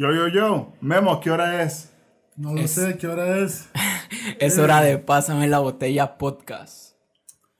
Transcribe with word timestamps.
Yo, 0.00 0.14
yo, 0.14 0.28
yo. 0.28 0.72
Memo, 0.80 1.20
¿qué 1.20 1.30
hora 1.30 1.62
es? 1.62 1.92
No 2.34 2.54
lo 2.54 2.62
Es- 2.62 2.70
sé, 2.70 2.96
¿qué 2.96 3.06
hora 3.06 3.36
es? 3.36 3.68
Es 4.40 4.58
hora 4.58 4.80
de 4.80 4.96
Pásame 4.96 5.46
la 5.46 5.58
botella 5.58 6.16
podcast. 6.16 6.96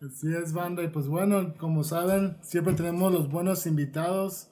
Así 0.01 0.27
es, 0.43 0.55
banda. 0.55 0.83
Y 0.83 0.89
pues 0.89 1.07
bueno, 1.07 1.53
como 1.59 1.85
saben, 1.85 2.39
siempre 2.41 2.73
tenemos 2.73 3.13
los 3.13 3.29
buenos 3.31 3.67
invitados. 3.67 4.49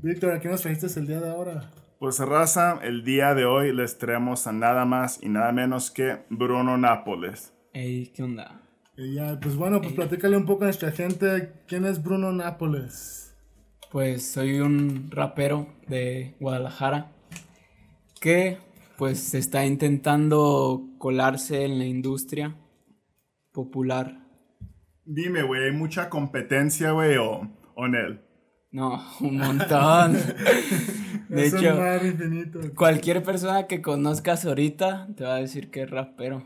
Víctor, 0.00 0.32
¿a 0.32 0.40
qué 0.40 0.48
nos 0.48 0.62
trajiste 0.62 0.86
el 0.98 1.06
día 1.06 1.20
de 1.20 1.28
ahora? 1.28 1.70
Pues 1.98 2.18
raza, 2.20 2.78
el 2.82 3.04
día 3.04 3.34
de 3.34 3.44
hoy 3.44 3.74
les 3.74 3.98
traemos 3.98 4.46
a 4.46 4.52
nada 4.52 4.86
más 4.86 5.22
y 5.22 5.28
nada 5.28 5.52
menos 5.52 5.90
que 5.90 6.24
Bruno 6.30 6.78
Nápoles. 6.78 7.52
Ey, 7.74 8.06
¿qué 8.14 8.22
onda? 8.22 8.62
Y 8.96 9.16
ya, 9.16 9.38
pues 9.38 9.56
bueno, 9.56 9.82
pues 9.82 9.92
platícale 9.92 10.38
un 10.38 10.46
poco 10.46 10.64
a 10.64 10.68
nuestra 10.68 10.90
gente. 10.90 11.52
¿Quién 11.68 11.84
es 11.84 12.02
Bruno 12.02 12.32
Nápoles? 12.32 13.29
Pues 13.90 14.24
soy 14.24 14.60
un 14.60 15.10
rapero 15.10 15.66
de 15.88 16.36
Guadalajara 16.38 17.10
que 18.20 18.58
pues 18.96 19.34
está 19.34 19.66
intentando 19.66 20.82
colarse 20.98 21.64
en 21.64 21.78
la 21.78 21.86
industria 21.86 22.54
popular. 23.52 24.28
Dime, 25.04 25.42
güey, 25.42 25.64
¿hay 25.64 25.72
mucha 25.72 26.08
competencia, 26.08 26.92
güey, 26.92 27.16
o, 27.16 27.50
o 27.74 27.86
en 27.86 27.94
él? 27.96 28.20
No, 28.72 29.02
un 29.20 29.36
montón. 29.38 30.16
De 31.28 31.46
es 31.46 31.52
un 31.52 31.58
hecho, 31.60 31.76
mar 31.76 32.04
infinito. 32.04 32.58
cualquier 32.74 33.22
persona 33.22 33.68
que 33.68 33.80
conozcas 33.80 34.44
ahorita 34.44 35.06
te 35.16 35.22
va 35.22 35.36
a 35.36 35.38
decir 35.38 35.70
que 35.70 35.82
es 35.82 35.90
rapero. 35.90 36.42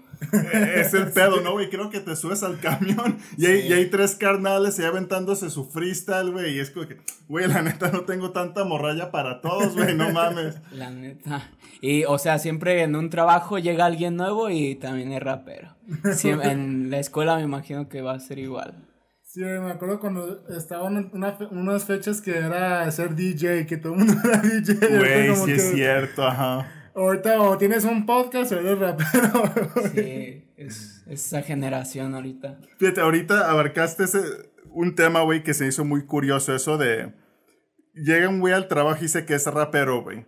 es 0.77 0.92
el 0.92 1.10
pedo, 1.12 1.41
¿no, 1.41 1.52
güey? 1.52 1.70
Creo 1.70 1.88
que 1.88 2.00
te 2.00 2.14
subes 2.14 2.42
al 2.42 2.60
camión 2.60 3.16
y 3.38 3.47
hay, 3.47 3.66
y 3.66 3.73
hay 3.73 3.88
tres 3.88 4.14
carnales 4.14 4.78
ahí 4.78 4.84
aventándose 4.84 5.48
su 5.48 5.64
freestyle, 5.64 6.33
güey. 6.33 6.56
Y 6.56 6.60
es 6.60 6.70
como 6.70 6.87
que, 6.87 6.98
güey, 7.28 7.48
la 7.48 7.62
neta 7.62 7.91
no 7.91 8.02
tengo 8.02 8.33
tanta 8.33 8.64
morralla 8.64 9.11
para 9.11 9.41
todos, 9.41 9.75
güey, 9.75 9.95
no 9.95 10.11
mames. 10.11 10.56
La 10.72 10.91
neta. 10.91 11.50
Y, 11.80 12.05
o 12.05 12.19
sea, 12.19 12.39
siempre 12.39 12.83
en 12.83 12.95
un 12.95 13.08
trabajo 13.08 13.58
llega 13.58 13.86
alguien 13.86 14.17
nuevo 14.17 14.50
y 14.50 14.75
también 14.75 15.12
es 15.12 15.22
rapero. 15.22 15.75
En 16.22 16.91
la 16.91 16.98
escuela 16.98 17.36
me 17.36 17.42
imagino 17.42 17.89
que 17.89 18.02
va 18.02 18.12
a 18.12 18.20
ser 18.20 18.39
igual. 18.39 18.75
Sí, 19.34 19.40
me 19.40 19.72
acuerdo 19.72 19.98
cuando 19.98 20.46
estaban 20.46 21.10
una 21.12 21.36
unas 21.50 21.84
fechas 21.84 22.20
que 22.20 22.38
era 22.38 22.88
ser 22.92 23.16
DJ, 23.16 23.66
que 23.66 23.77
todo 23.78 23.94
el 23.94 23.98
mundo 23.98 24.14
era 24.24 24.40
DJ. 24.40 24.96
Güey, 24.96 25.34
sí 25.34 25.50
es 25.50 25.72
cierto, 25.72 26.22
ajá. 26.24 26.70
Ahorita 26.94 27.42
o 27.42 27.58
tienes 27.58 27.84
un 27.84 28.06
podcast 28.06 28.52
o 28.52 28.60
eres 28.60 28.78
rapero. 28.78 29.42
Sí, 29.92 30.44
es, 30.56 31.02
es 31.08 31.27
esa 31.27 31.42
generación 31.42 32.14
ahorita. 32.14 32.60
Fíjate, 32.78 33.00
ahorita 33.00 33.50
abarcaste 33.50 34.05
ese, 34.05 34.20
un 34.70 34.94
tema, 34.94 35.22
güey, 35.22 35.42
que 35.42 35.52
se 35.52 35.66
hizo 35.66 35.84
muy 35.84 36.06
curioso, 36.06 36.55
eso 36.55 36.78
de... 36.78 37.12
Llega 37.92 38.28
un 38.28 38.38
güey 38.38 38.55
al 38.55 38.68
trabajo 38.68 38.98
y 39.00 39.02
dice 39.02 39.27
que 39.27 39.34
es 39.34 39.48
rapero, 39.48 40.05
güey. 40.05 40.27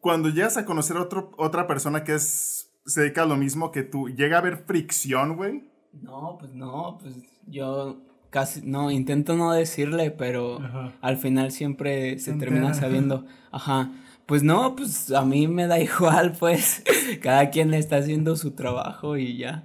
Cuando 0.00 0.30
llegas 0.30 0.56
a 0.56 0.64
conocer 0.64 0.96
a 0.96 1.02
otro, 1.02 1.30
otra 1.36 1.66
persona 1.66 2.04
que 2.04 2.14
es, 2.14 2.74
se 2.86 3.02
dedica 3.02 3.24
a 3.24 3.26
lo 3.26 3.36
mismo 3.36 3.70
que 3.70 3.82
tú, 3.82 4.08
llega 4.08 4.36
a 4.36 4.40
haber 4.40 4.64
fricción, 4.64 5.36
güey. 5.36 5.70
No, 5.92 6.38
pues 6.40 6.54
no, 6.54 6.96
pues 7.02 7.16
yo 7.46 8.13
casi, 8.34 8.62
no, 8.64 8.90
intento 8.90 9.36
no 9.36 9.52
decirle, 9.52 10.10
pero 10.10 10.60
Ajá. 10.60 10.92
al 11.00 11.18
final 11.18 11.52
siempre 11.52 12.18
se 12.18 12.32
termina 12.32 12.74
sabiendo. 12.74 13.24
Ajá. 13.52 13.92
Pues 14.26 14.42
no, 14.42 14.74
pues 14.74 15.12
a 15.12 15.24
mí 15.24 15.46
me 15.46 15.68
da 15.68 15.78
igual, 15.90 16.32
pues 16.36 16.82
cada 17.22 17.50
quien 17.50 17.72
está 17.74 17.98
haciendo 17.98 18.34
su 18.34 18.50
trabajo 18.50 19.16
y 19.16 19.36
ya. 19.36 19.62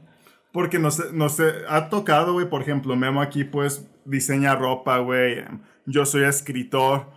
Porque 0.52 0.78
no 0.78 0.92
sé, 0.92 1.06
no 1.14 1.30
sé, 1.30 1.52
ha 1.68 1.90
tocado, 1.90 2.34
güey, 2.34 2.48
por 2.48 2.62
ejemplo, 2.62 2.96
Memo 2.96 3.24
aquí, 3.24 3.44
pues, 3.44 3.90
diseña 4.06 4.54
ropa, 4.54 5.00
güey. 5.00 5.44
Yo 5.88 6.06
soy 6.06 6.26
escritor. 6.26 7.08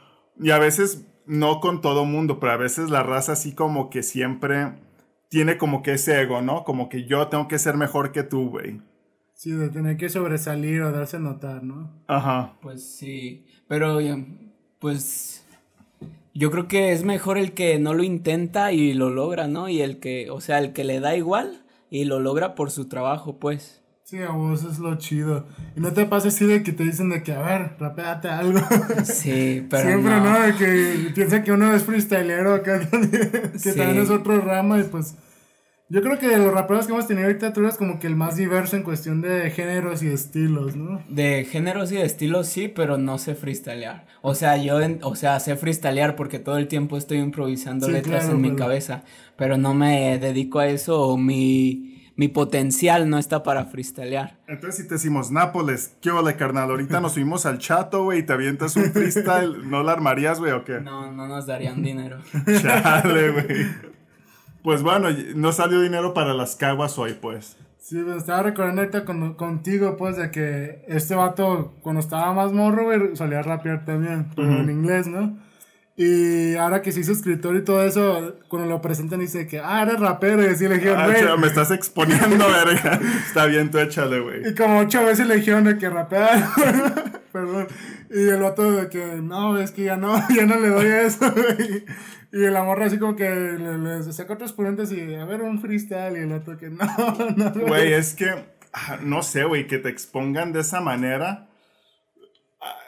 Y 0.41 0.53
a 0.53 0.59
veces, 0.59 1.05
no 1.27 1.61
con 1.61 1.83
todo 1.83 2.07
mundo, 2.07 2.41
pero 2.41 2.53
a 2.53 2.57
veces 2.57 2.89
la 2.89 3.03
raza 3.03 3.33
así 3.33 3.55
como 3.55 3.91
que 3.91 4.03
siempre 4.03 4.73
tiene 5.29 5.59
como 5.59 5.83
que 5.83 5.93
ese 5.93 6.19
ego, 6.23 6.41
¿no? 6.41 6.65
Como 6.65 6.89
que 6.89 7.05
yo 7.05 7.29
tengo 7.29 7.47
que 7.47 7.59
ser 7.59 7.77
mejor 7.77 8.11
que 8.11 8.23
tú, 8.23 8.49
güey. 8.49 8.81
Sí, 9.43 9.51
de 9.51 9.71
tener 9.71 9.97
que 9.97 10.09
sobresalir 10.09 10.83
o 10.83 10.93
darse 10.93 11.17
a 11.17 11.19
notar, 11.19 11.65
¿no? 11.65 11.91
Ajá. 12.07 12.53
Pues 12.63 12.89
sí, 12.89 13.45
pero 13.67 14.01
ya, 14.01 14.17
pues 14.79 15.45
yo 16.33 16.53
creo 16.53 16.69
que 16.69 16.93
es 16.93 17.03
mejor 17.03 17.39
el 17.39 17.51
que 17.51 17.77
no 17.81 17.93
lo 17.93 18.05
intenta 18.05 18.71
y 18.71 18.95
lo 18.95 19.11
logra, 19.11 19.49
¿no? 19.49 19.69
Y 19.69 19.81
el 19.81 19.99
que, 19.99 20.31
o 20.31 20.41
sea, 20.41 20.61
el 20.61 20.73
que 20.73 20.85
le 20.85 21.01
da 21.01 21.17
igual 21.17 21.65
y 21.91 22.05
lo 22.05 22.21
logra 22.21 22.55
por 22.55 22.71
su 22.71 22.87
trabajo, 22.87 23.41
pues. 23.41 23.83
Sí, 24.05 24.19
a 24.19 24.31
vos 24.31 24.63
es 24.63 24.79
lo 24.79 24.97
chido. 24.99 25.45
Y 25.77 25.81
no 25.81 25.93
te 25.93 26.07
pasa 26.07 26.29
así 26.29 26.47
de 26.47 26.63
que 26.63 26.71
te 26.71 26.85
dicen 26.85 27.11
de 27.11 27.25
que, 27.25 27.33
a 27.33 27.43
ver, 27.43 27.73
rapeate 27.81 28.29
algo. 28.29 28.61
Sí, 29.05 29.67
pero 29.69 29.89
Siempre, 29.89 30.21
no. 30.21 30.39
¿no? 30.39 30.41
De 30.41 30.55
que 30.55 31.11
piensa 31.17 31.43
que 31.43 31.51
uno 31.51 31.75
es 31.75 31.83
freestylero 31.83 32.55
acá 32.55 32.79
que 32.79 33.51
Sí. 33.59 33.75
también 33.77 34.03
es 34.05 34.11
otro 34.11 34.41
rama 34.41 34.79
y 34.79 34.85
pues... 34.85 35.17
Yo 35.95 36.01
creo 36.01 36.19
que 36.19 36.27
de 36.27 36.39
los 36.39 36.55
raperos 36.55 36.87
que 36.87 36.93
hemos 36.93 37.07
tenido 37.07 37.27
ahorita 37.27 37.53
tú 37.53 37.61
eres 37.61 37.77
como 37.77 37.99
que 37.99 38.07
el 38.07 38.17
más 38.17 38.37
diverso 38.37 38.77
en 38.77 38.83
cuestión 38.83 39.21
de 39.21 39.51
géneros 39.51 40.03
y 40.03 40.09
estilos, 40.09 40.75
¿no? 40.75 41.03
De 41.11 41.45
géneros 41.45 41.93
y 41.93 41.97
de 41.97 42.05
estilos 42.07 42.47
sí, 42.47 42.69
pero 42.69 42.97
no 42.97 43.19
sé 43.19 43.35
freestylear. 43.35 44.07
O 44.23 44.35
sea, 44.35 44.57
yo, 44.57 44.81
en- 44.81 45.01
o 45.03 45.15
sea, 45.17 45.39
sé 45.39 45.55
freestylear 45.55 46.17
porque 46.17 46.39
todo 46.39 46.57
el 46.57 46.67
tiempo 46.67 46.97
estoy 46.97 47.19
improvisando 47.19 47.87
Sí, 47.89 47.93
letras 47.93 48.21
claro, 48.23 48.37
en 48.37 48.41
mi 48.41 48.49
pero- 48.49 48.59
cabeza, 48.61 49.03
pero 49.37 49.59
no 49.59 49.75
me 49.75 50.19
dedico 50.19 50.61
a 50.61 50.67
eso 50.69 50.99
o 50.99 51.19
mi, 51.19 52.11
mi 52.17 52.29
potencial 52.29 53.11
no 53.11 53.19
está 53.19 53.43
para 53.43 53.67
freestylear. 53.67 54.39
Entonces, 54.49 54.83
si 54.83 54.89
te 54.89 54.95
decimos 54.95 55.31
Nápoles, 55.31 55.95
¿qué 56.01 56.11
ole, 56.11 56.37
carnal? 56.37 56.71
Ahorita 56.71 57.01
nos 57.01 57.13
subimos 57.13 57.45
al 57.45 57.59
chato, 57.59 58.05
güey, 58.05 58.21
y 58.21 58.23
te 58.23 58.33
avientas 58.33 58.77
un 58.77 58.85
freestyle. 58.95 59.69
¿No 59.69 59.83
la 59.83 59.93
armarías, 59.93 60.41
güey, 60.41 60.53
o 60.53 60.65
qué? 60.65 60.81
No, 60.81 61.13
no 61.13 61.29
nos 61.29 61.47
darían 61.47 61.83
dinero. 61.83 62.17
Chale, 62.63 63.31
güey. 63.31 63.93
Pues 64.63 64.83
bueno, 64.83 65.09
no 65.35 65.53
salió 65.53 65.81
dinero 65.81 66.15
para 66.15 66.35
las 66.35 66.57
caguas 66.57 66.99
hoy, 66.99 67.15
pues. 67.21 67.57
Sí, 67.79 67.97
me 67.97 68.17
estaba 68.17 68.45
recordando 68.45 68.83
ahorita 68.83 69.05
con- 69.05 69.35
contigo, 69.35 69.97
pues, 69.97 70.17
de 70.17 70.31
que 70.31 70.85
este 70.87 71.15
vato, 71.17 71.75
cuando 71.83 72.01
estaba 72.01 72.33
más 72.33 72.53
morro, 72.53 72.85
güey, 72.85 73.17
solía 73.17 73.43
rapear 73.43 73.85
también, 73.85 74.29
pero 74.37 74.49
en 74.61 74.71
inglés, 74.71 75.09
¿no? 75.09 75.37
Y 75.97 76.55
ahora 76.57 76.81
que 76.81 76.91
se 76.91 77.01
hizo 77.01 77.13
escritor 77.13 77.55
y 77.57 77.65
todo 77.65 77.83
eso, 77.85 78.37
cuando 78.49 78.67
lo 78.69 78.81
presentan 78.81 79.21
dice 79.21 79.47
que, 79.47 79.59
ah, 79.59 79.83
eres 79.83 80.01
rapero, 80.01 80.43
y 80.43 80.47
así 80.47 80.67
le 80.67 80.77
dijeron, 80.77 80.99
Ah, 81.01 81.37
me 81.37 81.47
estás 81.49 81.71
exponiendo, 81.71 82.47
verga. 82.65 82.99
Está 83.27 83.47
bien, 83.47 83.71
tú 83.71 83.79
échale, 83.79 84.21
güey. 84.21 84.49
Y 84.49 84.55
como 84.55 84.79
ocho 84.79 85.05
veces 85.05 85.27
le 85.27 85.37
dijeron 85.37 85.65
de 85.65 85.77
que 85.77 85.91
rapear, 85.91 86.45
perdón. 87.33 87.67
Y 88.11 88.29
el 88.29 88.41
vato 88.41 88.71
de 88.73 88.89
que, 88.89 89.17
no, 89.23 89.59
es 89.59 89.71
que 89.73 89.85
ya 89.85 89.97
no, 89.97 90.15
ya 90.35 90.47
no 90.47 90.57
le 90.59 90.69
doy 90.69 90.87
a 90.87 91.03
eso, 91.03 91.31
güey. 91.33 91.85
Y 92.33 92.45
el 92.45 92.57
amor 92.57 92.83
así 92.83 92.99
como 92.99 93.15
que 93.15 93.29
le, 93.29 93.77
le 93.79 94.13
saca 94.13 94.33
otros 94.33 94.53
ponentes 94.53 94.91
y, 94.91 95.15
a 95.15 95.25
ver, 95.27 95.43
un 95.43 95.61
freestyle, 95.61 96.17
y 96.17 96.21
el 96.21 96.33
otro 96.33 96.57
que, 96.57 96.71
no, 96.71 96.87
no. 97.37 97.51
Güey, 97.67 97.93
es 97.93 98.15
que, 98.15 98.31
ah, 98.73 98.99
no 99.03 99.23
sé, 99.23 99.45
güey, 99.45 99.67
que 99.67 99.79
te 99.79 99.91
expongan 99.91 100.53
de 100.53 100.61
esa 100.61 100.81
manera. 100.81 101.51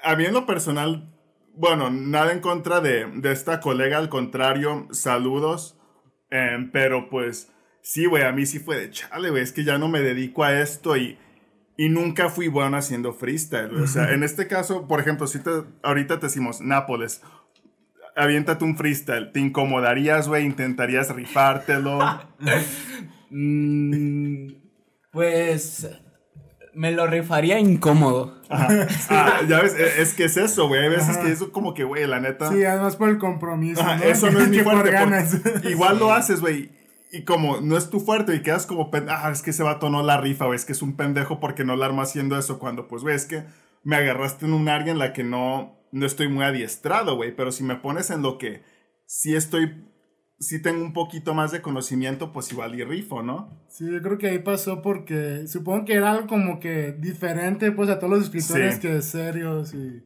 A, 0.02 0.12
a 0.12 0.16
mí 0.16 0.24
en 0.24 0.32
lo 0.32 0.46
personal, 0.46 1.12
bueno, 1.54 1.90
nada 1.90 2.32
en 2.32 2.40
contra 2.40 2.80
de, 2.80 3.06
de 3.06 3.32
esta 3.32 3.60
colega, 3.60 3.98
al 3.98 4.08
contrario, 4.08 4.88
saludos. 4.92 5.78
Em, 6.30 6.70
pero 6.70 7.10
pues, 7.10 7.52
sí, 7.82 8.06
güey, 8.06 8.24
a 8.24 8.32
mí 8.32 8.46
sí 8.46 8.58
fue 8.58 8.76
de 8.76 8.90
chale, 8.90 9.30
güey, 9.30 9.42
es 9.42 9.52
que 9.52 9.62
ya 9.62 9.76
no 9.76 9.88
me 9.88 10.00
dedico 10.00 10.42
a 10.42 10.58
esto 10.58 10.96
y, 10.96 11.18
y 11.76 11.90
nunca 11.90 12.30
fui 12.30 12.48
bueno 12.48 12.76
haciendo 12.76 13.12
freestyle. 13.12 13.74
O 13.76 13.86
sea, 13.86 14.12
en 14.12 14.22
este 14.22 14.46
caso, 14.46 14.88
por 14.88 15.00
ejemplo, 15.00 15.26
si 15.26 15.40
te, 15.40 15.50
ahorita 15.82 16.18
te 16.18 16.26
decimos 16.26 16.60
Nápoles, 16.60 17.22
aviéntate 18.16 18.64
un 18.64 18.76
freestyle, 18.76 19.32
¿te 19.32 19.40
incomodarías, 19.40 20.28
güey? 20.28 20.44
¿Intentarías 20.44 21.14
rifártelo? 21.14 21.98
Mm, 23.36 24.46
pues 25.10 25.88
me 26.74 26.92
lo 26.92 27.06
rifaría 27.06 27.58
incómodo. 27.58 28.40
Ajá. 28.48 28.86
Ah, 29.10 29.40
ya 29.48 29.60
ves, 29.60 29.74
e- 29.74 30.02
es 30.02 30.14
que 30.14 30.24
es 30.24 30.36
eso, 30.36 30.68
güey. 30.68 30.82
Hay 30.82 30.88
veces 30.90 31.16
que 31.18 31.32
eso 31.32 31.50
como 31.50 31.74
que, 31.74 31.82
güey, 31.84 32.06
la 32.06 32.20
neta. 32.20 32.50
Sí, 32.52 32.64
además 32.64 32.94
por 32.96 33.08
el 33.08 33.18
compromiso, 33.18 33.80
Ajá, 33.80 33.96
¿no? 33.96 34.04
eso 34.04 34.30
no 34.30 34.40
es 34.40 34.48
mi 34.50 34.58
fuerte. 34.60 34.82
por- 34.82 34.90
ganas. 34.92 35.36
igual 35.64 35.98
lo 35.98 36.12
haces, 36.12 36.40
güey. 36.40 36.70
Y 37.12 37.22
como 37.24 37.60
no 37.60 37.76
es 37.76 37.90
tu 37.90 38.00
fuerte 38.00 38.34
y 38.34 38.42
quedas 38.42 38.66
como, 38.66 38.90
pen- 38.90 39.06
ah, 39.08 39.30
es 39.32 39.42
que 39.42 39.50
ese 39.50 39.62
vato 39.62 39.88
no 39.90 40.02
la 40.02 40.20
rifa, 40.20 40.46
güey. 40.46 40.56
Es 40.56 40.64
que 40.64 40.72
es 40.72 40.82
un 40.82 40.96
pendejo 40.96 41.38
porque 41.40 41.64
no 41.64 41.76
la 41.76 41.86
arma 41.86 42.02
haciendo 42.04 42.38
eso. 42.38 42.58
Cuando, 42.58 42.88
pues, 42.88 43.02
güey, 43.02 43.14
es 43.14 43.26
que 43.26 43.44
me 43.84 43.96
agarraste 43.96 44.46
en 44.46 44.52
un 44.52 44.68
área 44.68 44.92
en 44.92 44.98
la 44.98 45.12
que 45.12 45.22
no, 45.24 45.76
no 45.94 46.06
estoy 46.06 46.28
muy 46.28 46.44
adiestrado, 46.44 47.16
güey. 47.16 47.34
Pero 47.34 47.52
si 47.52 47.62
me 47.64 47.76
pones 47.76 48.10
en 48.10 48.22
lo 48.22 48.36
que 48.38 48.62
sí 49.06 49.34
estoy, 49.34 49.84
sí 50.38 50.60
tengo 50.60 50.82
un 50.84 50.92
poquito 50.92 51.34
más 51.34 51.52
de 51.52 51.62
conocimiento, 51.62 52.32
pues 52.32 52.50
igual 52.52 52.74
y 52.74 52.84
rifo, 52.84 53.22
¿no? 53.22 53.48
Sí, 53.68 53.84
yo 53.90 54.02
creo 54.02 54.18
que 54.18 54.28
ahí 54.28 54.38
pasó 54.40 54.82
porque 54.82 55.46
supongo 55.46 55.84
que 55.84 55.94
era 55.94 56.10
algo 56.12 56.26
como 56.26 56.60
que 56.60 56.92
diferente 56.92 57.70
pues 57.72 57.88
a 57.90 57.98
todos 57.98 58.10
los 58.18 58.24
escritores 58.24 58.74
Sí. 58.76 58.80
que 58.80 59.02
serios 59.02 59.72
y 59.74 60.02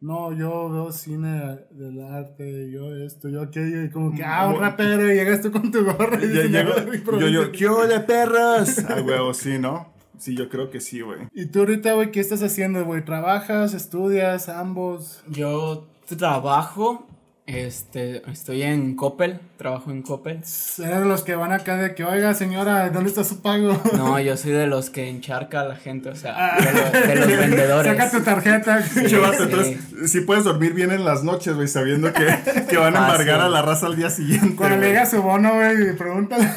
no, 0.00 0.32
yo 0.32 0.70
veo 0.70 0.92
cine 0.92 1.58
del 1.72 2.00
arte, 2.02 2.70
yo 2.70 2.94
esto, 2.94 3.28
yo 3.28 3.42
aquello 3.42 3.82
y 3.82 3.90
como 3.90 4.14
que, 4.14 4.22
ah, 4.24 4.46
un 4.48 4.60
rapero 4.60 5.10
y 5.12 5.16
llegas 5.16 5.40
tú 5.42 5.50
con 5.50 5.72
tu 5.72 5.84
gorra 5.84 6.22
y 6.22 6.28
dices, 6.28 6.50
llego- 6.52 6.70
"No, 6.70 6.86
yo, 6.86 6.94
improvisa". 6.94 7.28
yo, 7.30 7.50
¿qué 7.52 7.66
ole, 7.68 8.00
perros? 8.00 8.78
A 8.88 9.00
huevo, 9.02 9.34
sí, 9.34 9.58
¿no? 9.58 9.92
Sí, 10.18 10.36
yo 10.36 10.48
creo 10.48 10.70
que 10.70 10.80
sí, 10.80 11.00
güey. 11.00 11.20
Y 11.32 11.46
tú 11.46 11.60
ahorita, 11.60 11.94
güey, 11.94 12.10
¿qué 12.10 12.20
estás 12.20 12.42
haciendo, 12.42 12.84
güey? 12.84 13.04
¿Trabajas, 13.04 13.74
estudias, 13.74 14.48
ambos? 14.48 15.22
Yo 15.28 15.86
trabajo 16.16 17.06
Este, 17.48 18.22
estoy 18.30 18.62
en 18.62 18.94
Coppel, 18.94 19.40
trabajo 19.56 19.90
en 19.90 20.02
Coppel. 20.02 20.36
Eres 20.36 20.76
de 21.00 21.04
los 21.06 21.22
que 21.22 21.34
van 21.34 21.50
acá 21.52 21.76
de 21.78 21.94
que, 21.94 22.04
oiga, 22.04 22.34
señora, 22.34 22.90
¿dónde 22.90 23.08
está 23.08 23.24
su 23.24 23.40
pago? 23.40 23.80
No, 23.96 24.20
yo 24.20 24.36
soy 24.36 24.52
de 24.52 24.66
los 24.66 24.90
que 24.90 25.08
encharca 25.08 25.62
a 25.62 25.64
la 25.64 25.76
gente, 25.76 26.10
o 26.10 26.14
sea, 26.14 26.56
de, 26.58 26.72
lo- 26.74 27.06
de 27.08 27.16
los 27.16 27.26
vendedores. 27.38 27.96
Saca 27.96 28.10
tu 28.10 28.20
tarjeta. 28.22 28.84
Chavato, 29.08 29.36
sí. 29.38 29.42
entonces, 29.44 29.78
sí 30.10 30.20
puedes 30.20 30.44
dormir 30.44 30.74
bien 30.74 30.90
en 30.92 31.06
las 31.06 31.24
noches, 31.24 31.54
güey, 31.54 31.68
sabiendo 31.68 32.12
que, 32.12 32.26
que 32.68 32.76
van 32.76 32.94
a 32.94 33.00
embargar 33.00 33.40
a 33.40 33.48
la 33.48 33.62
raza 33.62 33.86
al 33.86 33.96
día 33.96 34.10
siguiente. 34.10 34.54
Cuando 34.54 34.76
le 34.76 34.88
llega 34.88 35.06
su 35.06 35.22
bono, 35.22 35.54
güey, 35.54 35.96
pregúntale. 35.96 36.50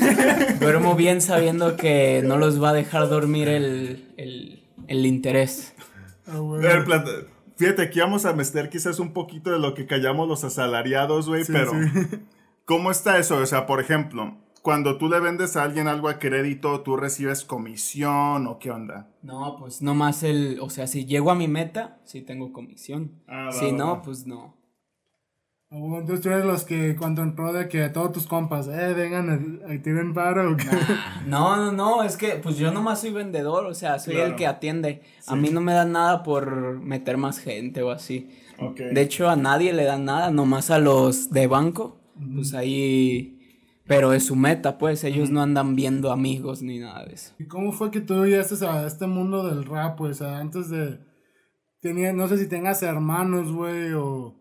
Duermo 0.59 0.95
bien 0.95 1.21
sabiendo 1.21 1.77
que 1.77 2.21
no 2.25 2.35
los 2.37 2.61
va 2.61 2.71
a 2.71 2.73
dejar 2.73 3.07
dormir 3.07 3.47
el, 3.47 4.13
el, 4.17 4.61
el 4.89 5.05
interés. 5.05 5.73
Ah, 6.27 6.37
güey. 6.37 6.61
Fíjate, 7.61 7.83
aquí 7.83 7.99
vamos 7.99 8.25
a 8.25 8.33
meter 8.33 8.69
quizás 8.69 8.97
un 8.99 9.13
poquito 9.13 9.51
de 9.51 9.59
lo 9.59 9.75
que 9.75 9.85
callamos 9.85 10.27
los 10.27 10.43
asalariados, 10.43 11.29
güey, 11.29 11.43
Sí, 11.43 11.51
pero 11.53 11.69
sí. 11.73 11.77
¿cómo 12.65 12.89
está 12.89 13.19
eso? 13.19 13.37
O 13.37 13.45
sea, 13.45 13.67
por 13.67 13.79
ejemplo, 13.79 14.35
cuando 14.63 14.97
tú 14.97 15.07
le 15.07 15.19
vendes 15.19 15.55
a 15.55 15.61
alguien 15.61 15.87
algo 15.87 16.09
a 16.09 16.17
crédito, 16.17 16.81
¿tú 16.81 16.97
recibes 16.97 17.45
comisión 17.45 18.47
o 18.47 18.57
qué 18.57 18.71
onda? 18.71 19.11
No, 19.21 19.57
pues 19.59 19.83
nomás 19.83 20.23
el, 20.23 20.57
o 20.59 20.71
sea, 20.71 20.87
si 20.87 21.05
llego 21.05 21.29
a 21.29 21.35
mi 21.35 21.47
meta, 21.47 21.99
sí 22.03 22.23
tengo 22.23 22.51
comisión. 22.51 23.11
Ah, 23.27 23.45
va, 23.45 23.51
si 23.51 23.67
va, 23.67 23.77
no, 23.77 23.87
va. 23.87 24.01
pues 24.01 24.25
no. 24.25 24.55
Entonces 25.73 26.19
tú 26.19 26.29
eres 26.29 26.43
los 26.43 26.65
que 26.65 26.97
cuando 26.97 27.23
entró 27.23 27.53
de 27.53 27.69
que 27.69 27.87
todos 27.89 28.11
tus 28.11 28.27
compas, 28.27 28.67
eh, 28.67 28.93
vengan, 28.93 29.61
ahí 29.69 29.79
tienen 29.79 30.13
paro. 30.13 30.51
o 30.51 30.57
qué? 30.57 30.65
No, 31.27 31.55
no, 31.55 31.71
no, 31.71 32.03
es 32.03 32.17
que 32.17 32.31
pues 32.43 32.57
yo 32.57 32.71
nomás 32.71 32.99
soy 32.99 33.11
vendedor, 33.13 33.65
o 33.65 33.73
sea, 33.73 33.97
soy 33.97 34.15
Claro. 34.15 34.31
el 34.31 34.35
que 34.35 34.47
atiende. 34.47 35.01
A 35.27 35.35
mí 35.37 35.49
no 35.49 35.61
me 35.61 35.71
dan 35.73 35.93
nada 35.93 36.23
por 36.23 36.77
meter 36.81 37.15
más 37.15 37.39
gente 37.39 37.81
o 37.83 37.91
así. 37.91 38.29
De 38.77 39.01
hecho, 39.01 39.29
a 39.29 39.35
nadie 39.37 39.71
le 39.71 39.85
dan 39.85 40.03
nada, 40.05 40.29
nomás 40.29 40.69
a 40.71 40.77
los 40.77 41.31
de 41.31 41.47
banco. 41.47 41.97
Pues 42.35 42.53
ahí. 42.53 43.37
Pero 43.87 44.13
es 44.13 44.25
su 44.25 44.35
meta, 44.35 44.77
pues. 44.77 45.03
Ellos 45.05 45.31
no 45.31 45.41
andan 45.41 45.75
viendo 45.75 46.11
amigos 46.11 46.61
ni 46.61 46.79
nada 46.79 47.05
de 47.05 47.13
eso. 47.13 47.33
¿Y 47.39 47.45
cómo 47.45 47.71
fue 47.71 47.91
que 47.91 48.01
tú 48.01 48.25
llegaste 48.25 48.63
a 48.65 48.85
este 48.85 49.07
mundo 49.07 49.47
del 49.47 49.65
rap, 49.65 49.97
pues, 49.97 50.21
o 50.21 50.25
sea, 50.25 50.37
antes 50.37 50.69
de... 50.69 50.99
Tenía, 51.81 52.13
no 52.13 52.27
sé 52.27 52.37
si 52.37 52.47
tengas 52.47 52.83
hermanos, 52.83 53.51
güey, 53.51 53.93
o... 53.93 54.35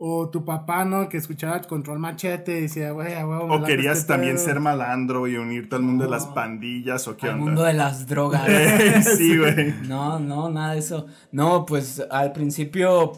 O 0.00 0.28
tu 0.28 0.44
papá, 0.44 0.84
¿no? 0.84 1.08
Que 1.08 1.16
escuchaba 1.16 1.60
Control 1.62 1.98
Machete 1.98 2.58
y 2.58 2.62
decía, 2.62 2.92
güey, 2.92 3.14
a 3.14 3.26
huevo. 3.26 3.46
¿O 3.46 3.58
late 3.58 3.66
querías 3.66 3.98
este 3.98 4.12
también 4.12 4.36
pedo". 4.36 4.44
ser 4.44 4.60
malandro 4.60 5.26
y 5.26 5.34
unirte 5.36 5.74
al 5.74 5.82
mundo 5.82 6.04
de 6.04 6.10
las 6.10 6.26
pandillas 6.26 7.08
o 7.08 7.16
qué 7.16 7.26
onda? 7.28 7.38
mundo 7.44 7.62
de 7.64 7.72
las 7.72 8.06
drogas. 8.06 8.46
sí, 9.18 9.36
güey. 9.38 9.74
No, 9.88 10.20
no, 10.20 10.50
nada 10.50 10.74
de 10.74 10.78
eso. 10.78 11.06
No, 11.32 11.66
pues 11.66 12.00
al 12.12 12.30
principio, 12.30 13.12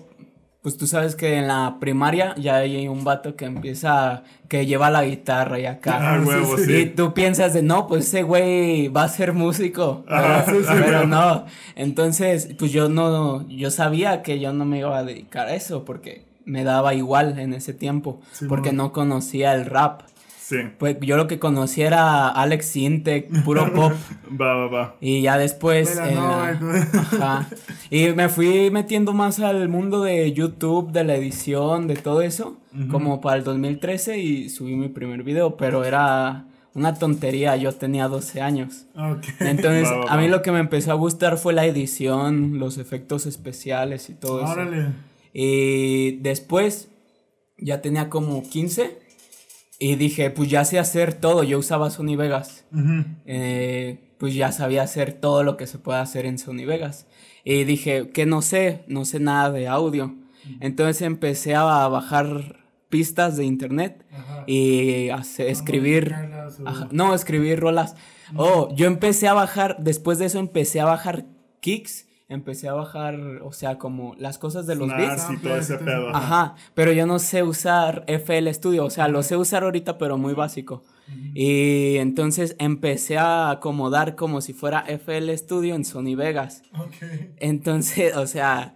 pues 0.63 0.79
tú 0.79 0.87
sabes 0.87 1.17
que 1.17 1.35
en 1.37 1.49
la 1.49 1.77
primaria 1.81 2.35
ya 2.37 2.57
hay 2.57 2.89
un 2.89 3.05
vato 3.05 3.37
que 3.37 3.45
empieza, 3.45 4.23
que 4.49 4.65
lleva 4.65 4.89
la 4.89 5.05
guitarra 5.05 5.59
y 5.59 5.67
acá. 5.67 6.15
Ah, 6.15 6.23
huevo, 6.25 6.59
Y 6.59 6.65
sí. 6.65 6.93
tú 6.97 7.13
piensas 7.13 7.53
de, 7.53 7.63
no, 7.63 7.89
pues 7.89 8.07
ese 8.07 8.23
güey 8.23 8.89
va 8.89 9.03
a 9.05 9.09
ser 9.09 9.35
músico. 9.35 10.03
Pero, 10.09 10.45
sí, 10.47 10.65
sí, 10.67 10.75
pero 10.83 10.99
huevo. 11.01 11.07
no. 11.09 11.45
Entonces, 11.77 12.55
pues 12.59 12.73
yo 12.73 12.89
no, 12.89 13.47
yo 13.49 13.71
sabía 13.71 14.23
que 14.23 14.41
yo 14.41 14.55
no 14.55 14.65
me 14.65 14.79
iba 14.79 14.97
a 14.97 15.05
dedicar 15.05 15.49
a 15.49 15.55
eso 15.55 15.85
porque 15.85 16.30
me 16.51 16.65
daba 16.65 16.95
igual 16.95 17.39
en 17.39 17.55
ese 17.55 17.73
tiempo. 17.73 18.21
Sí, 18.33 18.47
porque 18.47 18.73
no 18.73 18.93
conocía 18.93 19.55
el 19.55 19.67
rap. 19.67 20.03
Sí. 20.39 20.57
Pues 20.79 20.97
yo 21.01 21.17
lo 21.17 21.29
que 21.29 21.39
conocía 21.39 21.87
era 21.87 22.29
Alex 22.29 22.67
Sintek, 22.67 23.45
puro 23.45 23.73
pop. 23.75 23.93
Va, 24.29 24.55
va, 24.55 24.67
va. 24.67 24.97
Y 25.01 25.23
ya 25.23 25.39
después. 25.39 25.95
No, 25.97 26.03
la-. 26.05 26.89
Ajá. 26.93 27.49
Y 27.89 28.09
me 28.09 28.29
fui 28.29 28.69
metiendo 28.73 29.13
más 29.13 29.39
al 29.39 29.69
mundo 29.69 30.03
de 30.03 30.33
YouTube, 30.33 30.91
de 30.91 31.05
la 31.05 31.15
edición, 31.15 31.87
de 31.87 31.95
todo 31.95 32.21
eso. 32.21 32.57
Como 32.91 33.21
para 33.21 33.37
el 33.37 33.45
2013 33.45 34.19
y 34.19 34.49
subí 34.49 34.75
mi 34.77 34.89
primer 34.89 35.23
video, 35.23 35.57
pero 35.57 35.85
era 35.85 36.47
una 36.75 36.95
tontería. 36.95 37.57
Yo 37.57 37.73
tenía 37.73 38.09
12 38.09 38.41
años. 38.41 38.87
Entonces, 39.39 39.89
Va, 39.89 40.05
va, 40.07 40.13
a 40.13 40.17
mí 40.17 40.27
lo 40.27 40.43
que 40.43 40.51
me 40.51 40.59
empezó 40.59 40.91
a 40.91 40.95
gustar 40.95 41.37
fue 41.39 41.53
la 41.53 41.65
edición, 41.65 42.59
los 42.59 42.79
efectos 42.79 43.27
especiales 43.27 44.11
y 44.11 44.15
todo 44.15 44.43
eso. 44.43 44.93
Y 45.33 46.13
después 46.19 46.89
ya 47.59 47.81
tenía 47.81 48.09
como 48.09 48.43
15 48.43 48.99
y 49.79 49.95
dije, 49.97 50.31
pues 50.31 50.51
ya 50.51 50.65
sé 50.65 50.79
hacer 50.79 51.15
todo. 51.15 51.43
Yo 51.43 51.59
usaba 51.59 51.91
Sony 51.91 52.17
Vegas. 52.17 52.65
Eh, 53.27 53.99
pues 54.19 54.35
ya 54.35 54.53
sabía 54.53 54.83
hacer 54.83 55.13
todo 55.15 55.43
lo 55.43 55.57
que 55.57 55.67
se 55.67 55.79
puede 55.79 55.99
hacer 56.01 56.27
en 56.27 56.39
Sony 56.39 56.67
Vegas. 56.67 57.07
Y 57.45 57.65
dije, 57.65 58.11
que 58.11 58.27
no 58.27 58.43
sé, 58.43 58.83
no 58.87 59.05
sé 59.05 59.21
nada 59.21 59.51
de 59.51 59.69
audio. 59.69 60.15
Entonces 60.61 61.03
empecé 61.03 61.55
a 61.55 61.63
bajar 61.89 62.61
pistas 62.89 63.37
de 63.37 63.45
internet 63.45 64.05
Ajá. 64.13 64.45
y 64.47 65.11
hacer- 65.11 65.49
escribir. 65.49 66.13
Ajá, 66.67 66.89
no, 66.91 67.15
escribir 67.15 67.61
rolas. 67.61 67.95
Oh, 68.37 68.69
yo 68.75 68.87
empecé 68.87 69.29
a 69.29 69.33
bajar, 69.35 69.77
después 69.81 70.19
de 70.19 70.27
eso 70.27 70.39
empecé 70.39 70.81
a 70.81 70.85
bajar 70.87 71.25
kicks, 71.61 72.07
empecé 72.31 72.69
a 72.69 72.73
bajar, 72.73 73.17
o 73.43 73.53
sea, 73.53 73.77
como 73.77 74.15
las 74.17 74.39
cosas 74.39 74.67
de 74.67 74.77
los 74.77 74.89
beats. 74.89 75.25
Snares 75.25 75.39
y 75.39 75.43
todo 75.43 75.57
ese 75.57 75.77
pedo. 75.77 76.09
Ajá, 76.15 76.55
pero 76.75 76.93
yo 76.93 77.05
no 77.05 77.19
sé 77.19 77.43
usar 77.43 78.05
FL 78.07 78.49
Studio, 78.55 78.87
o 78.87 78.91
sea, 78.91 79.09
lo 79.09 79.23
sé 79.23 79.37
usar 79.37 79.65
ahorita, 79.65 79.99
pero 79.99 80.17
muy 80.17 80.33
básico. 80.33 80.83
Y 81.35 81.97
entonces 81.97 82.55
empecé 82.61 83.19
a 83.19 83.51
acomodar 83.51 84.15
como 84.15 84.41
si 84.41 84.53
fuera 84.53 84.85
FL 84.87 85.37
Studio 85.37 85.75
en 85.75 85.85
Sony 85.85 86.15
Vegas. 86.17 86.63
Ok. 86.79 86.95
Entonces, 87.39 88.17
o 88.17 88.29
sea, 88.29 88.75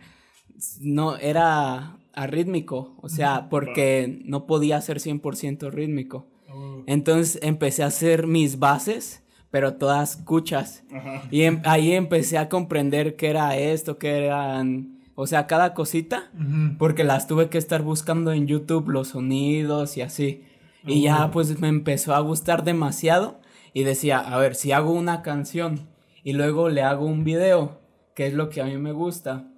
no 0.81 1.17
era 1.17 1.97
arrítmico, 2.13 2.97
o 3.01 3.09
sea, 3.09 3.49
porque 3.49 4.21
no 4.25 4.47
podía 4.47 4.81
ser 4.81 4.99
100% 4.99 5.71
rítmico. 5.71 6.27
Oh. 6.49 6.83
Entonces 6.87 7.39
empecé 7.43 7.85
a 7.85 7.87
hacer 7.87 8.27
mis 8.27 8.59
bases, 8.59 9.23
pero 9.55 9.75
todas 9.75 10.17
cuchas. 10.17 10.83
Ajá. 10.93 11.23
Y 11.31 11.43
em- 11.43 11.63
ahí 11.65 11.93
empecé 11.93 12.39
a 12.39 12.49
comprender 12.49 13.15
qué 13.15 13.31
era 13.31 13.57
esto, 13.57 13.99
qué 13.99 14.25
eran, 14.25 14.99
o 15.15 15.29
sea, 15.29 15.47
cada 15.47 15.75
cosita, 15.75 16.33
porque 16.77 17.05
las 17.05 17.29
tuve 17.29 17.51
que 17.51 17.59
estar 17.59 17.83
buscando 17.83 18.33
en 18.33 18.49
YouTube, 18.49 18.89
los 18.89 19.11
sonidos 19.11 19.97
y 19.97 20.01
así. 20.01 20.43
Y 20.85 21.03
ya 21.03 21.31
pues 21.31 21.61
me 21.61 21.69
empezó 21.69 22.17
a 22.17 22.19
gustar 22.19 22.65
demasiado 22.65 23.39
y 23.73 23.85
decía, 23.85 24.19
a 24.19 24.37
ver, 24.39 24.57
si 24.57 24.73
hago 24.73 24.91
una 24.91 25.23
canción 25.23 25.87
y 26.25 26.33
luego 26.33 26.69
le 26.69 26.83
hago 26.83 27.07
un 27.07 27.23
video, 27.23 27.81
que 28.17 28.27
es 28.27 28.35
lo 28.35 28.49
que 28.49 28.61
a 28.61 28.65
mí 28.65 28.77
me 28.77 28.91
gusta, 28.91 29.53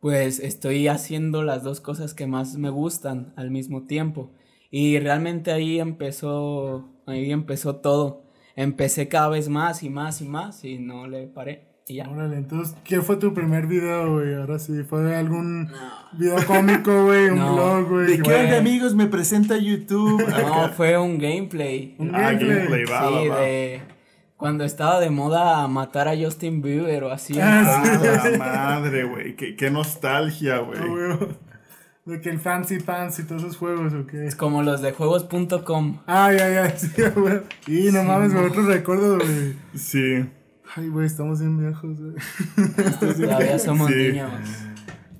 pues 0.00 0.40
estoy 0.40 0.88
haciendo 0.88 1.42
las 1.42 1.62
dos 1.62 1.82
cosas 1.82 2.14
que 2.14 2.26
más 2.26 2.56
me 2.56 2.70
gustan 2.70 3.34
al 3.36 3.50
mismo 3.50 3.82
tiempo. 3.82 4.30
Y 4.70 4.98
realmente 4.98 5.52
ahí 5.52 5.78
empezó, 5.78 6.88
ahí 7.04 7.32
empezó 7.32 7.76
todo. 7.76 8.27
Empecé 8.60 9.06
cada 9.06 9.28
vez 9.28 9.48
más 9.48 9.84
y 9.84 9.88
más 9.88 10.20
y 10.20 10.24
más 10.24 10.64
y 10.64 10.78
no 10.80 11.06
le 11.06 11.28
paré. 11.28 11.68
Y 11.86 11.94
ya. 11.94 12.08
Órale, 12.08 12.36
entonces, 12.38 12.74
¿qué 12.82 13.00
fue 13.00 13.16
tu 13.16 13.32
primer 13.32 13.68
video, 13.68 14.14
güey? 14.14 14.34
Ahora 14.34 14.58
sí, 14.58 14.82
¿fue 14.82 15.14
algún 15.14 15.70
video 16.14 16.44
cómico, 16.44 17.04
güey? 17.04 17.28
Un 17.30 17.38
No. 17.38 17.54
blog, 17.54 17.88
güey. 17.88 18.06
¿De 18.16 18.22
qué 18.22 18.34
onda, 18.34 18.58
amigos? 18.58 18.96
Me 18.96 19.06
presenta 19.06 19.56
YouTube. 19.56 20.20
No, 20.28 20.70
fue 20.70 20.98
un 20.98 21.18
gameplay. 21.18 21.94
Un 21.98 22.12
Ah, 22.12 22.32
gameplay. 22.32 22.56
gameplay, 22.56 22.84
va, 22.84 22.98
sí, 23.22 23.28
va, 23.28 23.34
va. 23.36 23.40
de 23.42 23.80
cuando 24.36 24.64
estaba 24.64 24.98
de 24.98 25.10
moda 25.10 25.66
matar 25.68 26.08
a 26.08 26.16
Justin 26.16 26.60
Bieber 26.60 27.04
o 27.04 27.12
así. 27.12 27.38
Ah, 27.40 27.82
Ah, 27.84 28.28
la 28.28 28.38
madre, 28.38 29.04
güey. 29.04 29.36
Qué, 29.36 29.54
qué 29.54 29.70
nostalgia, 29.70 30.58
güey. 30.58 30.80
Ah. 32.08 32.12
De 32.12 32.20
que 32.20 32.30
el 32.30 32.38
Fancy 32.40 32.78
Pants 32.80 33.18
y 33.18 33.24
todos 33.24 33.42
esos 33.42 33.56
juegos, 33.56 33.92
¿o 33.92 34.06
qué? 34.06 34.26
Es 34.26 34.34
como 34.34 34.62
los 34.62 34.80
de 34.80 34.92
juegos.com. 34.92 35.98
Ay, 36.06 36.38
ay, 36.38 36.54
ay, 36.56 36.74
sí, 36.78 37.02
güey. 37.14 37.40
Y 37.66 37.92
no 37.92 38.02
mames, 38.04 38.32
güey, 38.32 38.46
otro 38.46 38.62
recuerdo, 38.62 39.16
güey. 39.18 39.54
Sí. 39.76 40.24
Ay, 40.74 40.88
güey, 40.88 41.06
estamos 41.06 41.40
bien 41.40 41.58
viejos, 41.58 41.96
güey. 41.98 42.14
Todavía 43.16 43.58
somos 43.58 43.88
Sí. 43.90 43.94
niños. 43.96 44.30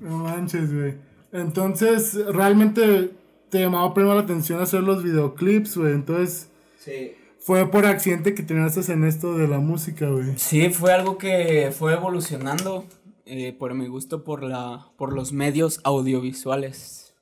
No 0.01 0.17
manches, 0.19 0.73
güey. 0.73 0.95
Entonces, 1.31 2.17
realmente 2.33 3.11
te 3.49 3.59
llamaba 3.59 3.93
primero 3.93 4.15
la 4.15 4.21
atención 4.21 4.61
hacer 4.61 4.81
los 4.83 5.03
videoclips, 5.03 5.77
güey. 5.77 5.93
Entonces, 5.93 6.49
Sí. 6.79 7.13
fue 7.39 7.69
por 7.69 7.85
accidente 7.85 8.33
que 8.33 8.43
terminaste 8.43 8.91
en 8.93 9.03
esto 9.03 9.37
de 9.37 9.47
la 9.47 9.59
música, 9.59 10.07
güey. 10.07 10.33
Sí, 10.37 10.69
fue 10.69 10.93
algo 10.93 11.17
que 11.17 11.71
fue 11.77 11.93
evolucionando 11.93 12.85
eh, 13.29 13.53
por 13.53 13.73
mi 13.75 13.87
gusto 13.87 14.23
por 14.23 14.43
la 14.43 14.87
por 14.97 15.13
los 15.13 15.31
medios 15.31 15.79
audiovisuales. 15.83 17.15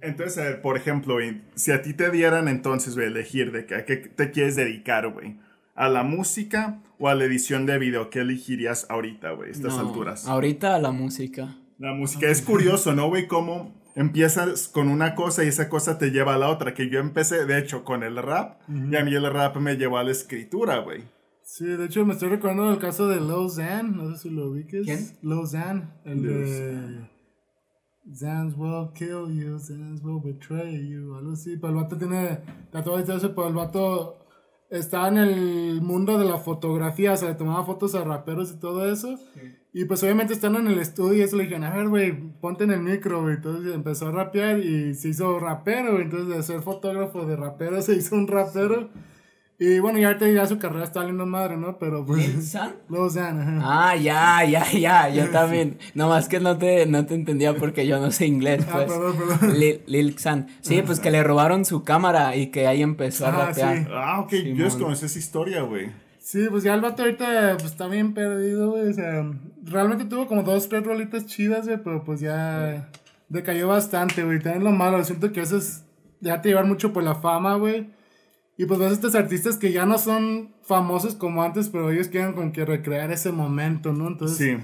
Entonces, 0.00 0.38
a 0.38 0.42
ver, 0.42 0.62
por 0.62 0.76
ejemplo, 0.76 1.14
güey, 1.14 1.42
si 1.54 1.70
a 1.70 1.82
ti 1.82 1.94
te 1.94 2.10
dieran 2.10 2.48
entonces, 2.48 2.96
güey, 2.96 3.06
elegir 3.06 3.52
de 3.52 3.74
a 3.76 3.84
qué 3.84 3.96
te 3.96 4.30
quieres 4.32 4.56
dedicar, 4.56 5.08
güey. 5.12 5.36
¿A 5.74 5.88
la 5.88 6.02
música 6.02 6.82
o 6.98 7.08
a 7.08 7.14
la 7.14 7.24
edición 7.24 7.66
de 7.66 7.78
video? 7.78 8.10
¿Qué 8.10 8.20
elegirías 8.20 8.86
ahorita, 8.90 9.30
güey, 9.30 9.48
a 9.50 9.52
estas 9.52 9.74
No, 9.76 9.88
alturas? 9.88 10.26
Ahorita 10.26 10.78
la 10.80 10.90
música. 10.90 11.56
La 11.78 11.94
música 11.94 12.28
es 12.28 12.42
curioso, 12.42 12.94
¿no, 12.94 13.08
güey? 13.08 13.26
Cómo 13.26 13.72
empiezas 13.94 14.68
con 14.68 14.88
una 14.88 15.14
cosa 15.14 15.44
y 15.44 15.48
esa 15.48 15.68
cosa 15.68 15.98
te 15.98 16.10
lleva 16.10 16.34
a 16.34 16.38
la 16.38 16.48
otra. 16.48 16.74
Que 16.74 16.90
yo 16.90 16.98
empecé, 16.98 17.46
de 17.46 17.58
hecho, 17.58 17.84
con 17.84 18.02
el 18.02 18.16
rap 18.16 18.60
y 18.68 18.96
a 18.96 19.04
mí 19.04 19.14
el 19.14 19.30
rap 19.32 19.56
me 19.56 19.76
llevó 19.76 19.98
a 19.98 20.04
la 20.04 20.10
escritura, 20.10 20.78
güey. 20.78 21.04
Sí, 21.54 21.66
de 21.66 21.84
hecho, 21.84 22.06
me 22.06 22.14
estoy 22.14 22.30
recordando 22.30 22.70
del 22.70 22.78
caso 22.78 23.08
de 23.08 23.20
Lil 23.20 23.50
Xan. 23.50 23.94
No 23.94 24.10
sé 24.10 24.22
si 24.22 24.30
lo 24.30 24.48
ubiques. 24.48 24.86
¿Quién? 24.86 25.46
Xan, 25.46 25.92
el 26.06 26.22
de... 26.22 27.10
Zans 28.14 28.54
will 28.56 28.88
kill 28.94 29.28
you, 29.38 29.58
Zans 29.58 30.02
will 30.02 30.22
betray 30.24 30.88
you, 30.88 31.14
algo 31.14 31.32
así. 31.32 31.58
Pero 31.58 31.74
el 31.74 31.82
vato 31.82 31.98
tiene 31.98 32.38
tatuajes 32.70 33.06
de 33.06 33.16
eso, 33.16 33.34
pero 33.34 33.48
el 33.48 33.54
vato 33.54 34.16
estaba 34.70 35.08
en 35.08 35.18
el 35.18 35.82
mundo 35.82 36.18
de 36.18 36.24
la 36.24 36.38
fotografía, 36.38 37.12
o 37.12 37.16
sea, 37.18 37.28
le 37.28 37.34
tomaba 37.34 37.66
fotos 37.66 37.94
a 37.96 38.02
raperos 38.02 38.50
y 38.52 38.58
todo 38.58 38.90
eso. 38.90 39.18
Y 39.74 39.84
pues 39.84 40.02
obviamente 40.02 40.32
estando 40.32 40.58
en 40.58 40.68
el 40.68 40.78
estudio 40.78 41.18
y 41.18 41.20
eso 41.20 41.36
le 41.36 41.42
dijeron, 41.42 41.64
a 41.64 41.76
ver, 41.76 41.88
güey, 41.88 42.12
ponte 42.40 42.64
en 42.64 42.70
el 42.70 42.80
micro, 42.80 43.20
güey. 43.20 43.34
Entonces 43.34 43.74
empezó 43.74 44.06
a 44.06 44.12
rapear 44.12 44.58
y 44.60 44.94
se 44.94 45.10
hizo 45.10 45.38
rapero, 45.38 45.92
güey. 45.92 46.04
Entonces 46.04 46.34
de 46.34 46.42
ser 46.42 46.62
fotógrafo 46.62 47.26
de 47.26 47.36
rapero 47.36 47.82
se 47.82 47.94
hizo 47.94 48.14
un 48.14 48.26
rapero. 48.26 48.88
Y 49.64 49.78
bueno, 49.78 49.98
y 49.98 50.04
ahorita 50.04 50.28
ya 50.28 50.44
su 50.46 50.58
carrera 50.58 50.84
está 50.84 51.04
lindo 51.04 51.24
madre, 51.24 51.56
¿no? 51.56 51.78
Pero 51.78 52.04
pues. 52.04 52.26
¿Lil 52.26 52.42
San? 52.54 52.74
Lil 52.88 53.10
San, 53.10 53.40
ajá. 53.40 53.60
Ah, 53.90 53.96
ya, 53.96 54.44
ya, 54.44 54.64
ya, 54.72 55.08
yo 55.08 55.30
también. 55.32 55.78
No 55.94 56.08
más 56.08 56.28
que 56.28 56.40
no 56.40 56.58
te, 56.58 56.86
no 56.86 57.06
te 57.06 57.14
entendía 57.14 57.54
porque 57.54 57.86
yo 57.86 58.00
no 58.00 58.10
sé 58.10 58.26
inglés, 58.26 58.64
Ah, 58.68 58.72
pues. 58.72 58.86
perdón, 58.86 59.16
perdón. 59.16 59.58
Lil, 59.60 59.82
Lil 59.86 60.18
San. 60.18 60.48
Sí, 60.62 60.82
pues 60.84 60.98
que 60.98 61.10
le 61.10 61.22
robaron 61.22 61.64
su 61.64 61.84
cámara 61.84 62.34
y 62.34 62.48
que 62.50 62.66
ahí 62.66 62.82
empezó 62.82 63.26
a 63.26 63.28
Ah, 63.28 63.46
rapear. 63.46 63.78
sí. 63.78 63.84
Ah, 63.92 64.20
ok, 64.20 64.30
Simón. 64.30 64.56
yo 64.56 64.64
desconocí 64.64 65.04
esa 65.06 65.18
historia, 65.18 65.62
güey. 65.62 65.90
Sí, 66.18 66.46
pues 66.50 66.62
ya 66.64 66.74
el 66.74 66.80
vato 66.80 67.02
ahorita 67.02 67.56
pues, 67.58 67.72
está 67.72 67.86
bien 67.88 68.14
perdido, 68.14 68.70
güey. 68.70 68.88
O 68.88 68.92
sea, 68.92 69.24
realmente 69.64 70.04
tuvo 70.06 70.26
como 70.26 70.42
dos, 70.42 70.68
tres 70.68 70.84
rolitas 70.84 71.26
chidas, 71.26 71.66
güey, 71.66 71.78
pero 71.82 72.02
pues 72.04 72.20
ya 72.20 72.88
decayó 73.28 73.68
bastante, 73.68 74.24
güey. 74.24 74.38
También 74.40 74.64
lo 74.64 74.70
malo, 74.72 75.02
siento 75.04 75.30
que 75.32 75.40
a 75.40 75.42
veces 75.42 75.84
ya 76.20 76.40
te 76.40 76.48
llevar 76.48 76.64
mucho 76.66 76.92
por 76.92 77.02
la 77.02 77.14
fama, 77.16 77.56
güey. 77.56 77.90
Y 78.56 78.66
pues 78.66 78.78
ves 78.78 78.92
estos 78.92 79.14
artistas 79.14 79.56
que 79.56 79.72
ya 79.72 79.86
no 79.86 79.98
son 79.98 80.54
famosos 80.62 81.14
como 81.14 81.42
antes, 81.42 81.68
pero 81.68 81.90
ellos 81.90 82.08
quieren 82.08 82.34
como 82.34 82.52
que 82.52 82.64
recrear 82.64 83.10
ese 83.10 83.32
momento, 83.32 83.92
¿no? 83.92 84.08
Entonces, 84.08 84.36
Sí. 84.38 84.56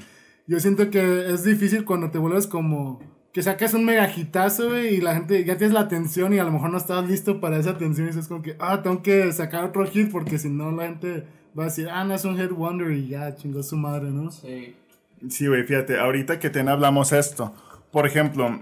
yo 0.47 0.61
siento 0.61 0.91
que 0.91 1.33
es 1.33 1.43
difícil 1.45 1.85
cuando 1.85 2.11
te 2.11 2.19
vuelves 2.19 2.47
como 2.47 3.01
que 3.33 3.43
sacas 3.43 3.75
un 3.75 3.85
mega 3.85 4.11
hitazo, 4.15 4.69
güey, 4.71 4.97
y 4.97 5.01
la 5.01 5.15
gente 5.15 5.45
ya 5.45 5.57
tienes 5.57 5.73
la 5.75 5.81
atención 5.81 6.33
y 6.35 6.39
a 6.39 6.45
lo 6.45 6.51
mejor 6.51 6.71
no 6.71 6.79
estás 6.79 7.09
listo 7.09 7.41
para 7.41 7.59
esa 7.59 7.71
atención 7.71 8.07
y 8.07 8.11
es 8.19 8.29
como 8.29 8.43
que, 8.43 8.57
ah, 8.59 8.83
tengo 8.83 9.03
que 9.03 9.31
sacar 9.33 9.65
otro 9.65 9.85
hit 9.87 10.11
porque 10.11 10.39
si 10.39 10.49
no 10.49 10.71
la 10.73 10.85
gente 10.87 11.25
va 11.59 11.65
a 11.65 11.67
decir, 11.67 11.89
ah, 11.91 12.05
no 12.05 12.15
es 12.15 12.25
un 12.25 12.37
hit 12.39 12.51
wonder 12.51 12.91
y 12.91 13.09
ya 13.09 13.35
chingó 13.37 13.63
su 13.63 13.77
madre, 13.77 14.11
¿no? 14.11 14.31
Sí. 14.31 14.75
Sí, 15.29 15.47
güey, 15.47 15.65
fíjate, 15.65 15.99
ahorita 15.99 16.39
que 16.39 16.51
te 16.51 16.61
hablamos 16.61 17.13
esto. 17.13 17.55
Por 17.91 18.07
ejemplo, 18.07 18.61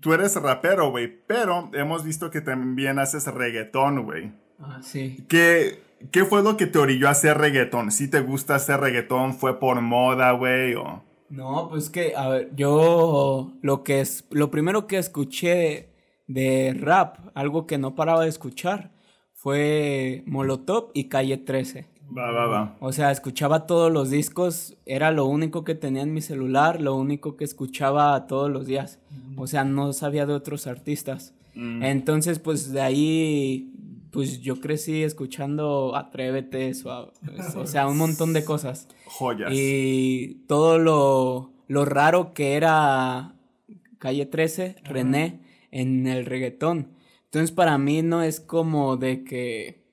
tú 0.00 0.12
eres 0.12 0.34
rapero, 0.36 0.90
güey, 0.90 1.12
pero 1.26 1.70
hemos 1.74 2.04
visto 2.04 2.30
que 2.30 2.40
también 2.40 2.98
haces 2.98 3.26
reggaetón, 3.26 4.04
güey. 4.04 4.32
Ah, 4.60 4.80
sí. 4.82 5.24
¿Qué, 5.28 5.82
¿Qué 6.10 6.24
fue 6.24 6.42
lo 6.42 6.56
que 6.56 6.66
te 6.66 6.78
orilló 6.78 7.08
a 7.08 7.12
hacer 7.12 7.38
reggaetón? 7.38 7.90
¿Si 7.90 8.08
te 8.08 8.20
gusta 8.20 8.54
hacer 8.54 8.80
reggaetón? 8.80 9.34
¿Fue 9.34 9.58
por 9.58 9.80
moda, 9.80 10.32
güey? 10.32 10.74
O... 10.74 11.02
No, 11.28 11.68
pues 11.70 11.90
que, 11.90 12.14
a 12.16 12.28
ver, 12.28 12.50
yo 12.56 13.52
lo 13.62 13.84
que 13.84 14.00
es, 14.00 14.24
lo 14.30 14.50
primero 14.50 14.86
que 14.86 14.98
escuché 14.98 15.88
de 16.26 16.76
rap, 16.78 17.18
algo 17.34 17.66
que 17.66 17.78
no 17.78 17.94
paraba 17.94 18.22
de 18.22 18.28
escuchar, 18.28 18.90
fue 19.32 20.22
Molotov 20.26 20.90
y 20.92 21.04
Calle 21.04 21.38
13. 21.38 21.86
Va, 22.16 22.30
va, 22.32 22.46
va. 22.46 22.76
O 22.80 22.92
sea, 22.92 23.10
escuchaba 23.10 23.66
todos 23.66 23.92
los 23.92 24.10
discos, 24.10 24.76
era 24.84 25.12
lo 25.12 25.26
único 25.26 25.64
que 25.64 25.74
tenía 25.74 26.02
en 26.02 26.12
mi 26.12 26.20
celular, 26.20 26.80
lo 26.80 26.96
único 26.96 27.36
que 27.36 27.44
escuchaba 27.44 28.26
todos 28.26 28.50
los 28.50 28.66
días. 28.66 28.98
O 29.36 29.46
sea, 29.46 29.64
no 29.64 29.92
sabía 29.92 30.26
de 30.26 30.34
otros 30.34 30.66
artistas. 30.66 31.34
Entonces, 31.54 32.38
pues 32.38 32.72
de 32.72 32.80
ahí, 32.80 33.72
pues 34.10 34.40
yo 34.40 34.60
crecí 34.60 35.02
escuchando 35.02 35.94
Atrévete, 35.96 36.72
Suave, 36.74 37.12
pues, 37.24 37.54
o 37.54 37.66
sea, 37.66 37.86
un 37.86 37.98
montón 37.98 38.32
de 38.32 38.44
cosas. 38.44 38.88
Joyas. 39.06 39.50
Y 39.52 40.44
todo 40.46 40.78
lo, 40.78 41.52
lo 41.68 41.84
raro 41.84 42.34
que 42.34 42.54
era 42.54 43.34
Calle 43.98 44.26
13, 44.26 44.76
René, 44.84 45.40
en 45.70 46.06
el 46.06 46.26
reggaetón. 46.26 46.88
Entonces 47.24 47.52
para 47.52 47.78
mí 47.78 48.02
no 48.02 48.22
es 48.22 48.40
como 48.40 48.96
de 48.96 49.22
que 49.22 49.84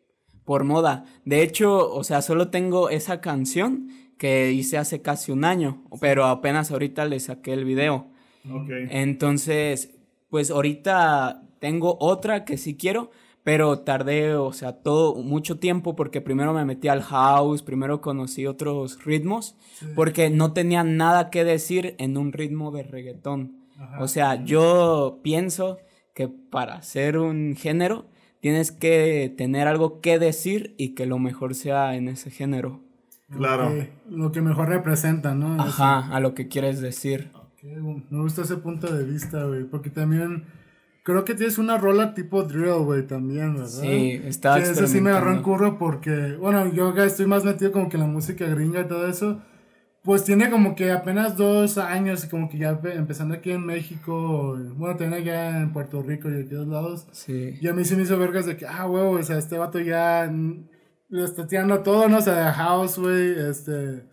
por 0.44 0.64
moda. 0.64 1.06
De 1.26 1.44
hecho, 1.44 1.94
o 1.94 2.04
sea, 2.04 2.22
solo 2.22 2.50
tengo 2.50 2.90
esa 2.90 3.20
canción 3.20 3.90
que 4.18 4.52
hice 4.54 4.78
hace 4.78 5.02
casi 5.02 5.32
un 5.32 5.44
año, 5.44 5.84
pero 6.00 6.26
apenas 6.26 6.72
ahorita 6.72 7.06
le 7.06 7.20
saqué 7.20 7.54
el 7.54 7.66
video. 7.66 8.08
Ok. 8.50 8.70
Entonces, 8.90 9.92
pues 10.30 10.50
ahorita 10.50 11.44
tengo 11.60 11.98
otra 12.00 12.46
que 12.46 12.58
sí 12.58 12.78
quiero, 12.78 13.12
pero 13.48 13.80
tardé, 13.80 14.36
o 14.36 14.52
sea, 14.52 14.74
todo 14.74 15.16
mucho 15.24 15.58
tiempo 15.58 15.96
porque 15.96 16.20
primero 16.20 16.54
me 16.54 16.66
metí 16.66 16.90
al 16.90 17.02
house, 17.02 17.64
primero 17.64 18.02
conocí 18.02 18.46
otros 18.46 19.02
ritmos, 19.06 19.56
porque 19.96 20.30
no 20.30 20.52
tenía 20.52 20.84
nada 20.84 21.30
que 21.30 21.46
decir 21.46 21.96
en 21.98 22.18
un 22.18 22.34
ritmo 22.34 22.72
de 22.72 22.84
reggaetón. 22.84 23.56
O 24.02 24.10
sea, 24.10 24.44
yo 24.44 25.22
pienso 25.24 25.78
que 26.14 26.28
para 26.28 26.82
ser 26.82 27.18
un 27.18 27.56
género 27.56 28.08
tienes 28.42 28.74
que 28.74 29.34
tener 29.38 29.70
algo 29.70 30.02
que 30.02 30.20
decir 30.20 30.76
y 30.78 30.94
que 30.94 31.06
lo 31.06 31.18
mejor 31.18 31.56
sea 31.56 31.96
en 31.96 32.10
ese 32.10 32.32
género. 32.32 32.82
Claro. 33.30 33.70
Que- 33.70 33.94
lo 34.10 34.34
que 34.34 34.42
mejor 34.42 34.68
representa, 34.68 35.36
¿no? 35.36 35.54
Ajá, 35.62 36.14
a 36.14 36.20
lo 36.20 36.34
que 36.34 36.50
quieres 36.50 36.82
decir. 36.82 37.32
Ok, 37.34 37.64
bueno, 37.80 38.04
me 38.10 38.22
gusta 38.24 38.42
ese 38.42 38.58
punto 38.58 38.94
de 38.94 39.06
vista, 39.06 39.46
güey, 39.46 39.64
porque 39.64 39.90
también 39.90 40.44
creo 41.08 41.24
que 41.24 41.36
tienes 41.36 41.58
una 41.58 41.78
rola 41.78 42.14
tipo 42.14 42.44
drill, 42.44 42.84
güey, 42.84 43.08
también, 43.08 43.54
¿verdad? 43.54 43.70
Sí, 43.70 44.22
estaba 44.26 44.58
Que 44.58 44.64
ese 44.64 44.88
sí 44.88 45.00
me 45.00 45.12
agarró 45.12 45.32
en 45.32 45.42
curro 45.42 45.78
porque, 45.78 46.36
bueno, 46.38 46.70
yo 46.74 46.90
acá 46.90 47.06
estoy 47.06 47.26
más 47.28 47.46
metido 47.46 47.72
como 47.72 47.88
que 47.88 47.96
en 47.96 48.02
la 48.04 48.10
música 48.10 48.46
gringa 48.46 48.82
y 48.82 48.88
todo 48.90 49.08
eso. 49.08 49.42
Pues 50.04 50.26
tiene 50.26 50.50
como 50.50 50.76
que 50.76 50.92
apenas 50.92 51.38
dos 51.38 51.78
años 51.78 52.26
como 52.26 52.50
que 52.50 52.58
ya 52.58 52.82
pe- 52.82 52.94
empezando 52.96 53.36
aquí 53.36 53.52
en 53.52 53.66
México, 53.66 54.58
bueno, 54.76 54.98
también 54.98 55.22
allá 55.22 55.62
en 55.62 55.72
Puerto 55.72 56.02
Rico 56.04 56.28
y 56.28 56.34
de 56.34 56.42
aquellos 56.44 56.68
lados. 56.68 57.08
Sí. 57.14 57.56
Y 57.62 57.68
a 57.70 57.74
mí 57.74 57.86
sí 57.86 57.96
me 57.96 58.04
hizo 58.04 58.18
vergas 58.18 58.46
de 58.46 58.58
que, 58.58 58.66
ah, 58.66 58.86
huevo, 58.86 59.12
o 59.12 59.24
sea, 59.24 59.38
este 59.38 59.58
vato 59.58 59.80
ya 59.80 60.30
mm, 60.30 60.68
le 61.10 61.24
está 61.24 61.48
tirando 61.48 61.80
todo, 61.84 62.10
¿no? 62.10 62.18
O 62.18 62.22
sea, 62.22 62.36
de 62.48 62.52
House, 62.52 62.98
güey, 63.00 63.32
este, 63.50 64.04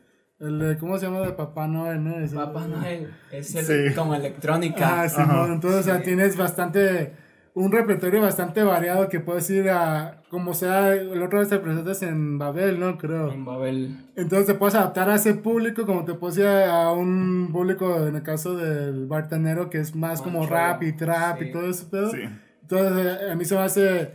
el 0.40 0.58
de, 0.58 0.78
¿cómo 0.78 0.98
se 0.98 1.06
llama? 1.06 1.20
De 1.20 1.32
Papá 1.32 1.66
Noel, 1.66 2.02
¿no? 2.02 2.14
Papá 2.34 2.66
Noel 2.66 3.10
es 3.30 3.54
el, 3.54 3.64
Sí. 3.88 3.94
como 3.94 4.14
electrónica. 4.14 5.02
Ah, 5.02 5.08
Simón, 5.08 5.52
entonces, 5.52 5.80
o 5.80 5.82
sea, 5.82 6.02
tienes 6.02 6.36
bastante, 6.36 7.12
un 7.54 7.70
repertorio 7.70 8.20
bastante 8.20 8.62
variado 8.64 9.08
que 9.08 9.20
puedes 9.20 9.48
ir 9.50 9.70
a, 9.70 10.22
como 10.28 10.54
sea, 10.54 10.92
el 10.92 11.22
otro 11.22 11.38
vez 11.38 11.48
te 11.48 11.58
presentas 11.58 12.02
en 12.02 12.36
Babel, 12.38 12.80
¿no? 12.80 12.98
Creo. 12.98 13.30
En 13.30 13.44
Babel. 13.44 14.10
Entonces 14.16 14.46
te 14.46 14.54
puedes 14.54 14.74
adaptar 14.74 15.08
a 15.08 15.14
ese 15.14 15.34
público 15.34 15.86
como 15.86 16.04
te 16.04 16.14
puedes 16.14 16.38
ir 16.38 16.46
a 16.46 16.90
un 16.90 17.50
público, 17.52 18.06
en 18.06 18.16
el 18.16 18.22
caso 18.22 18.56
del 18.56 19.06
bartenero, 19.06 19.70
que 19.70 19.78
es 19.78 19.94
más 19.94 20.20
como 20.20 20.46
rap 20.46 20.82
y 20.82 20.92
trap 20.92 21.38
sí. 21.38 21.44
y 21.44 21.52
todo 21.52 21.70
ese 21.70 21.84
pedo. 21.86 22.10
Sí. 22.10 22.22
Entonces, 22.62 23.18
eh, 23.22 23.30
a 23.30 23.36
mí 23.36 23.44
se 23.44 23.54
me 23.54 23.60
hace, 23.60 24.12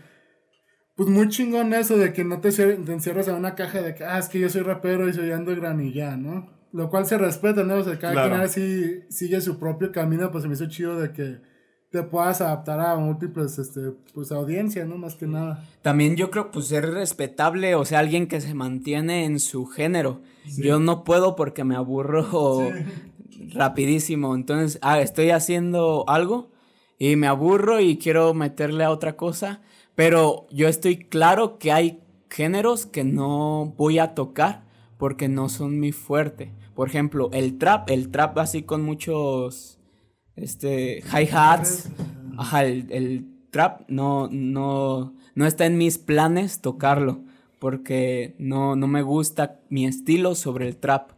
pues 1.00 1.08
muy 1.08 1.30
chingón 1.30 1.74
eso 1.74 1.96
de 1.98 2.12
que 2.12 2.26
no 2.26 2.42
te, 2.42 2.50
cier- 2.50 2.84
te 2.84 2.92
encierras 2.92 3.30
en 3.30 3.36
una 3.36 3.56
caja 3.56 3.82
de 3.82 3.96
que, 3.96 4.04
ah, 4.04 4.20
es 4.20 4.28
que 4.28 4.38
yo 4.38 4.50
soy 4.50 4.64
rapero 4.64 5.08
y 5.08 5.14
soy 5.14 5.30
underground 5.32 5.80
y 5.82 5.94
ya, 5.94 6.18
¿no? 6.18 6.50
Lo 6.74 6.90
cual 6.90 7.06
se 7.06 7.18
respeta, 7.18 7.64
¿no? 7.64 7.76
O 7.76 7.84
sea, 7.86 7.98
cada 7.98 8.12
Claro. 8.12 8.30
quien 8.32 8.42
así 8.42 9.00
sigue 9.10 9.40
su 9.40 9.58
propio 9.58 9.94
camino, 9.94 10.30
pues 10.30 10.42
se 10.42 10.50
me 10.50 10.56
hizo 10.56 10.68
chido 10.68 11.00
de 11.00 11.14
que 11.14 11.38
te 11.90 12.04
puedas 12.04 12.42
adaptar 12.42 12.82
a 12.82 12.98
múltiples, 12.98 13.58
este, 13.60 13.94
pues 14.14 14.34
audiencias, 14.34 14.86
¿no? 14.90 14.98
Más 14.98 15.16
que 15.16 15.26
nada. 15.26 15.66
También 15.82 16.18
yo 16.18 16.30
creo 16.32 16.52
pues 16.52 16.66
ser 16.66 16.86
respetable, 16.92 17.76
o 17.76 17.86
sea, 17.86 18.00
alguien 18.00 18.28
que 18.28 18.42
se 18.42 18.54
mantiene 18.54 19.24
en 19.24 19.40
su 19.40 19.68
género. 19.68 20.20
Yo 20.58 20.80
no 20.82 21.06
puedo 21.06 21.38
porque 21.38 21.64
me 21.64 21.78
aburro 21.78 22.74
rapidísimo. 23.54 24.36
Entonces, 24.36 24.80
ah, 24.82 25.00
estoy 25.02 25.30
haciendo 25.32 26.04
algo 26.08 26.52
y 26.98 27.16
me 27.16 27.28
aburro 27.28 27.80
y 27.80 27.98
quiero 27.98 28.34
meterle 28.34 28.84
a 28.84 28.92
otra 28.92 29.16
cosa, 29.16 29.62
pero 30.00 30.48
yo 30.50 30.70
estoy 30.70 30.96
claro 30.96 31.58
que 31.60 31.74
hay 31.74 32.00
géneros 32.30 32.86
que 32.86 33.04
no 33.04 33.74
voy 33.76 34.00
a 34.00 34.16
tocar 34.16 34.64
porque 34.98 35.28
no 35.28 35.50
son 35.50 35.78
mi 35.78 35.92
fuerte. 35.92 36.54
Por 36.74 36.88
ejemplo, 36.88 37.30
el 37.34 37.58
trap, 37.58 37.90
el 37.90 38.10
trap 38.10 38.38
así 38.38 38.64
con 38.64 38.82
muchos 38.82 39.78
este 40.38 41.04
hi-hats. 41.04 41.90
Ajá, 42.38 42.64
el, 42.64 42.90
el 42.92 43.26
trap 43.52 43.90
no, 43.90 44.30
no, 44.32 45.16
no 45.36 45.46
está 45.46 45.66
en 45.66 45.78
mis 45.78 45.98
planes 45.98 46.62
tocarlo. 46.62 47.20
Porque 47.60 48.36
no, 48.40 48.78
no 48.78 48.88
me 48.88 49.02
gusta 49.02 49.60
mi 49.68 49.86
estilo 49.86 50.34
sobre 50.34 50.70
el 50.70 50.78
trap. 50.78 51.12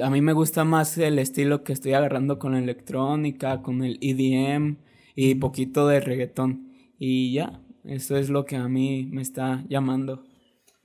A 0.00 0.08
mí 0.08 0.22
me 0.22 0.32
gusta 0.32 0.64
más 0.64 0.96
el 0.96 1.18
estilo 1.18 1.62
que 1.62 1.74
estoy 1.74 1.92
agarrando 1.92 2.38
con 2.38 2.52
la 2.52 2.58
electrónica, 2.58 3.60
con 3.60 3.84
el 3.84 3.98
EDM 4.00 4.78
y 5.14 5.34
poquito 5.34 5.86
de 5.88 6.00
reggaetón. 6.00 6.72
Y 7.04 7.32
ya, 7.32 7.60
eso 7.84 8.16
es 8.16 8.30
lo 8.30 8.44
que 8.44 8.56
a 8.56 8.68
mí 8.68 9.08
me 9.12 9.22
está 9.22 9.62
llamando. 9.68 10.22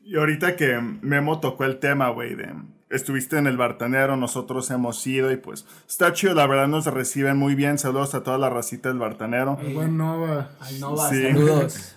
Y 0.03 0.15
ahorita 0.17 0.55
que 0.55 0.79
Memo 0.79 1.39
tocó 1.39 1.65
el 1.65 1.79
tema, 1.79 2.09
güey, 2.09 2.35
de 2.35 2.53
estuviste 2.89 3.37
en 3.37 3.47
el 3.47 3.57
Bartanero, 3.57 4.15
nosotros 4.15 4.71
hemos 4.71 5.05
ido 5.05 5.31
y 5.31 5.37
pues 5.37 5.65
está 5.87 6.13
chido, 6.13 6.33
la 6.33 6.47
verdad 6.47 6.69
nos 6.69 6.85
reciben 6.85 7.35
muy 7.37 7.55
bien. 7.55 7.77
Saludos 7.77 8.15
a 8.15 8.23
toda 8.23 8.37
la 8.37 8.49
racita 8.49 8.87
del 8.89 8.99
Bartanero. 8.99 9.57
El 9.61 9.73
buen 9.73 9.97
Nova. 9.97 10.51
Al 10.61 10.79
Nova, 10.79 11.09
Sí. 11.09 11.21
saludos. 11.23 11.93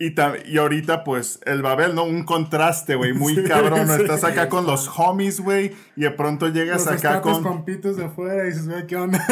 Y, 0.00 0.14
y 0.46 0.58
ahorita, 0.58 1.02
pues, 1.02 1.40
el 1.44 1.60
Babel, 1.60 1.96
¿no? 1.96 2.04
Un 2.04 2.22
contraste, 2.24 2.94
güey, 2.94 3.12
muy 3.12 3.42
cabrón. 3.48 3.90
Estás 3.90 4.22
acá 4.22 4.48
con 4.48 4.64
los 4.64 4.88
homies, 4.96 5.40
güey, 5.40 5.72
y 5.96 6.02
de 6.02 6.10
pronto 6.12 6.48
llegas 6.48 6.86
acá 6.86 7.20
con... 7.20 7.42
pompitos 7.42 7.96
de 7.96 8.04
afuera 8.04 8.44
y 8.44 8.48
dices, 8.50 8.68
güey, 8.68 8.86
¿qué 8.86 8.96
onda? 8.96 9.24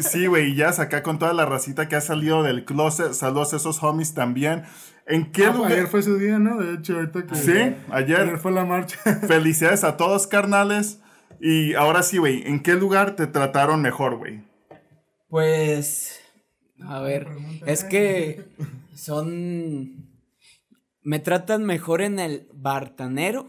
Sí, 0.00 0.26
güey, 0.26 0.52
y 0.52 0.54
ya 0.56 0.70
acá 0.70 1.02
con 1.02 1.18
toda 1.18 1.32
la 1.34 1.44
racita 1.44 1.88
que 1.88 1.96
ha 1.96 2.00
salido 2.00 2.42
del 2.42 2.64
closet. 2.64 3.12
Saludos 3.12 3.52
a 3.52 3.56
esos 3.56 3.82
homies 3.82 4.14
también. 4.14 4.64
¿En 5.06 5.30
qué 5.30 5.46
Ah, 5.46 5.52
lugar? 5.52 5.72
Ayer 5.72 5.86
fue 5.88 6.02
su 6.02 6.16
día, 6.18 6.38
¿no? 6.38 6.58
De 6.58 6.74
hecho, 6.74 6.96
ahorita 6.96 7.26
que... 7.26 7.34
Sí, 7.34 7.52
ayer. 7.90 8.20
Ayer 8.20 8.38
fue 8.38 8.52
la 8.52 8.64
marcha. 8.64 8.98
Felicidades 9.28 9.84
a 9.84 9.96
todos, 9.96 10.26
carnales. 10.26 11.00
Y 11.38 11.74
ahora 11.74 12.02
sí, 12.02 12.16
güey, 12.18 12.42
¿en 12.46 12.60
qué 12.60 12.74
lugar 12.74 13.14
te 13.14 13.26
trataron 13.26 13.82
mejor, 13.82 14.16
güey? 14.16 14.42
Pues, 15.28 16.20
a 16.84 17.00
ver, 17.00 17.28
es 17.66 17.84
que 17.84 18.44
son... 18.94 20.06
Me 21.02 21.20
tratan 21.20 21.64
mejor 21.64 22.02
en 22.02 22.18
el 22.18 22.48
bartanero, 22.52 23.46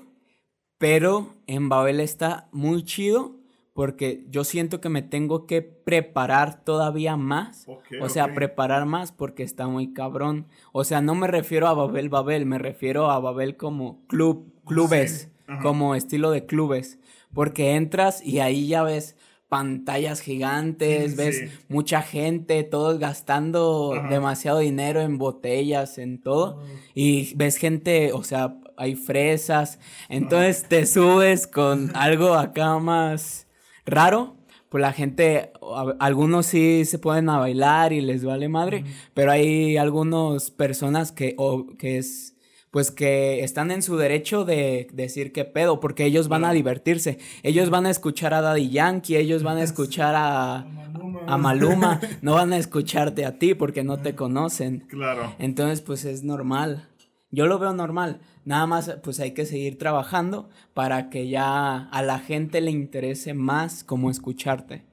pero 0.77 1.33
en 1.47 1.69
Babel 1.69 1.99
está 1.99 2.47
muy 2.51 2.83
chido 2.83 3.37
porque 3.77 4.25
yo 4.31 4.43
siento 4.43 4.81
que 4.81 4.89
me 4.89 5.03
tengo 5.03 5.45
que 5.45 5.61
preparar 5.61 6.63
todavía 6.63 7.15
más. 7.15 7.67
O 8.01 8.09
sea, 8.09 8.33
preparar 8.33 8.87
más 8.87 9.11
porque 9.11 9.43
está 9.43 9.67
muy 9.67 9.93
cabrón. 9.93 10.47
O 10.71 10.83
sea, 10.83 10.99
no 10.99 11.13
me 11.13 11.27
refiero 11.27 11.67
a 11.67 11.75
Babel 11.75 12.09
Babel, 12.09 12.47
me 12.47 12.57
refiero 12.57 13.11
a 13.11 13.19
Babel 13.19 13.55
como 13.55 14.03
club, 14.07 14.51
clubes, 14.65 15.29
como 15.61 15.93
estilo 15.93 16.31
de 16.31 16.47
clubes. 16.47 16.97
Porque 17.35 17.75
entras 17.75 18.25
y 18.25 18.39
ahí 18.39 18.67
ya 18.67 18.81
ves 18.81 19.15
pantallas 19.49 20.19
gigantes, 20.21 21.11
Sí, 21.11 21.17
ves 21.17 21.43
mucha 21.69 22.01
gente, 22.01 22.63
todos 22.63 22.99
gastando 22.99 23.93
Ajá. 23.93 24.09
demasiado 24.09 24.59
dinero 24.59 25.01
en 25.01 25.17
botellas, 25.17 25.97
en 25.97 26.21
todo. 26.21 26.61
Y 26.93 27.33
ves 27.35 27.57
gente, 27.57 28.11
o 28.13 28.23
sea, 28.23 28.57
hay 28.75 28.95
fresas. 28.95 29.79
Entonces 30.09 30.65
te 30.67 30.85
subes 30.85 31.47
con 31.47 31.91
algo 31.95 32.33
acá 32.33 32.77
más 32.79 33.47
raro. 33.85 34.35
Pues 34.69 34.81
la 34.81 34.91
gente, 34.91 35.53
a- 35.61 35.95
algunos 35.99 36.45
sí 36.47 36.83
se 36.83 36.99
ponen 36.99 37.29
a 37.29 37.37
bailar 37.39 37.93
y 37.93 38.01
les 38.01 38.25
vale 38.25 38.49
madre, 38.49 38.83
pero 39.13 39.31
hay 39.31 39.77
algunas 39.77 40.51
personas 40.51 41.13
que, 41.13 41.35
o, 41.37 41.67
que 41.77 41.97
es, 41.97 42.35
pues 42.71 42.91
que 42.91 43.43
están 43.43 43.71
en 43.71 43.81
su 43.81 43.97
derecho 43.97 44.45
de 44.45 44.87
decir 44.93 45.31
qué 45.31 45.45
pedo, 45.45 45.79
porque 45.79 46.05
ellos 46.05 46.27
van 46.27 46.45
a 46.45 46.51
divertirse, 46.51 47.17
ellos 47.43 47.69
van 47.69 47.85
a 47.85 47.89
escuchar 47.89 48.33
a 48.33 48.41
Daddy 48.41 48.69
Yankee, 48.69 49.15
ellos 49.15 49.43
van 49.43 49.57
a 49.57 49.63
escuchar 49.63 50.15
a, 50.15 50.65
Maluma. 50.65 51.21
a 51.25 51.37
Maluma, 51.37 52.01
no 52.21 52.33
van 52.33 52.53
a 52.53 52.57
escucharte 52.57 53.25
a 53.25 53.39
ti 53.39 53.53
porque 53.53 53.83
no 53.83 53.99
te 53.99 54.15
conocen. 54.15 54.85
Claro. 54.89 55.33
Entonces, 55.39 55.81
pues 55.81 56.05
es 56.05 56.23
normal. 56.23 56.87
Yo 57.29 57.47
lo 57.47 57.59
veo 57.59 57.73
normal. 57.73 58.21
Nada 58.45 58.65
más, 58.65 58.97
pues 59.03 59.19
hay 59.19 59.33
que 59.33 59.45
seguir 59.45 59.77
trabajando 59.77 60.49
para 60.73 61.09
que 61.09 61.27
ya 61.27 61.89
a 61.89 62.01
la 62.01 62.19
gente 62.19 62.61
le 62.61 62.71
interese 62.71 63.33
más 63.33 63.83
como 63.83 64.09
escucharte. 64.09 64.85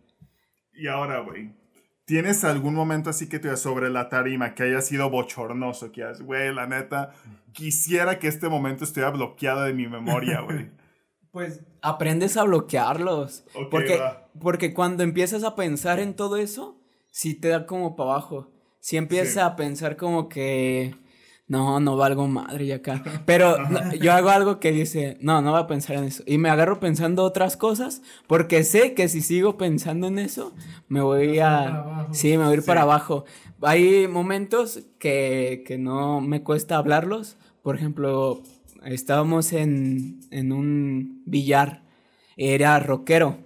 Y 0.73 0.89
ahora, 0.89 1.21
güey, 1.21 1.53
¿tienes 2.05 2.45
algún 2.45 2.75
momento 2.75 3.11
así 3.11 3.29
que 3.29 3.39
te 3.39 3.57
sobre 3.57 3.91
la 3.91 4.09
tarima 4.09 4.55
que 4.55 4.65
haya 4.65 4.81
sido 4.81 5.11
bochornoso? 5.11 5.93
Que 5.93 6.05
has, 6.05 6.23
güey, 6.23 6.55
la 6.55 6.67
neta, 6.67 7.13
quisiera 7.53 8.19
que 8.19 8.29
este 8.29 8.49
momento 8.49 8.85
estuviera 8.85 9.11
bloqueado 9.11 9.63
de 9.63 9.73
mi 9.75 9.87
memoria, 9.87 10.41
güey. 10.41 10.71
Pues 11.31 11.63
aprendes 11.83 12.37
a 12.37 12.45
bloquearlos. 12.45 13.43
Ok, 13.55 13.69
porque, 13.69 13.99
va. 13.99 14.29
porque 14.41 14.73
cuando 14.73 15.03
empiezas 15.03 15.43
a 15.43 15.57
pensar 15.57 15.99
en 15.99 16.15
todo 16.15 16.37
eso, 16.37 16.81
sí 17.11 17.35
te 17.35 17.49
da 17.49 17.67
como 17.67 17.97
para 17.97 18.11
abajo. 18.13 18.53
Sí 18.79 18.97
empiezas 18.97 19.33
Sí. 19.33 19.41
a 19.41 19.57
pensar 19.57 19.97
como 19.97 20.29
que 20.29 20.95
no, 21.47 21.79
no 21.81 21.97
valgo 21.97 22.27
madre 22.29 22.65
y 22.67 22.73
acá. 22.73 23.03
Pero 23.27 23.59
no, 23.69 23.95
yo 23.95 24.13
hago 24.13 24.31
algo 24.31 24.61
que 24.61 24.73
dice, 24.73 25.19
no, 25.21 25.43
no 25.43 25.53
voy 25.53 25.61
a 25.61 25.67
pensar 25.67 25.97
en 25.97 26.05
eso. 26.05 26.23
Y 26.27 26.39
me 26.39 26.49
agarro 26.51 26.81
pensando 26.81 27.23
otras 27.25 27.57
cosas 27.57 28.03
porque 28.27 28.65
sé 28.65 28.95
que 28.95 29.09
si 29.09 29.21
sigo 29.21 29.57
pensando 29.57 30.07
en 30.09 30.19
eso, 30.19 30.55
me 30.89 31.01
voy 31.03 31.37
para 31.39 31.59
a... 31.59 31.69
abajo. 31.81 32.15
Sí, 32.15 32.31
me 32.37 32.45
voy 32.45 32.53
a 32.53 32.55
ir 32.55 32.63
Sí. 32.63 32.67
para 32.67 32.83
abajo. 32.83 33.25
Hay 33.63 34.09
momentos 34.09 34.81
que, 34.99 35.63
que 35.67 35.79
no 35.79 36.21
me 36.21 36.43
cuesta 36.43 36.77
hablarlos. 36.77 37.37
Por 37.63 37.77
ejemplo, 37.77 38.43
estábamos 38.85 39.53
en, 39.53 40.21
en 40.31 40.53
un 40.53 41.23
billar. 41.27 41.83
Era 42.37 42.79
rockero. 42.81 43.39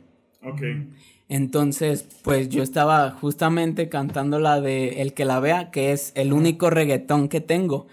Ok. 0.43 0.63
Entonces, 1.31 2.07
pues 2.23 2.49
yo 2.49 2.63
estaba 2.63 3.11
justamente 3.11 3.91
cantando 3.91 4.41
la 4.41 4.63
de 4.63 5.03
El 5.03 5.13
que 5.13 5.27
la 5.27 5.41
vea, 5.41 5.71
que 5.71 5.93
es 5.93 6.13
el 6.15 6.33
único 6.33 6.71
reggaetón 6.71 7.29
que 7.29 7.43
tengo. 7.43 7.87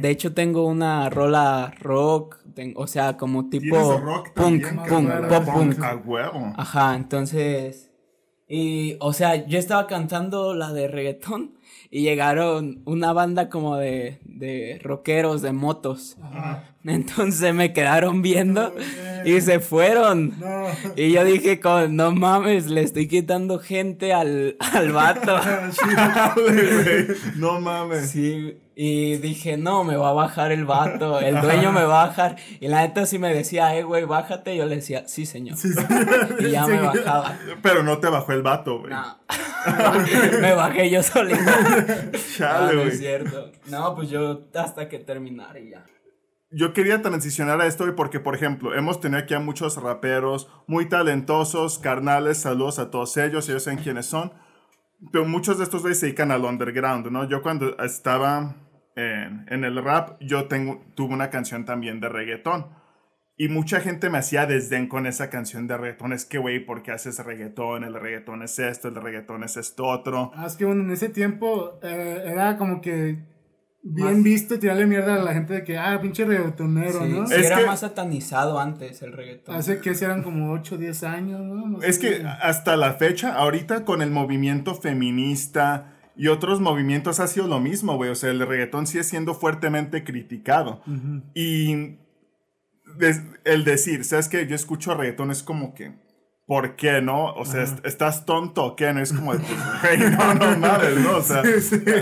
De 0.00 0.10
hecho, 0.10 0.34
tengo 0.34 0.66
una 0.66 1.08
rola 1.08 1.72
rock, 1.80 2.38
o 2.76 2.86
sea, 2.86 3.16
como 3.16 3.48
¿Tienes 3.48 3.70
tipo 3.70 3.98
rock 3.98 4.32
punk, 4.34 4.64
también, 4.64 4.76
punk, 4.86 5.08
carnal? 5.08 5.28
pop 5.28 5.54
punk. 5.54 5.82
A 5.82 5.96
huevo. 5.96 6.52
Ajá, 6.56 6.94
entonces. 6.94 7.90
Y, 8.46 8.96
o 9.00 9.14
sea, 9.14 9.46
yo 9.46 9.58
estaba 9.58 9.86
cantando 9.86 10.54
la 10.54 10.74
de 10.74 10.86
reggaetón 10.86 11.58
y 11.94 12.00
llegaron 12.00 12.82
una 12.86 13.12
banda 13.12 13.48
como 13.48 13.76
de, 13.76 14.18
de 14.24 14.80
rockeros, 14.82 15.42
de 15.42 15.52
motos. 15.52 16.16
Entonces 16.84 17.54
me 17.54 17.72
quedaron 17.72 18.20
viendo 18.20 18.74
y 19.24 19.40
se 19.40 19.60
fueron. 19.60 20.34
No. 20.40 20.66
Y 20.96 21.12
yo 21.12 21.24
dije, 21.24 21.60
como, 21.60 21.86
no 21.86 22.10
mames, 22.10 22.66
le 22.66 22.82
estoy 22.82 23.06
quitando 23.06 23.60
gente 23.60 24.12
al, 24.12 24.56
al 24.58 24.90
vato. 24.90 25.36
Güey, 26.34 27.06
no 27.36 27.60
mames. 27.60 28.10
Sí, 28.10 28.58
y 28.76 29.18
dije, 29.18 29.56
no, 29.56 29.84
me 29.84 29.96
va 29.96 30.10
a 30.10 30.12
bajar 30.12 30.50
el 30.50 30.64
vato, 30.64 31.20
el 31.20 31.40
dueño 31.40 31.70
me 31.72 31.84
va 31.84 32.02
a 32.02 32.06
bajar. 32.08 32.36
Y 32.58 32.68
la 32.68 32.82
neta 32.82 33.06
sí 33.06 33.18
me 33.18 33.32
decía, 33.32 33.76
eh, 33.76 33.84
güey, 33.84 34.04
bájate. 34.04 34.56
Yo 34.56 34.66
le 34.66 34.76
decía, 34.76 35.06
sí, 35.06 35.26
señor. 35.26 35.56
Sí, 35.56 35.72
sí. 35.72 35.80
Y 36.40 36.50
ya 36.50 36.66
me 36.66 36.80
bajaba. 36.80 37.38
Pero 37.62 37.84
no 37.84 37.98
te 37.98 38.08
bajó 38.08 38.32
el 38.32 38.42
vato, 38.42 38.80
güey. 38.80 38.92
No. 38.92 39.18
me 40.40 40.54
bajé 40.54 40.90
yo 40.90 41.02
solito. 41.02 41.40
No, 41.40 42.18
Chale, 42.36 42.74
no 42.74 42.80
güey. 42.80 42.92
es 42.92 42.98
cierto. 42.98 43.52
No, 43.66 43.94
pues 43.94 44.10
yo 44.10 44.48
hasta 44.54 44.88
que 44.88 44.98
terminara 44.98 45.58
y 45.60 45.70
ya. 45.70 45.84
yo 46.50 46.72
quería 46.72 47.00
transicionar 47.00 47.60
a 47.60 47.66
esto 47.66 47.84
porque, 47.94 48.18
por 48.18 48.34
ejemplo, 48.34 48.74
hemos 48.74 49.00
tenido 49.00 49.20
aquí 49.20 49.34
a 49.34 49.40
muchos 49.40 49.80
raperos 49.80 50.48
muy 50.66 50.88
talentosos, 50.88 51.78
carnales, 51.78 52.38
saludos 52.38 52.80
a 52.80 52.90
todos 52.90 53.16
ellos, 53.18 53.48
ellos 53.48 53.62
saben 53.62 53.78
quiénes 53.78 54.06
son. 54.06 54.32
Pero 55.12 55.26
muchos 55.26 55.58
de 55.58 55.64
estos 55.64 55.82
güeyes 55.82 56.00
se 56.00 56.06
dedican 56.06 56.30
al 56.32 56.44
underground, 56.44 57.10
¿no? 57.10 57.28
Yo 57.28 57.42
cuando 57.42 57.76
estaba 57.78 58.56
en, 58.96 59.46
en 59.48 59.64
el 59.64 59.82
rap, 59.82 60.20
yo 60.20 60.46
tengo, 60.48 60.82
tuve 60.94 61.14
una 61.14 61.30
canción 61.30 61.64
también 61.64 62.00
de 62.00 62.08
reggaetón. 62.08 62.66
Y 63.36 63.48
mucha 63.48 63.80
gente 63.80 64.10
me 64.10 64.18
hacía 64.18 64.46
desdén 64.46 64.86
con 64.86 65.06
esa 65.06 65.28
canción 65.28 65.66
de 65.66 65.76
reggaetón. 65.76 66.12
Es 66.12 66.24
que, 66.24 66.38
güey, 66.38 66.64
¿por 66.64 66.84
qué 66.84 66.92
haces 66.92 67.18
reggaetón? 67.18 67.82
El 67.82 67.94
reggaetón 67.94 68.42
es 68.44 68.56
esto, 68.60 68.86
el 68.88 68.94
reggaetón 68.94 69.42
es 69.42 69.56
esto 69.56 69.86
otro. 69.86 70.30
Ah, 70.36 70.46
es 70.46 70.54
que 70.54 70.64
bueno, 70.64 70.82
en 70.84 70.92
ese 70.92 71.08
tiempo 71.08 71.80
eh, 71.82 72.22
era 72.26 72.56
como 72.56 72.80
que 72.80 73.24
bien 73.82 74.14
Más- 74.14 74.22
visto 74.22 74.58
tirarle 74.60 74.86
mierda 74.86 75.16
a 75.16 75.18
la 75.18 75.34
gente 75.34 75.52
de 75.54 75.64
que, 75.64 75.76
ah, 75.76 75.98
pinche 76.00 76.24
reggaetonero, 76.24 77.04
Sí, 77.04 77.08
¿no? 77.12 77.26
sí 77.26 77.34
Es 77.34 77.46
era 77.46 77.58
que- 77.58 77.66
más 77.66 77.80
satanizado 77.80 78.60
antes 78.60 79.02
el 79.02 79.12
reggaetón. 79.12 79.56
Hace 79.56 79.80
que 79.80 79.90
eran 79.90 80.22
como 80.22 80.52
8 80.52 80.76
o 80.76 80.78
10 80.78 81.02
años, 81.02 81.40
¿no? 81.40 81.66
No 81.66 81.82
Es 81.82 81.98
que 81.98 82.22
hasta 82.40 82.76
la 82.76 82.94
fecha, 82.94 83.34
ahorita 83.34 83.84
con 83.84 84.00
el 84.00 84.12
movimiento 84.12 84.76
feminista 84.76 85.93
y 86.16 86.28
otros 86.28 86.60
movimientos 86.60 87.20
ha 87.20 87.26
sido 87.26 87.46
lo 87.48 87.60
mismo, 87.60 87.96
güey. 87.96 88.10
O 88.10 88.14
sea, 88.14 88.30
el 88.30 88.46
reggaetón 88.46 88.86
sigue 88.86 89.04
siendo 89.04 89.34
fuertemente 89.34 90.04
criticado. 90.04 90.80
Y 91.34 91.96
des- 92.98 93.22
el 93.44 93.64
decir, 93.64 94.04
¿sabes 94.04 94.28
qué? 94.28 94.46
Yo 94.46 94.54
escucho 94.54 94.94
reggaetón 94.94 95.30
es 95.30 95.42
como 95.42 95.74
que, 95.74 95.94
¿por 96.46 96.76
qué 96.76 97.00
no? 97.02 97.32
O 97.34 97.44
sea, 97.44 97.62
est- 97.62 97.84
¿estás 97.84 98.24
tonto 98.26 98.64
o 98.64 98.76
qué? 98.76 98.92
No 98.92 99.00
es 99.00 99.12
como, 99.12 99.34
de, 99.34 99.40
no, 100.18 100.34
no 100.34 100.58
mames, 100.58 100.96
¿no? 101.00 101.16
O 101.16 101.22
sea, 101.22 101.42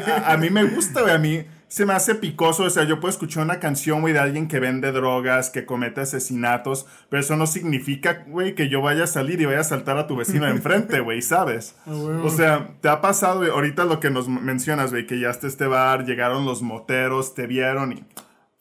a, 0.06 0.32
a 0.32 0.36
mí 0.36 0.50
me 0.50 0.64
gusta, 0.64 1.02
güey. 1.02 1.14
A 1.14 1.18
mí 1.18 1.44
se 1.72 1.86
me 1.86 1.94
hace 1.94 2.14
picoso. 2.14 2.64
O 2.64 2.70
sea, 2.70 2.84
yo 2.84 3.00
puedo 3.00 3.10
escuchar 3.10 3.44
una 3.44 3.58
canción, 3.58 4.02
güey, 4.02 4.12
de 4.12 4.18
alguien 4.18 4.46
que 4.46 4.60
vende 4.60 4.92
drogas, 4.92 5.48
que 5.48 5.64
comete 5.64 6.02
asesinatos, 6.02 6.86
pero 7.08 7.22
eso 7.22 7.34
no 7.34 7.46
significa, 7.46 8.24
güey, 8.26 8.54
que 8.54 8.68
yo 8.68 8.82
vaya 8.82 9.04
a 9.04 9.06
salir 9.06 9.40
y 9.40 9.46
vaya 9.46 9.60
a 9.60 9.64
saltar 9.64 9.96
a 9.96 10.06
tu 10.06 10.14
vecino 10.14 10.44
de 10.44 10.50
enfrente, 10.50 11.00
güey, 11.00 11.22
¿sabes? 11.22 11.74
O 11.86 12.28
sea, 12.28 12.74
te 12.82 12.90
ha 12.90 13.00
pasado, 13.00 13.38
güey, 13.38 13.50
ahorita 13.50 13.86
lo 13.86 14.00
que 14.00 14.10
nos 14.10 14.28
mencionas, 14.28 14.90
güey, 14.90 15.06
que 15.06 15.18
ya 15.18 15.30
hasta 15.30 15.46
este 15.46 15.66
bar, 15.66 16.04
llegaron 16.04 16.44
los 16.44 16.60
moteros, 16.60 17.34
te 17.34 17.46
vieron 17.46 17.92
y 17.92 18.04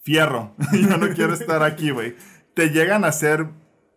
fierro, 0.02 0.56
yo 0.72 0.98
no 0.98 1.10
quiero 1.10 1.34
estar 1.34 1.64
aquí, 1.64 1.92
güey. 1.92 2.16
Te 2.54 2.70
llegan 2.70 3.04
a 3.04 3.10
hacer 3.10 3.48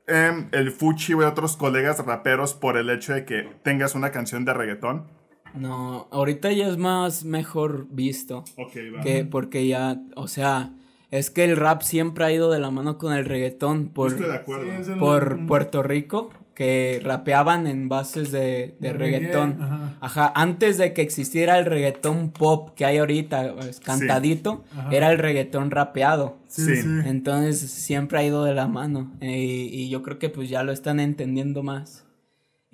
em, 0.09 0.48
el 0.50 0.72
fuchi, 0.72 1.12
güey, 1.12 1.29
otros 1.29 1.57
colegas 1.57 2.05
raperos 2.05 2.55
por 2.55 2.77
el 2.77 2.90
hecho 2.90 3.14
de 3.14 3.24
que 3.24 3.48
tengas 3.62 3.94
una 3.94 4.11
canción 4.11 4.44
de 4.44 4.55
reggaetón. 4.55 5.07
No, 5.55 6.09
ahorita 6.11 6.53
ya 6.53 6.69
es 6.69 6.77
más 6.79 7.25
mejor 7.25 7.87
visto. 7.90 8.45
Ok, 8.57 8.77
va. 8.97 9.01
Que 9.03 9.25
porque 9.25 9.67
ya, 9.67 10.01
o 10.17 10.29
sea, 10.29 10.71
es 11.11 11.31
que 11.31 11.45
el 11.45 11.57
rap 11.57 11.83
siempre 11.83 12.25
ha 12.25 12.33
ido 12.33 12.51
de 12.51 12.59
la 12.61 12.71
mano 12.71 12.99
con 12.99 13.12
el 13.12 13.25
reggaetón 13.25 13.88
por, 13.88 14.12
Estoy 14.12 14.27
de 14.27 14.35
acuerdo. 14.35 14.64
Sí, 14.64 14.71
es 14.81 14.88
el- 14.88 14.99
por 14.99 15.47
Puerto 15.47 15.83
Rico. 15.83 16.31
que 16.55 17.01
rapeaban 17.03 17.67
en 17.67 17.88
bases 17.88 18.31
de, 18.31 18.77
de 18.79 18.88
De 18.88 18.93
reggaetón. 18.93 19.55
reggae, 19.59 19.64
ajá. 19.64 19.97
Ajá, 20.01 20.33
antes 20.37 20.79
de 20.79 20.93
que 20.93 21.03
existiera 21.03 21.59
el 21.59 21.64
reggaetón 21.67 22.31
pop 22.31 22.71
que 22.77 22.85
hay 22.85 22.99
ahorita, 22.99 23.57
pues, 23.57 23.81
cantadito, 23.81 24.62
era 24.93 25.11
el 25.11 25.19
reggaetón 25.19 25.73
rapeado. 25.73 26.37
Sí, 26.47 26.62
Sí. 26.77 26.83
sí. 26.83 26.88
Entonces 27.07 27.59
siempre 27.59 28.21
ha 28.21 28.23
ido 28.25 28.45
de 28.45 28.55
la 28.55 28.69
mano 28.69 29.11
eh, 29.21 29.37
y, 29.37 29.88
yo 29.88 30.05
creo 30.05 30.21
que 30.21 30.29
pues 30.29 30.49
ya 30.49 30.62
lo 30.62 30.71
están 30.71 31.01
entendiendo 31.01 31.64
más. 31.64 32.04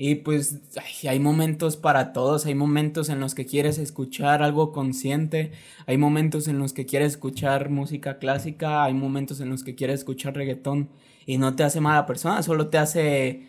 Y 0.02 0.14
pues 0.14 0.60
ay, 0.78 1.10
hay 1.10 1.20
momentos 1.20 1.76
para 1.76 2.14
todos, 2.14 2.46
hay 2.46 2.54
momentos 2.54 3.10
en 3.10 3.20
los 3.20 3.34
que 3.34 3.44
quieres 3.44 3.76
escuchar 3.76 4.42
algo 4.42 4.72
consciente, 4.72 5.52
hay 5.84 5.98
momentos 5.98 6.48
en 6.48 6.58
los 6.58 6.72
que 6.72 6.86
quieres 6.86 7.08
escuchar 7.12 7.68
música 7.68 8.16
clásica, 8.16 8.84
hay 8.84 8.94
momentos 8.94 9.42
en 9.42 9.50
los 9.50 9.62
que 9.62 9.74
quieres 9.74 10.00
escuchar 10.00 10.34
reggaetón 10.34 10.88
y 11.26 11.36
no 11.36 11.54
te 11.54 11.64
hace 11.64 11.82
mala 11.82 12.06
persona, 12.06 12.42
solo 12.42 12.68
te 12.68 12.78
hace, 12.78 13.42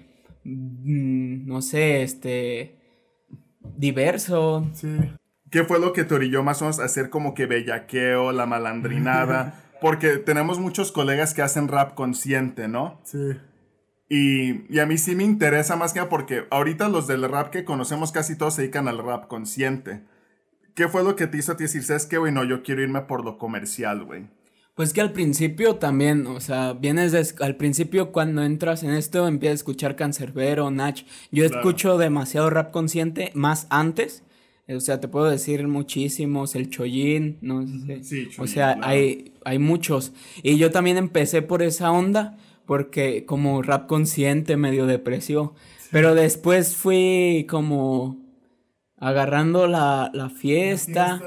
mm, 0.43 1.47
no 1.47 1.61
sé, 1.61 2.03
este, 2.03 2.75
diverso. 3.77 4.67
Sí. 4.73 4.97
¿Qué 5.51 5.63
fue 5.63 5.79
lo 5.79 5.93
que 5.93 6.03
te 6.03 6.15
orilló 6.15 6.43
más 6.43 6.61
o 6.61 6.65
menos 6.65 6.81
a 6.81 6.83
hacer 6.83 7.09
como 7.09 7.33
que 7.33 7.45
bellaqueo, 7.45 8.33
la 8.33 8.45
malandrinada? 8.45 9.55
Porque 9.79 10.17
tenemos 10.17 10.59
muchos 10.59 10.91
colegas 10.91 11.33
que 11.33 11.43
hacen 11.43 11.69
rap 11.69 11.95
consciente, 11.95 12.67
¿no? 12.67 12.99
Sí. 13.05 13.37
Y, 14.13 14.65
y 14.69 14.79
a 14.79 14.85
mí 14.85 14.97
sí 14.97 15.15
me 15.15 15.23
interesa 15.23 15.77
más 15.77 15.93
que 15.93 15.99
nada 15.99 16.09
porque 16.09 16.43
ahorita 16.49 16.89
los 16.89 17.07
del 17.07 17.23
rap 17.23 17.49
que 17.49 17.63
conocemos 17.63 18.11
casi 18.11 18.37
todos 18.37 18.55
se 18.55 18.63
dedican 18.63 18.89
al 18.89 18.97
rap 18.97 19.27
consciente. 19.27 20.01
¿Qué 20.75 20.89
fue 20.89 21.01
lo 21.03 21.15
que 21.15 21.27
te 21.27 21.37
hizo 21.37 21.53
a 21.53 21.57
ti 21.57 21.63
decir, 21.63 21.81
sabes 21.83 22.07
qué, 22.07 22.17
güey, 22.17 22.33
no, 22.33 22.43
yo 22.43 22.61
quiero 22.61 22.81
irme 22.81 23.01
por 23.03 23.23
lo 23.23 23.37
comercial, 23.37 24.03
güey? 24.03 24.23
Pues 24.75 24.91
que 24.91 24.99
al 24.99 25.13
principio 25.13 25.75
también, 25.75 26.27
o 26.27 26.41
sea, 26.41 26.73
vienes 26.73 27.13
de- 27.13 27.25
al 27.43 27.55
principio 27.55 28.11
cuando 28.11 28.43
entras 28.43 28.83
en 28.83 28.91
esto 28.91 29.27
empiezas 29.29 29.53
a 29.53 29.61
escuchar 29.61 29.95
Cancerbero, 29.95 30.69
Nach. 30.71 30.97
Yo 31.31 31.45
Claro. 31.47 31.59
escucho 31.61 31.97
demasiado 31.97 32.49
rap 32.49 32.71
consciente 32.71 33.31
más 33.33 33.65
antes. 33.69 34.23
O 34.67 34.79
sea, 34.81 34.99
te 34.99 35.07
puedo 35.07 35.29
decir 35.29 35.67
muchísimos, 35.67 36.55
el 36.55 36.69
Chollín, 36.69 37.37
no 37.41 37.65
sé. 37.65 38.03
Sí, 38.03 38.27
o 38.27 38.29
Chollín, 38.31 38.47
sea, 38.53 38.73
claro. 38.75 38.87
hay, 38.89 39.33
hay 39.45 39.59
muchos. 39.59 40.13
Y 40.43 40.57
yo 40.57 40.69
también 40.71 40.97
empecé 40.97 41.41
por 41.41 41.61
esa 41.61 41.91
onda, 41.91 42.37
porque 42.71 43.25
como 43.25 43.61
rap 43.61 43.85
consciente, 43.85 44.55
medio 44.55 44.85
depresivo. 44.85 45.55
Pero 45.91 46.15
después 46.15 46.77
fui 46.77 47.45
como 47.49 48.15
agarrando 48.97 49.67
la, 49.67 50.09
la 50.13 50.29
fiesta. 50.29 51.21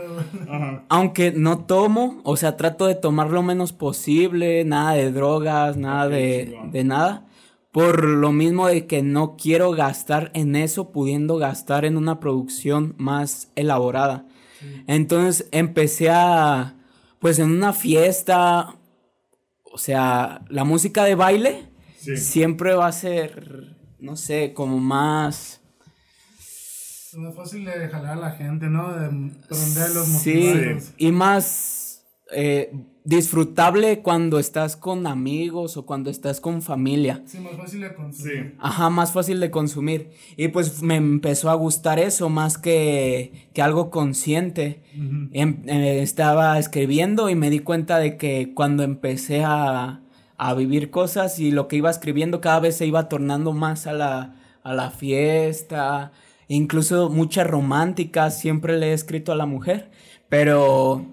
Aunque 0.89 1.33
no 1.33 1.67
tomo, 1.67 2.23
o 2.25 2.39
sea, 2.39 2.57
trato 2.57 2.87
de 2.87 2.95
tomar 2.95 3.29
lo 3.29 3.43
menos 3.43 3.75
posible, 3.75 4.65
nada 4.65 4.95
de 4.95 5.13
drogas, 5.13 5.77
nada 5.77 6.09
de, 6.09 6.59
de 6.73 6.85
nada. 6.85 7.27
Por 7.73 8.05
lo 8.05 8.33
mismo 8.33 8.67
de 8.69 8.87
que 8.87 9.03
no 9.03 9.37
quiero 9.37 9.73
gastar 9.73 10.31
en 10.33 10.57
eso, 10.57 10.93
pudiendo 10.93 11.37
gastar 11.37 11.85
en 11.85 11.99
una 11.99 12.21
producción 12.21 12.95
más 12.97 13.53
elaborada. 13.55 14.25
Entonces 14.87 15.47
empecé 15.53 16.09
a, 16.09 16.77
pues 17.19 17.39
en 17.39 17.51
una 17.51 17.75
fiesta, 17.75 18.79
o 19.75 19.79
sea, 19.79 20.41
la 20.49 20.65
música 20.65 21.05
de 21.05 21.15
baile 21.17 21.69
Sí. 21.99 22.17
siempre 22.17 22.75
va 22.75 22.87
a 22.87 22.93
ser, 22.93 23.77
no 23.99 24.15
sé, 24.17 24.53
como 24.55 24.79
más... 24.79 25.61
Es 26.39 27.15
más 27.17 27.35
fácil 27.35 27.65
de 27.65 27.89
jalar 27.89 28.13
a 28.19 28.21
la 28.21 28.31
gente, 28.33 28.67
¿no? 28.69 28.93
De 28.93 29.09
prenderlos, 29.49 30.07
Sí, 30.07 30.35
motivarlos. 30.35 30.91
y 30.99 31.13
más 31.13 32.05
eh, 32.33 32.73
disfrutable 33.05 34.01
cuando 34.01 34.39
estás 34.39 34.77
con 34.77 35.07
amigos 35.07 35.77
o 35.77 35.85
cuando 35.85 36.09
estás 36.09 36.41
con 36.41 36.63
familia. 36.63 37.23
Sí, 37.27 37.39
más 37.39 37.55
fácil 37.57 37.83
de 37.83 37.95
consumir. 37.95 38.33
Sí. 38.33 38.55
Ajá, 38.59 38.89
más 38.89 39.13
fácil 39.13 39.41
de 39.41 39.51
consumir. 39.51 40.11
Y 40.39 40.49
pues 40.49 40.83
me 40.83 40.97
empezó 40.97 41.51
a 41.51 41.55
gustar 41.55 41.99
eso 41.99 42.31
más 42.31 42.57
que, 42.57 43.49
que 43.53 43.61
algo 43.61 43.91
consciente. 43.91 44.83
Em- 45.33 45.63
eh, 45.67 46.01
estaba 46.03 46.59
escribiendo 46.59 47.29
y 47.29 47.35
me 47.35 47.51
di 47.51 47.59
cuenta 47.59 47.99
de 47.99 48.17
que 48.17 48.53
cuando 48.55 48.83
empecé 48.83 49.45
a, 49.45 50.01
a 50.39 50.55
vivir 50.55 50.91
cosas 50.91 51.39
y 51.39 51.51
lo 51.51 51.69
que 51.69 51.77
iba 51.77 51.91
escribiendo 51.91 52.41
cada 52.41 52.61
vez 52.61 52.77
se 52.77 52.87
iba 52.87 53.11
tornando 53.11 53.53
más 53.53 53.87
a 53.87 53.93
la, 53.93 54.37
a 54.63 54.73
la 54.73 54.91
fiesta, 54.91 56.13
incluso 56.49 57.11
muchas 57.11 57.47
románticas, 57.47 58.39
siempre 58.39 58.79
le 58.79 58.89
he 58.89 58.93
escrito 58.95 59.31
a 59.31 59.37
la 59.37 59.45
mujer, 59.45 59.91
pero 60.31 61.05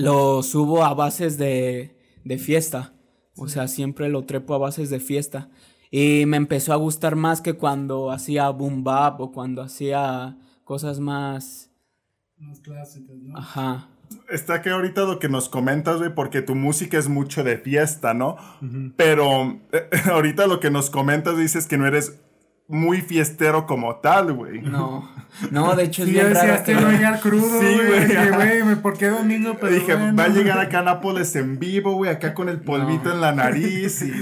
lo 0.00 0.42
subo 0.42 0.84
a 0.84 0.94
bases 0.94 1.36
de, 1.38 1.96
de 2.24 2.38
fiesta, 2.38 2.94
o 3.36 3.48
sea, 3.48 3.68
siempre 3.68 4.08
lo 4.08 4.24
trepo 4.24 4.54
a 4.54 4.58
bases 4.58 4.90
de 4.90 5.00
fiesta. 5.00 5.50
Y 5.90 6.24
me 6.26 6.36
empezó 6.36 6.72
a 6.72 6.76
gustar 6.76 7.16
más 7.16 7.40
que 7.40 7.54
cuando 7.54 8.10
hacía 8.10 8.48
boom 8.50 8.84
bap 8.84 9.20
o 9.20 9.32
cuando 9.32 9.62
hacía 9.62 10.36
cosas 10.64 11.00
más... 11.00 11.70
Más 12.38 12.60
clásicos, 12.60 13.16
¿no? 13.16 13.36
Ajá. 13.36 13.88
Está 14.28 14.62
que 14.62 14.70
ahorita 14.70 15.02
lo 15.02 15.18
que 15.18 15.28
nos 15.28 15.48
comentas, 15.48 15.98
güey, 15.98 16.14
porque 16.14 16.42
tu 16.42 16.54
música 16.54 16.96
es 16.98 17.08
mucho 17.08 17.44
de 17.44 17.58
fiesta, 17.58 18.14
¿no? 18.14 18.36
Pero 18.96 19.60
eh, 19.72 19.88
ahorita 20.10 20.46
lo 20.46 20.60
que 20.60 20.70
nos 20.70 20.90
comentas 20.90 21.36
dices 21.36 21.66
que 21.66 21.76
no 21.76 21.86
eres 21.86 22.20
muy 22.70 23.00
fiestero 23.00 23.66
como 23.66 23.96
tal, 23.96 24.32
güey. 24.32 24.62
No, 24.62 25.10
no, 25.50 25.74
de 25.76 25.84
hecho 25.84 26.02
es 26.04 26.08
Sí, 26.08 26.14
yo 26.14 26.20
bien 26.22 26.32
decía, 26.34 26.50
raro 26.52 26.64
que 26.64 26.74
va 26.74 26.88
a 26.88 26.92
llegar 26.92 27.20
crudo, 27.20 27.60
Sí, 27.60 27.66
güey. 28.66 28.76
¿por 28.82 28.96
qué 28.96 29.08
domingo? 29.08 29.56
Pero 29.60 29.74
Dije, 29.74 29.94
bueno. 29.94 30.16
va 30.16 30.24
a 30.24 30.28
llegar 30.28 30.58
acá 30.58 30.78
a 30.78 30.82
Nápoles 30.82 31.34
en 31.36 31.58
vivo, 31.58 31.92
güey, 31.94 32.10
acá 32.10 32.32
con 32.34 32.48
el 32.48 32.60
polvito 32.60 33.08
No. 33.10 33.14
en 33.16 33.20
la 33.20 33.32
nariz 33.32 34.02
y, 34.02 34.12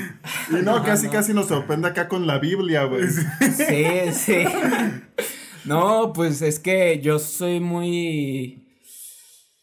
y 0.56 0.62
no, 0.62 0.82
casi 0.82 1.08
casi 1.08 1.34
nos 1.34 1.48
sorprende 1.48 1.88
acá 1.88 2.08
con 2.08 2.26
la 2.26 2.38
Biblia, 2.38 2.84
güey. 2.84 3.04
Sí, 3.08 4.12
sí. 4.12 4.44
No, 5.64 6.12
pues 6.14 6.40
es 6.40 6.58
que 6.61 6.98
yo 7.02 7.18
soy 7.18 7.61
muy. 7.61 8.64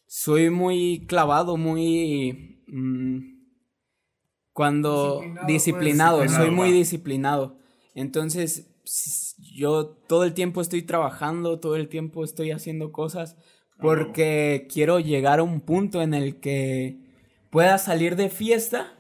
Soy 0.06 0.52
muy 0.52 1.06
clavado, 1.08 1.58
muy. 1.58 2.62
mm, 2.68 3.20
cuando. 4.54 5.22
Disciplinado, 5.48 6.18
pues, 6.20 6.30
Disciplinado, 6.32 6.46
soy 6.46 6.52
muy 6.52 6.70
va. 6.70 6.76
disciplinado. 6.76 7.58
Entonces, 7.96 8.68
yo 9.38 9.88
todo 10.08 10.24
el 10.24 10.34
tiempo 10.34 10.62
estoy 10.62 10.82
trabajando, 10.84 11.60
todo 11.60 11.76
el 11.76 11.88
tiempo 11.90 12.24
estoy 12.24 12.52
haciendo 12.52 12.92
cosas 12.92 13.36
porque 13.80 14.68
quiero 14.72 15.00
llegar 15.00 15.40
a 15.40 15.44
un 15.44 15.60
punto 15.62 16.02
en 16.02 16.14
el 16.14 16.40
que 16.40 16.98
pueda 17.50 17.78
salir 17.78 18.16
de 18.16 18.30
fiesta 18.30 18.94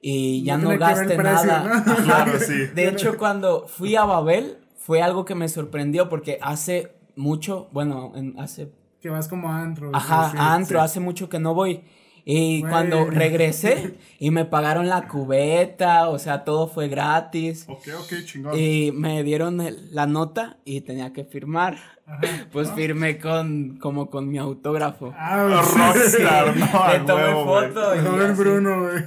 y 0.00 0.44
ya 0.44 0.56
No 0.58 0.76
gaste 0.78 1.16
precio, 1.16 1.46
nada. 1.46 1.84
Claro, 2.04 2.38
sí. 2.38 2.66
De 2.74 2.88
hecho, 2.88 3.16
cuando 3.18 3.66
fui 3.66 3.96
a 3.96 4.04
Babel, 4.04 4.58
fue 4.76 5.02
algo 5.02 5.24
que 5.24 5.34
me 5.34 5.48
sorprendió 5.48 6.08
porque 6.08 6.38
hace 6.40 6.92
mucho, 7.16 7.68
bueno, 7.72 8.12
en- 8.14 8.38
hace, 8.38 8.72
Que 9.00 9.08
vas 9.08 9.28
como 9.28 9.50
a 9.50 9.60
antro. 9.60 9.90
ajá, 9.94 10.30
sí, 10.30 10.36
a 10.38 10.54
antro, 10.54 10.78
sí. 10.78 10.84
hace 10.84 11.00
mucho 11.00 11.28
que 11.28 11.38
no 11.38 11.54
voy. 11.54 11.82
Y 12.30 12.60
cuando 12.60 13.06
regresé 13.06 13.94
y 14.18 14.30
me 14.30 14.44
pagaron 14.44 14.86
la 14.88 15.08
cubeta, 15.08 16.10
o 16.10 16.18
sea, 16.18 16.44
todo 16.44 16.68
fue 16.68 16.88
gratis. 16.88 17.64
Ok, 17.68 17.88
ok, 17.98 18.12
chingón. 18.26 18.58
Y 18.58 18.92
me 18.92 19.22
dieron 19.22 19.62
el- 19.62 19.94
la 19.94 20.06
nota 20.06 20.58
y 20.66 20.82
tenía 20.82 21.14
que 21.14 21.24
firmar. 21.24 21.74
Ajá. 22.06 22.20
Pues 22.52 22.70
firmé 22.72 23.18
con, 23.18 23.78
como 23.80 24.08
con 24.10 24.28
mi 24.28 24.36
autógrafo. 24.38 25.12
Ah, 25.16 25.62
Rockstar, 25.94 26.54
no, 26.56 26.66
a 26.82 26.92
Le 26.94 27.00
tomé 27.00 27.22
huevo, 27.24 27.44
foto 27.44 27.94
y 27.96 27.98
Joven 28.00 28.30
así. 28.30 28.40
Bruno, 28.42 28.82
güey. 28.82 29.04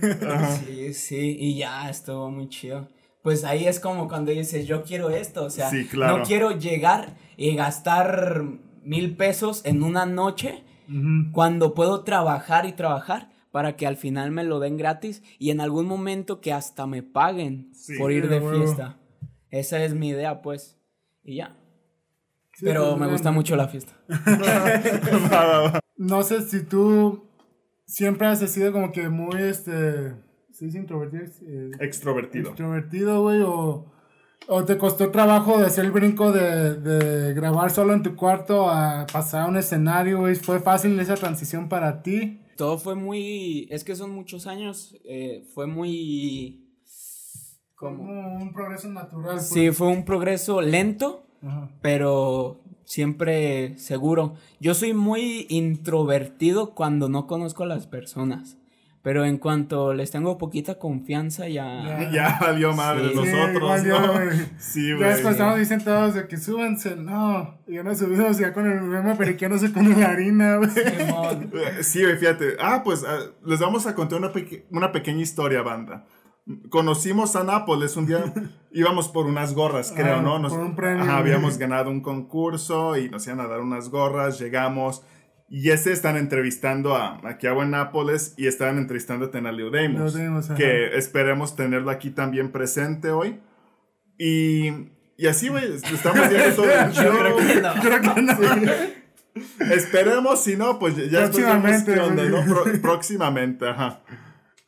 Sí, 0.66 0.94
sí, 0.94 1.38
y 1.40 1.58
ya 1.58 1.90
estuvo 1.90 2.30
muy 2.32 2.48
chido. 2.50 2.88
Pues 3.24 3.44
ahí 3.44 3.68
es 3.68 3.80
como 3.80 4.08
cuando 4.08 4.32
dices, 4.32 4.66
yo 4.68 4.84
quiero 4.84 5.10
esto, 5.12 5.44
o 5.46 5.50
sea, 5.52 5.70
Sí, 5.70 5.86
claro. 5.88 6.18
no 6.18 6.24
quiero 6.24 6.52
llegar 6.58 7.16
y 7.38 7.56
gastar 7.56 8.44
mil 8.84 9.16
pesos 9.16 9.62
en 9.66 9.84
una 9.84 10.06
noche 10.08 10.64
Cuando 11.32 11.73
puedo 11.73 12.04
trabajar 12.04 12.65
y 12.65 12.73
trabajar 12.73 13.30
para 13.51 13.75
que 13.75 13.86
al 13.88 13.97
final 13.97 14.32
me 14.32 14.43
lo 14.43 14.60
den 14.60 14.77
gratis 14.77 15.23
y 15.39 15.49
en 15.51 15.60
algún 15.62 15.86
momento 15.86 16.39
que 16.41 16.54
hasta 16.54 16.88
me 16.88 17.04
paguen 17.04 17.69
Sí. 17.73 17.97
por 17.97 18.12
ir 18.12 18.30
de 18.30 18.39
fiesta. 18.41 18.97
Esa 19.49 19.84
es 19.84 19.93
mi 19.93 20.10
idea, 20.10 20.41
pues. 20.41 20.77
Y 21.23 21.36
ya. 21.38 21.58
Sí, 22.54 22.65
Pero 22.65 22.89
pues, 22.89 22.99
me 23.01 23.08
gusta 23.08 23.32
mucho 23.32 23.56
la 23.56 23.67
fiesta. 23.67 23.93
No 25.97 26.23
sé 26.23 26.41
si 26.41 26.63
tú 26.63 27.27
siempre 27.86 28.25
has 28.27 28.39
sido 28.51 28.71
como 28.71 28.91
que 28.91 29.08
muy, 29.10 29.39
este, 29.39 30.15
¿se 30.51 30.65
dice 30.65 30.80
introvertido? 30.80 31.25
Eh, 31.43 31.71
Extrovertido. 31.80 32.49
extrovertido, 32.49 33.21
güey, 33.21 33.41
o, 33.45 33.86
o 34.47 34.65
te 34.65 34.77
costó 34.77 35.12
trabajo 35.12 35.58
de 35.58 35.65
hacer 35.67 35.86
el 35.86 35.91
brinco 35.91 36.32
de, 36.32 36.75
de 36.75 37.34
grabar 37.34 37.71
solo 37.71 37.93
en 37.93 38.04
tu 38.04 38.15
cuarto 38.15 38.69
a 38.69 39.06
pasar 39.12 39.43
a 39.43 39.47
un 39.47 39.58
escenario, 39.58 40.19
güey. 40.19 40.36
¿Fue 40.36 40.60
fácil 40.60 40.99
esa 40.99 41.15
transición 41.15 41.69
para 41.69 42.01
ti? 42.01 42.41
Todo 42.58 42.77
fue 42.77 42.95
muy... 42.95 43.67
Es 43.71 43.84
que 43.84 43.95
son 43.95 44.12
muchos 44.12 44.47
años. 44.47 44.95
eh, 45.06 45.43
fue 45.54 45.67
muy... 45.67 46.67
Como 47.75 48.36
un 48.36 48.54
progreso 48.54 48.88
natural. 48.89 49.36
pues. 49.38 49.49
Sí, 49.49 49.71
fue 49.71 49.88
un 49.88 50.06
progreso 50.06 50.62
lento, 50.62 51.23
Ajá. 51.41 51.69
pero 51.82 52.62
siempre 52.86 53.75
seguro. 53.80 54.36
Yo 54.60 54.75
soy 54.75 54.93
muy 54.93 55.47
introvertido 55.49 56.75
cuando 56.75 57.10
no 57.10 57.25
conozco 57.25 57.63
a 57.63 57.67
las 57.67 57.88
personas, 57.88 58.58
Pero 59.04 59.26
en 59.26 59.40
cuanto 59.40 59.96
les 59.96 60.12
tengo 60.12 60.38
poquita 60.38 60.78
confianza, 60.78 61.48
ya. 61.48 62.08
Ya 62.12 62.38
valió 62.40 62.72
madre 62.74 63.10
Sí. 63.10 63.16
nosotros, 63.16 63.84
yo, 63.84 64.00
¿no? 64.00 64.14
Sí, 64.60 64.90
Ya 64.90 64.96
güey. 64.96 65.10
después 65.10 65.32
estamos 65.34 65.58
diciendo 65.58 65.86
todos 65.86 66.14
de 66.14 66.28
que 66.28 66.38
súbanse, 66.38 66.96
no. 66.96 67.60
Y 67.68 67.76
ya 67.76 67.84
nos 67.84 67.98
subimos 67.98 68.38
ya 68.38 68.54
con 68.54 68.70
el 68.70 68.80
meme 68.82 69.16
periqueándose 69.16 69.74
con 69.74 69.90
la 70.00 70.10
harina, 70.10 70.58
güey. 70.58 70.70
Sí, 71.82 72.04
güey, 72.04 72.18
fíjate. 72.18 72.58
Ah, 72.60 72.82
pues 72.84 73.04
ah, 73.08 73.18
les 73.44 73.60
vamos 73.60 73.88
a 73.88 73.96
contar 73.96 74.20
una, 74.20 74.32
peque- 74.32 74.66
una 74.70 74.92
pequeña 74.92 75.22
historia, 75.22 75.64
banda. 75.64 76.06
Conocimos 76.70 77.36
a 77.36 77.44
Nápoles 77.44 77.96
un 77.98 78.08
día, 78.08 78.34
íbamos 78.72 79.08
por 79.08 79.26
unas 79.26 79.54
gorras, 79.54 79.94
creo, 79.96 80.18
Ah, 80.18 80.22
¿no? 80.22 80.40
Nos- 80.40 80.52
por 80.54 80.62
un 80.62 80.76
premio, 80.76 81.04
Ajá, 81.04 81.18
habíamos 81.18 81.58
ganado 81.58 81.90
un 81.90 82.02
concurso 82.02 82.98
y 82.98 83.10
nos 83.10 83.26
iban 83.28 83.40
a 83.40 83.48
dar 83.48 83.62
unas 83.62 83.90
gorras, 83.90 84.40
llegamos 84.40 85.04
y 85.54 85.70
ese 85.70 85.92
están 85.92 86.16
entrevistando 86.16 86.96
a, 86.96 87.20
aquí 87.28 87.46
a 87.46 87.52
Buen 87.52 87.72
Nápoles 87.72 88.34
y 88.38 88.48
estaban 88.48 88.78
entrevistando 88.78 89.26
a 89.26 89.32
Tenaliudemos, 89.32 90.14
Tenaliudemos, 90.14 90.46
ajá. 90.46 90.56
que 90.56 90.98
esperemos 90.98 91.56
tenerlo 91.58 91.92
aquí 91.92 92.10
también 92.10 92.52
presente 92.54 93.12
hoy. 93.12 93.40
Y, 94.18 94.70
y 95.18 95.28
así, 95.28 95.50
güey, 95.50 95.76
estamos 95.76 96.30
viendo 96.30 96.56
todo 96.56 96.72
el 96.72 96.92
show. 96.94 97.14
Creo 97.20 97.36
que 97.38 97.56
no. 97.62 97.74
Creo 97.82 98.02
que 98.02 98.22
no. 98.22 99.72
Esperemos, 99.74 100.44
si 100.44 100.56
no, 100.56 100.78
pues 100.80 100.96
ya 101.10 101.22
Próximamente, 101.22 102.00
onda. 102.00 102.24
¿no? 102.26 102.44
Pro- 102.46 102.82
próximamente, 102.82 103.68
ajá. 103.68 104.02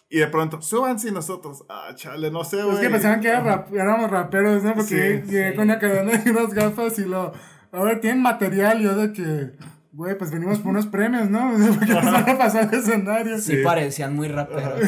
Y 0.09 0.19
de 0.19 0.27
pronto, 0.27 0.61
súbanse 0.61 1.11
nosotros, 1.11 1.65
ah, 1.69 1.89
chale, 1.95 2.29
no 2.29 2.43
sé, 2.43 2.61
güey. 2.63 2.75
Es 2.75 2.81
que 2.81 2.89
pensaban 2.89 3.19
que 3.19 3.31
rap- 3.33 3.73
éramos 3.73 4.11
raperos, 4.11 4.63
¿no? 4.63 4.73
Porque 4.75 5.23
Sí, 5.25 5.31
llegué 5.31 5.49
sí. 5.51 5.55
con 5.55 5.65
una 5.65 5.79
cadena 5.79 6.21
y 6.25 6.29
unas 6.29 6.53
gafas 6.53 6.99
y 6.99 7.05
lo. 7.05 7.33
A 7.71 7.83
ver, 7.83 7.99
tienen 7.99 8.21
material 8.21 8.79
yo 8.81 8.95
de 8.95 9.11
que. 9.11 9.51
Güey, 9.95 10.17
pues 10.17 10.31
venimos 10.31 10.57
por 10.59 10.71
unos 10.71 10.87
premios, 10.87 11.29
¿no? 11.29 11.53
Porque 11.79 11.93
nos 11.93 12.03
van 12.11 12.29
a 12.29 12.37
pasar 12.37 12.67
el 12.73 12.79
escenario. 12.79 13.37
Sí, 13.37 13.57
parecían 13.63 14.15
muy 14.15 14.27
raperos. 14.27 14.79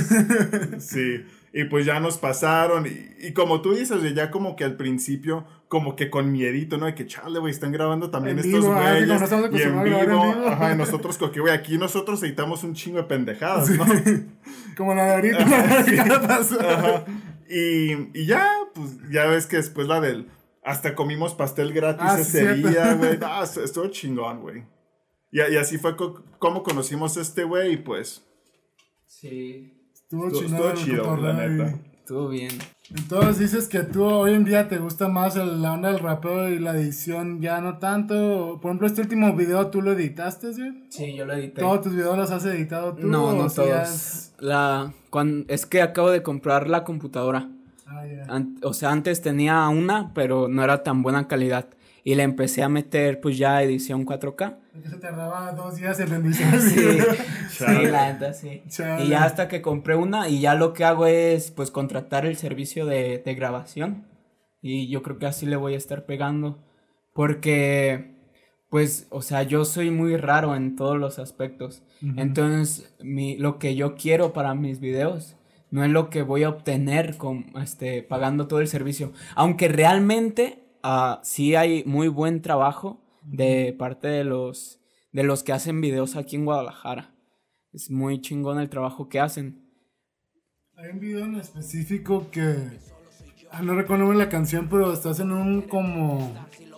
Sí, 0.80 1.24
y 1.54 1.66
pues 1.66 1.86
ya 1.86 2.00
nos 2.00 2.18
pasaron. 2.18 2.88
Y, 2.88 3.28
y 3.28 3.32
como 3.34 3.62
tú 3.62 3.76
dices, 3.76 3.98
ya 4.16 4.32
como 4.32 4.56
que 4.56 4.64
al 4.64 4.76
principio, 4.78 5.46
como 5.68 5.96
que 5.96 6.10
con 6.10 6.32
miedito, 6.32 6.78
¿no? 6.80 6.88
De 6.88 6.96
que, 6.96 7.06
chale, 7.06 7.38
güey, 7.40 7.52
están 7.54 7.72
grabando 7.72 8.10
también 8.10 8.40
En 8.40 8.46
estos 8.46 8.62
vivo, 8.64 8.74
ah, 8.74 8.92
güeyes. 8.94 9.08
no 9.08 9.58
y 9.58 9.62
en 9.62 9.78
en 9.78 9.84
vivo, 9.84 10.00
vivo. 10.34 10.48
ajá, 10.48 10.74
y 10.74 10.76
nosotros, 10.78 11.20
como 11.20 11.32
que, 11.32 11.40
güey, 11.40 11.54
aquí 11.54 11.78
nosotros 11.78 12.24
editamos 12.24 12.64
un 12.64 12.74
chingo 12.74 12.98
de 12.98 13.04
pendejadas, 13.04 13.70
¿no? 13.70 13.86
Como 14.76 14.94
la 14.96 15.06
de 15.06 15.14
ahorita. 15.14 15.46
Ajá. 16.26 17.06
Y, 17.48 18.10
y 18.20 18.26
ya, 18.26 18.50
pues 18.74 18.98
ya 19.12 19.26
ves 19.28 19.46
que 19.46 19.58
después 19.58 19.88
la 19.88 20.02
del. 20.02 20.28
Hasta 20.64 20.96
comimos 20.96 21.36
pastel 21.36 21.74
gratis 21.74 22.02
Ah, 22.04 22.20
ese 22.20 22.40
cierto. 22.42 22.68
día, 22.70 22.94
güey. 22.96 23.20
Ah, 23.22 23.44
estu- 23.44 23.64
estuvo 23.64 23.88
chingón, 23.90 24.42
güey. 24.42 24.64
Y, 25.36 25.54
y 25.54 25.58
así 25.58 25.78
fue 25.78 25.96
co- 25.98 26.24
como 26.40 26.64
conocimos 26.64 27.18
a 27.18 27.22
este 27.22 27.44
güey, 27.44 27.74
y 27.74 27.78
pues. 27.78 28.24
Sí, 29.06 29.72
Estuvo 29.94 30.28
Estuvo, 30.28 30.70
estuvo 30.70 30.74
chido, 30.74 31.18
la 31.18 31.34
neta. 31.34 31.80
estuvo 32.00 32.28
bien. 32.30 32.52
Entonces 32.96 33.40
dices 33.40 33.68
que 33.68 33.80
tú 33.80 34.04
hoy 34.06 34.34
en 34.34 34.46
día 34.46 34.68
te 34.70 34.78
gusta 34.78 35.08
más 35.08 35.36
el- 35.36 35.62
la 35.64 35.74
onda 35.74 35.90
del 35.92 36.00
rapeo 36.00 36.48
y 36.50 36.60
la 36.60 36.76
edición, 36.78 37.42
ya 37.42 37.60
no 37.60 37.80
tanto. 37.80 38.60
Por 38.62 38.70
ejemplo, 38.70 38.86
este 38.88 39.02
último 39.02 39.36
video 39.36 39.68
tú 39.72 39.82
lo 39.82 39.94
editaste, 39.94 40.52
güey. 40.52 40.84
Sí, 40.90 41.16
yo 41.16 41.26
lo 41.26 41.34
edité. 41.34 41.62
¿Todos 41.62 41.82
tus 41.82 41.96
videos 41.96 42.16
los 42.18 42.30
has 42.30 42.46
editado 42.46 42.94
tú? 42.94 43.08
No, 43.08 43.34
no 43.34 43.50
todos. 43.50 43.90
es- 43.90 44.34
La, 44.40 44.94
cuan- 45.10 45.46
es 45.48 45.66
que 45.66 45.82
acabo 45.82 46.12
de 46.12 46.22
comprar 46.22 46.70
la 46.70 46.84
computadora. 46.84 47.50
Ah, 47.88 48.06
ya. 48.06 48.24
An- 48.34 48.60
o 48.62 48.74
sea, 48.74 48.92
antes 48.92 49.22
tenía 49.24 49.68
una, 49.70 50.14
pero 50.14 50.48
no 50.48 50.64
era 50.64 50.84
tan 50.84 51.02
buena 51.02 51.28
calidad. 51.28 51.66
Y 52.06 52.16
le 52.16 52.24
empecé 52.24 52.64
a 52.64 52.70
meter 52.70 53.20
pues 53.20 53.38
ya 53.38 53.62
edición 53.62 54.06
4K. 54.06 54.60
Porque 54.72 54.90
se 54.90 54.98
tardaba 54.98 55.52
dos 55.52 55.76
días 55.76 56.00
en 56.00 56.08
rendición. 56.12 56.62
Sí, 56.62 57.00
sí, 57.50 57.86
la 57.92 58.14
neta, 58.14 58.32
sí. 58.32 58.64
Chale. 58.70 59.04
Y 59.04 59.10
ya 59.10 59.26
hasta 59.26 59.50
que 59.50 59.62
compré 59.62 59.96
una 59.96 60.30
y 60.30 60.40
ya 60.40 60.56
lo 60.56 60.72
que 60.72 60.86
hago 60.86 61.08
es 61.08 61.52
pues 61.52 61.72
contratar 61.72 62.26
el 62.26 62.38
servicio 62.38 62.86
de, 62.86 63.18
de 63.18 63.36
grabación. 63.36 64.06
Y 64.62 64.88
yo 64.88 65.04
creo 65.04 65.20
que 65.20 65.26
así 65.26 65.46
le 65.46 65.58
voy 65.58 65.74
a 65.74 65.78
estar 65.78 66.06
pegando. 66.06 66.64
Porque 67.14 68.16
pues, 68.76 69.08
o 69.10 69.22
sea, 69.22 69.44
yo 69.44 69.64
soy 69.64 69.90
muy 69.90 70.18
raro 70.18 70.54
en 70.54 70.76
todos 70.76 70.98
los 70.98 71.18
aspectos. 71.18 71.82
Entonces, 72.18 72.94
mi, 73.00 73.38
lo 73.38 73.58
que 73.58 73.76
yo 73.76 73.96
quiero 73.96 74.34
para 74.34 74.54
mis 74.54 74.82
videos 74.82 75.38
no 75.72 75.86
es 75.86 75.92
lo 75.92 76.10
que 76.10 76.24
voy 76.24 76.44
a 76.44 76.50
obtener 76.50 77.16
con, 77.16 77.54
este, 77.62 78.04
pagando 78.04 78.48
todo 78.48 78.60
el 78.60 78.68
servicio. 78.68 79.14
Aunque 79.36 79.70
realmente 79.70 80.65
ah, 80.86 81.20
sí 81.24 81.56
hay 81.56 81.84
muy 81.86 82.08
buen 82.08 82.42
trabajo 82.42 83.02
de 83.24 83.76
parte 83.78 84.08
de 84.08 84.24
los, 84.24 84.80
de 85.12 85.24
los 85.24 85.44
que 85.44 85.52
hacen 85.52 85.82
videos 85.82 86.16
aquí 86.16 86.36
en 86.36 86.46
Guadalajara. 86.46 87.16
Es 87.74 87.90
muy 87.90 88.22
chingón 88.22 88.60
el 88.60 88.70
trabajo 88.70 89.10
que 89.10 89.20
hacen. 89.20 89.68
Hay 90.76 90.92
un 90.92 91.00
video 91.00 91.26
en 91.26 91.36
específico 91.36 92.30
que. 92.32 92.56
Ah, 93.52 93.62
no 93.62 93.74
recuerdo 93.74 94.12
la 94.14 94.30
canción, 94.30 94.68
pero 94.70 94.94
estás 94.94 95.20
en 95.20 95.32
un 95.32 95.64
como 95.64 96.32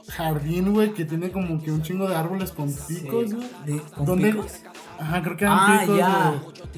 jardín, 0.10 0.74
güey, 0.74 0.94
que 0.94 1.06
tiene 1.06 1.32
como 1.32 1.62
que 1.62 1.72
un 1.72 1.82
chingo 1.82 2.08
de 2.08 2.16
árboles 2.16 2.52
con 2.52 2.68
picos, 2.74 3.34
güey. 3.34 3.48
¿De- 3.66 3.82
con 3.96 4.06
¿Dónde? 4.06 4.32
picos? 4.32 4.54
Ajá, 5.00 5.22
creo 5.22 5.38
que 5.38 5.44
eran 5.46 5.58
Ah, 5.60 5.80
picos, 5.82 5.98
ya. 5.98 6.34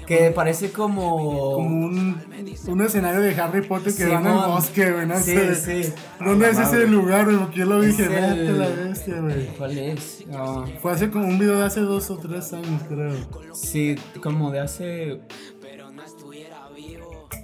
Que 0.05 0.31
parece 0.31 0.71
como... 0.71 1.53
Como 1.53 1.85
un, 1.85 2.21
un 2.67 2.81
escenario 2.81 3.21
de 3.21 3.39
Harry 3.39 3.61
Potter 3.65 3.93
que 3.95 4.05
van 4.07 4.25
al 4.27 4.33
Simón. 4.33 4.51
bosque, 4.55 4.91
güey, 4.91 5.05
no 5.07 5.17
Sí, 5.19 5.35
sé. 5.35 5.83
sí. 5.83 5.93
¿Dónde 6.19 6.49
es 6.49 6.59
ese 6.59 6.87
lugar, 6.87 7.25
güey? 7.25 7.37
Porque 7.37 7.59
yo 7.59 7.65
lo 7.65 7.79
dije, 7.81 8.03
el- 8.03 8.09
vete 8.09 8.51
la 8.53 8.67
bestia, 8.67 9.21
güey. 9.21 9.47
¿Cuál 9.57 9.77
es? 9.77 10.25
Ah, 10.33 10.65
Fue 10.81 10.91
hace 10.91 11.09
como 11.09 11.27
un 11.27 11.37
video 11.39 11.59
de 11.59 11.65
hace 11.65 11.79
dos 11.81 12.09
o 12.09 12.17
tres 12.17 12.51
años, 12.53 12.81
creo. 12.89 13.13
sí, 13.53 13.95
como 14.21 14.51
de 14.51 14.59
hace... 14.59 15.21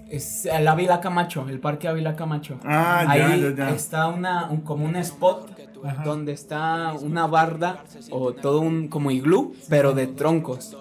Es 0.09 0.45
el 0.45 0.67
Ávila 0.67 1.01
Camacho, 1.01 1.47
el 1.49 1.59
parque 1.59 1.87
Ávila 1.87 2.15
Camacho. 2.15 2.59
Ah, 2.63 3.03
ya, 3.17 3.27
Ahí 3.27 3.41
ya, 3.41 3.55
ya. 3.55 3.69
está 3.71 4.07
una, 4.07 4.49
un, 4.49 4.61
como 4.61 4.85
un 4.85 4.95
spot 4.97 5.54
donde 6.03 6.31
está 6.31 6.93
una 6.93 7.27
barda 7.27 7.83
o 8.11 8.33
todo 8.33 8.59
un 8.59 8.87
como 8.87 9.11
iglú, 9.11 9.55
pero 9.69 9.93
de 9.93 10.07
troncos. 10.07 10.75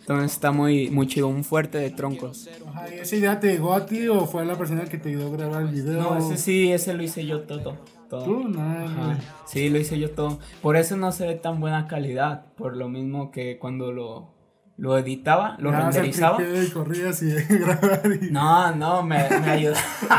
Entonces 0.00 0.32
está 0.32 0.50
muy, 0.50 0.90
muy 0.90 1.06
chido, 1.06 1.28
un 1.28 1.44
fuerte 1.44 1.78
de 1.78 1.90
troncos. 1.90 2.48
Ajá, 2.66 2.92
¿y 2.92 2.98
esa 2.98 3.14
idea 3.16 3.38
te 3.38 3.52
llegó 3.52 3.72
a 3.72 3.86
ti 3.86 4.08
o 4.08 4.26
fue 4.26 4.44
la 4.44 4.58
persona 4.58 4.84
que 4.84 4.98
te 4.98 5.10
ayudó 5.10 5.28
a 5.28 5.36
grabar 5.36 5.62
el 5.62 5.68
video? 5.68 6.02
No, 6.02 6.18
ese 6.18 6.38
sí, 6.38 6.72
ese 6.72 6.92
lo 6.94 7.04
hice 7.04 7.24
yo 7.24 7.42
todo. 7.42 7.78
todo. 8.10 8.24
¿Tú? 8.24 8.48
No, 8.48 8.60
Ajá. 8.60 9.18
Sí, 9.46 9.70
lo 9.70 9.78
hice 9.78 10.00
yo 10.00 10.10
todo. 10.10 10.40
Por 10.60 10.76
eso 10.76 10.96
no 10.96 11.12
se 11.12 11.26
ve 11.28 11.34
tan 11.36 11.60
buena 11.60 11.86
calidad. 11.86 12.46
Por 12.56 12.76
lo 12.76 12.88
mismo 12.88 13.30
que 13.30 13.58
cuando 13.58 13.92
lo, 13.92 14.31
lo 14.78 14.98
editaba, 14.98 15.56
lo 15.60 15.70
el 15.70 15.76
renderizaba. 15.76 16.38
Y 16.42 16.68
corrías 16.70 17.22
y 17.22 17.30
grabar 17.30 18.02
y... 18.20 18.30
No, 18.30 18.74
no, 18.74 19.02
me, 19.02 19.16
me 19.28 19.50
ayudaron. 19.50 19.82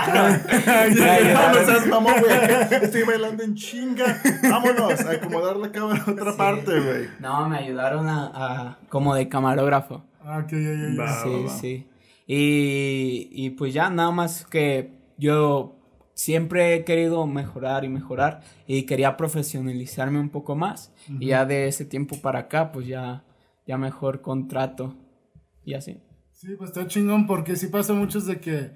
me 0.47 0.95
No, 0.95 1.03
no 1.05 1.11
ayudaron. 1.11 1.65
seas 1.65 1.87
mamón, 1.87 2.13
güey. 2.19 2.83
Estoy 2.83 3.03
bailando 3.03 3.43
en 3.43 3.55
chinga. 3.55 4.21
Vámonos 4.49 5.01
a 5.01 5.11
acomodar 5.11 5.57
la 5.57 5.71
cámara 5.71 6.03
a 6.07 6.11
otra 6.11 6.37
parte, 6.37 6.79
güey. 6.79 7.07
No, 7.19 7.49
me 7.49 7.57
ayudaron 7.57 8.07
a, 8.07 8.31
a- 8.33 8.77
como 8.89 9.15
de 9.15 9.27
camarógrafo. 9.27 10.03
Ah, 10.23 10.39
ok, 10.43 10.51
ya, 10.51 10.57
ya, 10.57 10.95
ya. 11.05 11.13
Sí, 11.23 11.43
va. 11.45 11.49
sí. 11.51 11.87
Y, 12.25 13.29
y 13.31 13.49
pues 13.51 13.73
ya 13.73 13.89
nada 13.89 14.11
más 14.11 14.45
que 14.45 14.91
yo 15.17 15.75
siempre 16.13 16.73
he 16.75 16.83
querido 16.85 17.25
mejorar 17.27 17.83
y 17.83 17.89
mejorar 17.89 18.41
y 18.65 18.83
quería 18.83 19.17
profesionalizarme 19.17 20.19
un 20.19 20.29
poco 20.29 20.55
más. 20.55 20.93
Y 21.19 21.27
ya 21.27 21.43
de 21.45 21.67
ese 21.67 21.83
tiempo 21.83 22.15
para 22.21 22.39
acá, 22.39 22.71
pues 22.71 22.87
ya, 22.87 23.23
ya 23.67 23.77
mejor 23.77 24.21
contrato 24.21 24.95
y 25.63 25.73
así. 25.75 26.01
Sí, 26.31 26.55
pues 26.57 26.71
está 26.71 26.87
chingón 26.87 27.25
porque 27.27 27.55
sí 27.55 27.67
pasa 27.67 27.93
muchos 27.93 28.25
de 28.25 28.39
que 28.39 28.71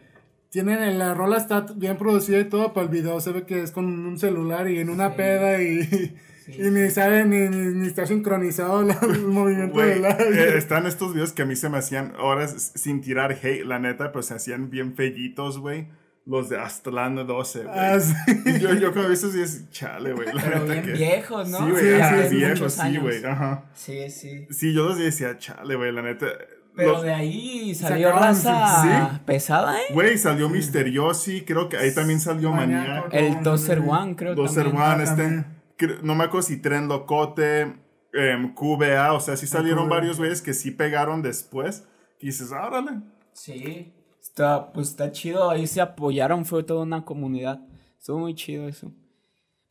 tienen 0.49 0.97
la 0.97 1.13
rola 1.13 1.37
está 1.37 1.65
bien 1.75 1.97
producida 1.97 2.39
y 2.39 2.45
todo, 2.45 2.73
para 2.73 2.85
el 2.85 2.91
video 2.91 3.19
se 3.19 3.31
ve 3.31 3.45
que 3.45 3.61
es 3.61 3.71
con 3.71 3.85
un 3.85 4.17
celular 4.17 4.69
y 4.69 4.79
en 4.79 4.89
una 4.89 5.15
peda 5.15 5.61
y, 5.61 6.15
y 6.47 6.69
ni 6.71 6.89
sabe 6.89 7.25
ni, 7.25 7.49
ni, 7.49 7.73
ni 7.79 7.87
está 7.87 8.05
sincronizado 8.05 8.83
la- 8.83 8.97
el 9.13 9.27
movimiento 9.27 9.73
Güey, 9.73 9.89
del 9.95 10.01
la 10.03 10.11
eh, 10.11 10.57
están 10.57 10.85
estos 10.87 11.13
videos 11.13 11.33
que 11.33 11.41
a 11.41 11.45
mí 11.45 11.57
se 11.57 11.67
me 11.69 11.77
hacían 11.79 12.13
horas 12.15 12.71
sin 12.75 13.01
tirar 13.01 13.33
hate, 13.33 13.65
la 13.65 13.79
neta, 13.79 14.13
pero 14.13 14.23
se 14.23 14.35
hacían 14.35 14.69
bien 14.69 14.95
fellitos, 14.95 15.59
güey. 15.59 15.89
Los 16.27 16.49
de 16.49 16.59
Aztlán 16.59 17.15
12, 17.15 17.63
güey. 17.63 17.73
Ah, 17.79 17.97
sí. 18.01 18.13
Yo, 18.59 18.73
yo 18.73 18.93
como 18.93 19.07
esos 19.07 19.33
días, 19.33 19.69
chale, 19.71 20.11
güey. 20.11 20.27
Pero 20.33 20.65
bien 20.65 20.83
que- 20.83 20.91
viejos, 20.91 21.47
¿no? 21.49 21.59
Sí, 21.59 21.71
güey, 21.71 21.83
Sí, 21.85 21.93
ajá, 22.01 22.21
sí, 22.23 22.29
sí, 22.29 22.35
viejos, 22.35 22.73
sí, 22.73 22.97
güey, 22.97 23.25
ajá. 23.25 23.63
Sí, 23.73 24.09
sí. 24.09 24.47
Sí, 24.49 24.73
yo 24.73 24.83
los 24.89 24.97
decía, 24.97 25.37
chale, 25.37 25.75
güey, 25.75 25.91
la 25.93 26.01
neta. 26.01 26.27
Pero 26.75 26.91
Los- 26.93 27.03
de 27.03 27.13
ahí 27.13 27.73
salió 27.73 28.11
raza 28.11 28.83
sí. 29.15 29.19
pesada, 29.25 29.79
¿eh? 29.79 29.85
Güey, 29.93 30.17
salió 30.17 30.49
Misteriosi, 30.49 31.41
creo 31.45 31.69
que 31.69 31.77
ahí 31.77 31.95
también 31.95 32.19
salió 32.19 32.51
Maníaco. 32.51 33.07
El 33.13 33.41
Tozer 33.41 33.79
One, 33.79 34.15
creo 34.15 34.35
Doser 34.35 34.65
también. 34.65 34.83
One, 34.83 35.03
Ah, 35.03 35.03
este. 35.03 35.97
No 36.03 36.13
me 36.13 36.25
acuerdo 36.25 36.45
si 36.45 36.57
Tren 36.57 36.87
Locote, 36.87 37.61
em, 38.13 38.53
QBA, 38.53 39.13
o 39.13 39.19
sea, 39.19 39.37
sí 39.37 39.47
salieron 39.47 39.85
QBA. 39.87 39.95
varios 39.95 40.17
güeyes 40.17 40.41
que 40.41 40.53
sí 40.53 40.71
pegaron 40.71 41.21
después. 41.21 41.85
Y 42.19 42.27
dices, 42.27 42.51
"Ah, 42.51 42.67
órale. 42.67 42.99
Sí. 43.33 43.93
Está, 44.37 44.71
pues 44.71 44.89
está 44.89 45.11
chido, 45.11 45.49
ahí 45.49 45.65
se 45.65 45.81
apoyaron, 45.81 46.45
fue 46.45 46.61
toda 46.61 46.83
una 46.83 47.03
comunidad. 47.03 47.59
Estuvo 47.97 48.19
muy 48.19 48.35
chido 48.35 48.67
eso. 48.67 48.93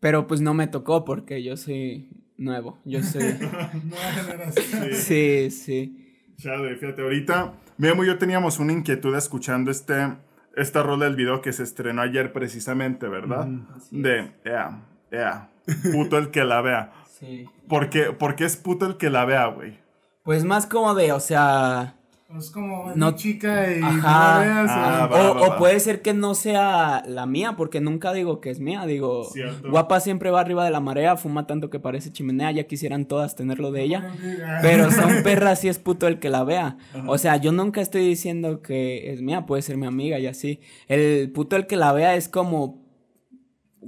Pero 0.01 0.27
pues 0.27 0.41
no 0.41 0.55
me 0.55 0.67
tocó 0.67 1.05
porque 1.05 1.41
yo 1.41 1.57
soy 1.57 2.11
nuevo, 2.37 2.81
yo 2.85 3.01
soy... 3.01 3.23
Nueva 3.85 4.13
generación. 4.13 4.89
sí, 4.93 5.53
sí. 5.53 6.35
Chale, 6.39 6.75
fíjate, 6.75 7.01
ahorita 7.01 7.55
Memo 7.79 8.03
y 8.03 8.09
yo 8.09 8.19
teníamos 8.19 8.59
una 8.59 8.73
inquietud 8.73 9.15
escuchando 9.15 9.71
este, 9.71 10.17
esta 10.57 10.83
rola 10.83 11.05
del 11.05 11.15
video 11.15 11.41
que 11.43 11.53
se 11.53 11.63
estrenó 11.63 12.03
ayer 12.03 12.33
precisamente, 12.33 13.07
¿verdad? 13.07 13.47
De, 13.93 14.33
ea, 14.45 14.83
ea, 15.13 15.49
puto 15.93 16.19
el 16.19 16.33
que 16.33 16.43
la 16.43 16.61
vea. 16.61 16.93
Sí. 17.21 17.49
¿Por 17.69 17.89
qué, 17.89 18.07
por 18.07 18.35
qué 18.35 18.45
es 18.45 18.57
puto 18.57 18.85
el 18.87 18.97
que 18.97 19.11
la 19.11 19.27
vea, 19.27 19.47
güey? 19.47 19.79
Pues 20.25 20.45
más 20.45 20.67
como 20.67 20.97
de, 20.97 21.13
o 21.13 21.21
sea, 21.21 21.95
Es 22.37 22.51
como 22.51 22.93
No- 22.97 23.13
chica 23.15 23.73
y 23.73 23.81
Ajá. 23.81 23.93
no 23.95 24.01
la 24.01 24.39
veas. 24.41 24.71
Ah, 24.71 25.09
o- 25.09 25.15
va, 25.15 25.31
o, 25.31 25.35
va, 25.37 25.41
o 25.43 25.51
va. 25.51 25.59
puede 25.59 25.79
ser 25.79 26.03
que 26.03 26.13
no 26.13 26.35
sea 26.35 27.05
la 27.07 27.25
mía, 27.25 27.55
porque 27.57 27.81
nunca 27.81 28.13
digo 28.13 28.41
que 28.41 28.51
es 28.51 28.59
mía, 28.59 28.85
digo, 28.85 29.25
Cierto. 29.27 29.71
guapa 29.71 30.01
siempre 30.01 30.31
va 30.33 30.41
arriba 30.41 30.65
de 30.65 30.71
la 30.73 30.81
marea, 30.81 31.17
fuma 31.17 31.47
tanto 31.47 31.71
que 31.71 31.79
parece 31.79 32.11
chimenea, 32.11 32.51
ya 32.51 32.65
quisieran 32.67 33.05
todas 33.07 33.37
tenerlo 33.37 33.71
de 33.71 33.83
ella. 33.85 34.13
Ah. 34.45 34.59
Pero 34.61 34.91
son 34.91 35.23
perras 35.23 35.65
y 35.65 35.69
es 35.69 35.79
puto 35.79 36.09
el 36.09 36.19
que 36.19 36.29
la 36.29 36.43
vea. 36.43 36.77
O 37.07 37.17
sea, 37.17 37.37
yo 37.37 37.53
nunca 37.53 37.81
estoy 37.81 38.05
diciendo 38.07 38.61
que 38.61 39.13
es 39.13 39.23
mía, 39.23 39.47
puede 39.47 39.63
ser 39.63 39.77
mi 39.77 39.87
amiga 39.87 40.19
y 40.19 40.27
así. 40.27 40.61
El 40.89 41.31
puto 41.31 41.55
el 41.55 41.67
que 41.69 41.77
la 41.77 41.93
vea 41.93 42.17
es 42.17 42.29
como. 42.29 42.83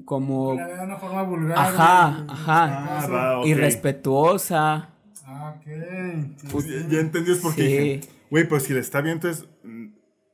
como. 0.04 0.54
La 0.54 0.66
de 0.68 0.84
una 0.84 0.96
forma 0.96 1.22
vulgar. 1.24 1.58
Ajá, 1.58 2.24
ajá. 2.28 2.98
Ah, 3.02 3.06
va, 3.12 3.38
ok. 3.40 3.46
Irrespetuosa. 3.48 4.90
Ah, 5.26 5.54
ok. 5.58 5.66
Ya, 5.66 6.88
ya 6.88 7.00
entendí 7.00 7.32
es 7.32 7.38
porque 7.38 8.00
Sí. 8.02 8.08
Güey, 8.30 8.46
pues 8.48 8.64
si 8.64 8.72
le 8.74 8.80
está 8.80 9.00
bien, 9.00 9.14
entonces 9.14 9.46
mm, 9.62 9.86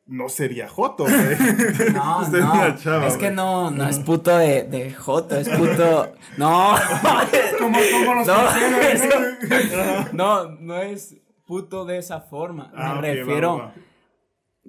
no 0.07 0.29
sería 0.29 0.69
Joto, 0.69 1.05
güey. 1.05 1.15
No, 1.95 2.19
Usted 2.23 2.39
es 2.39 2.45
no, 2.45 2.53
una 2.53 2.77
chava, 2.77 3.07
es 3.07 3.17
que 3.17 3.31
no, 3.31 3.71
no 3.71 3.89
es 3.89 3.99
puto 4.01 4.37
de, 4.37 4.65
de 4.65 4.93
joto, 4.93 5.37
es 5.37 5.49
puto, 5.49 6.13
no, 6.37 6.75
Como, 7.59 7.79
como 7.93 8.15
los 8.15 8.27
no, 8.27 8.49
eso- 8.81 10.09
no, 10.13 10.49
no 10.61 10.77
es 10.83 11.17
puto 11.47 11.85
de 11.85 11.99
esa 11.99 12.21
forma, 12.21 12.73
Ah, 12.77 12.99
me 13.01 13.11
ok, 13.13 13.17
refiero, 13.19 13.59
va, 13.59 13.65
va. 13.67 13.75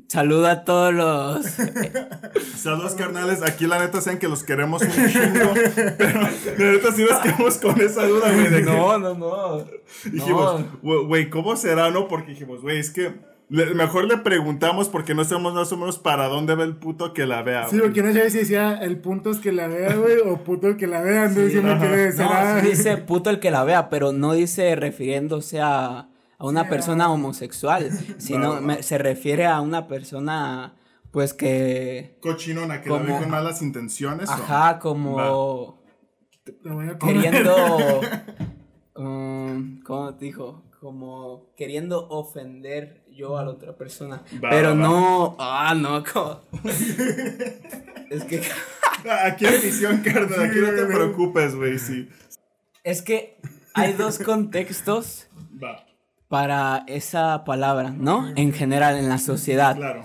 Saluda 0.08 0.51
a 0.51 0.63
todos 0.65 0.93
los, 0.93 1.45
Saludos, 2.58 2.93
carnales. 2.95 3.41
Aquí 3.43 3.65
la 3.67 3.79
neta 3.79 4.01
saben 4.01 4.19
que 4.19 4.27
los 4.27 4.43
queremos 4.43 4.81
un 4.81 4.89
chingo. 5.10 5.53
Pero 5.97 6.21
la 6.21 6.71
neta 6.71 6.91
sí 6.91 7.03
nos 7.10 7.19
quedamos 7.21 7.58
con 7.58 7.79
esa 7.81 8.05
duda, 8.08 8.31
güey. 8.31 8.47
De 8.49 8.58
que 8.58 8.63
no, 8.63 8.97
no, 8.97 9.13
no, 9.13 9.65
dijimos, 10.12 10.62
no. 10.84 11.03
"Güey, 11.05 11.29
¿cómo 11.29 11.55
será, 11.55 11.91
no? 11.91 12.08
Porque 12.08 12.31
dijimos, 12.31 12.62
güey, 12.62 12.79
es 12.79 12.89
que 12.91 13.13
le- 13.49 13.75
mejor 13.75 14.05
le 14.05 14.17
preguntamos 14.17 14.89
porque 14.89 15.13
no 15.13 15.23
sabemos 15.23 15.53
más 15.53 15.71
o 15.71 15.77
menos 15.77 15.99
para 15.99 16.27
dónde 16.27 16.55
va 16.55 16.63
el 16.63 16.75
puto 16.75 17.13
que 17.13 17.25
la 17.27 17.43
vea. 17.43 17.67
Sí, 17.69 17.77
porque 17.79 18.01
no 18.01 18.08
sabía 18.08 18.29
si 18.31 18.39
decía 18.39 18.73
el 18.81 18.97
punto 18.97 19.29
es 19.31 19.38
que 19.38 19.51
la 19.51 19.67
vea, 19.67 19.93
güey, 19.95 20.17
o 20.25 20.38
puto 20.43 20.67
el 20.67 20.77
que 20.77 20.88
la 20.88 21.01
vea. 21.01 21.27
Me 21.29 21.47
quedé, 21.49 21.62
No, 22.17 22.62
sí 22.62 22.67
dice 22.67 22.97
puto 22.97 23.29
el 23.29 23.39
que 23.39 23.51
la 23.51 23.63
vea, 23.63 23.89
pero 23.89 24.12
no 24.13 24.34
dice 24.34 24.75
refiriéndose 24.75 25.62
a, 25.62 26.08
a 26.38 26.45
una 26.45 26.63
Sí, 26.63 26.69
persona 26.69 27.12
homosexual, 27.12 27.89
sino 28.17 28.50
Va, 28.50 28.56
va. 28.56 28.62
me- 28.62 28.84
se 28.84 28.98
refiere 28.98 29.45
a 29.45 29.62
una 29.62 29.88
persona, 29.88 30.76
pues 31.12 31.34
que, 31.34 32.17
Cochinona, 32.21 32.82
que 32.82 32.89
la 32.89 32.98
ve 33.00 33.06
Como- 33.06 33.19
con 33.19 33.30
malas 33.30 33.62
intenciones. 33.62 34.30
¿o? 34.30 34.34
ajá, 34.34 34.80
como 34.80 35.82
Te 36.43 36.69
voy 36.69 36.89
a 36.89 36.98
comer. 36.98 37.21
queriendo, 37.21 38.02
um, 38.95 39.82
¿cómo 39.84 40.15
te 40.15 40.26
dijo? 40.26 40.63
Como 40.80 41.54
queriendo 41.58 42.08
ofender 42.10 43.04
yo 43.10 43.38
a 43.38 43.43
la 43.45 43.52
otra 43.52 43.76
persona, 43.76 44.17
Va, 44.43 44.50
pero 44.50 44.69
va, 44.69 44.76
va. 44.76 44.82
no, 44.82 45.36
ah, 45.39 45.74
no, 45.76 46.04
como, 46.04 46.41
es 48.10 48.24
que... 48.26 48.41
Aquí 49.24 49.45
hay 49.45 49.60
visión, 49.62 50.02
carnal. 50.02 50.50
Aquí 50.50 50.60
no 50.60 50.69
te 50.71 50.86
preocupes, 50.86 51.56
güey. 51.56 51.78
Sí. 51.78 52.10
Es 52.84 53.02
que 53.04 53.38
hay 53.76 53.93
dos 53.93 54.17
contextos 54.19 55.28
Va. 55.63 55.86
Para 56.36 56.84
esa 56.88 57.45
palabra, 57.45 57.91
¿no? 57.91 58.28
En 58.36 58.52
general, 58.52 58.98
en 58.98 59.08
la 59.08 59.19
sociedad. 59.19 59.78
Claro. 59.78 60.02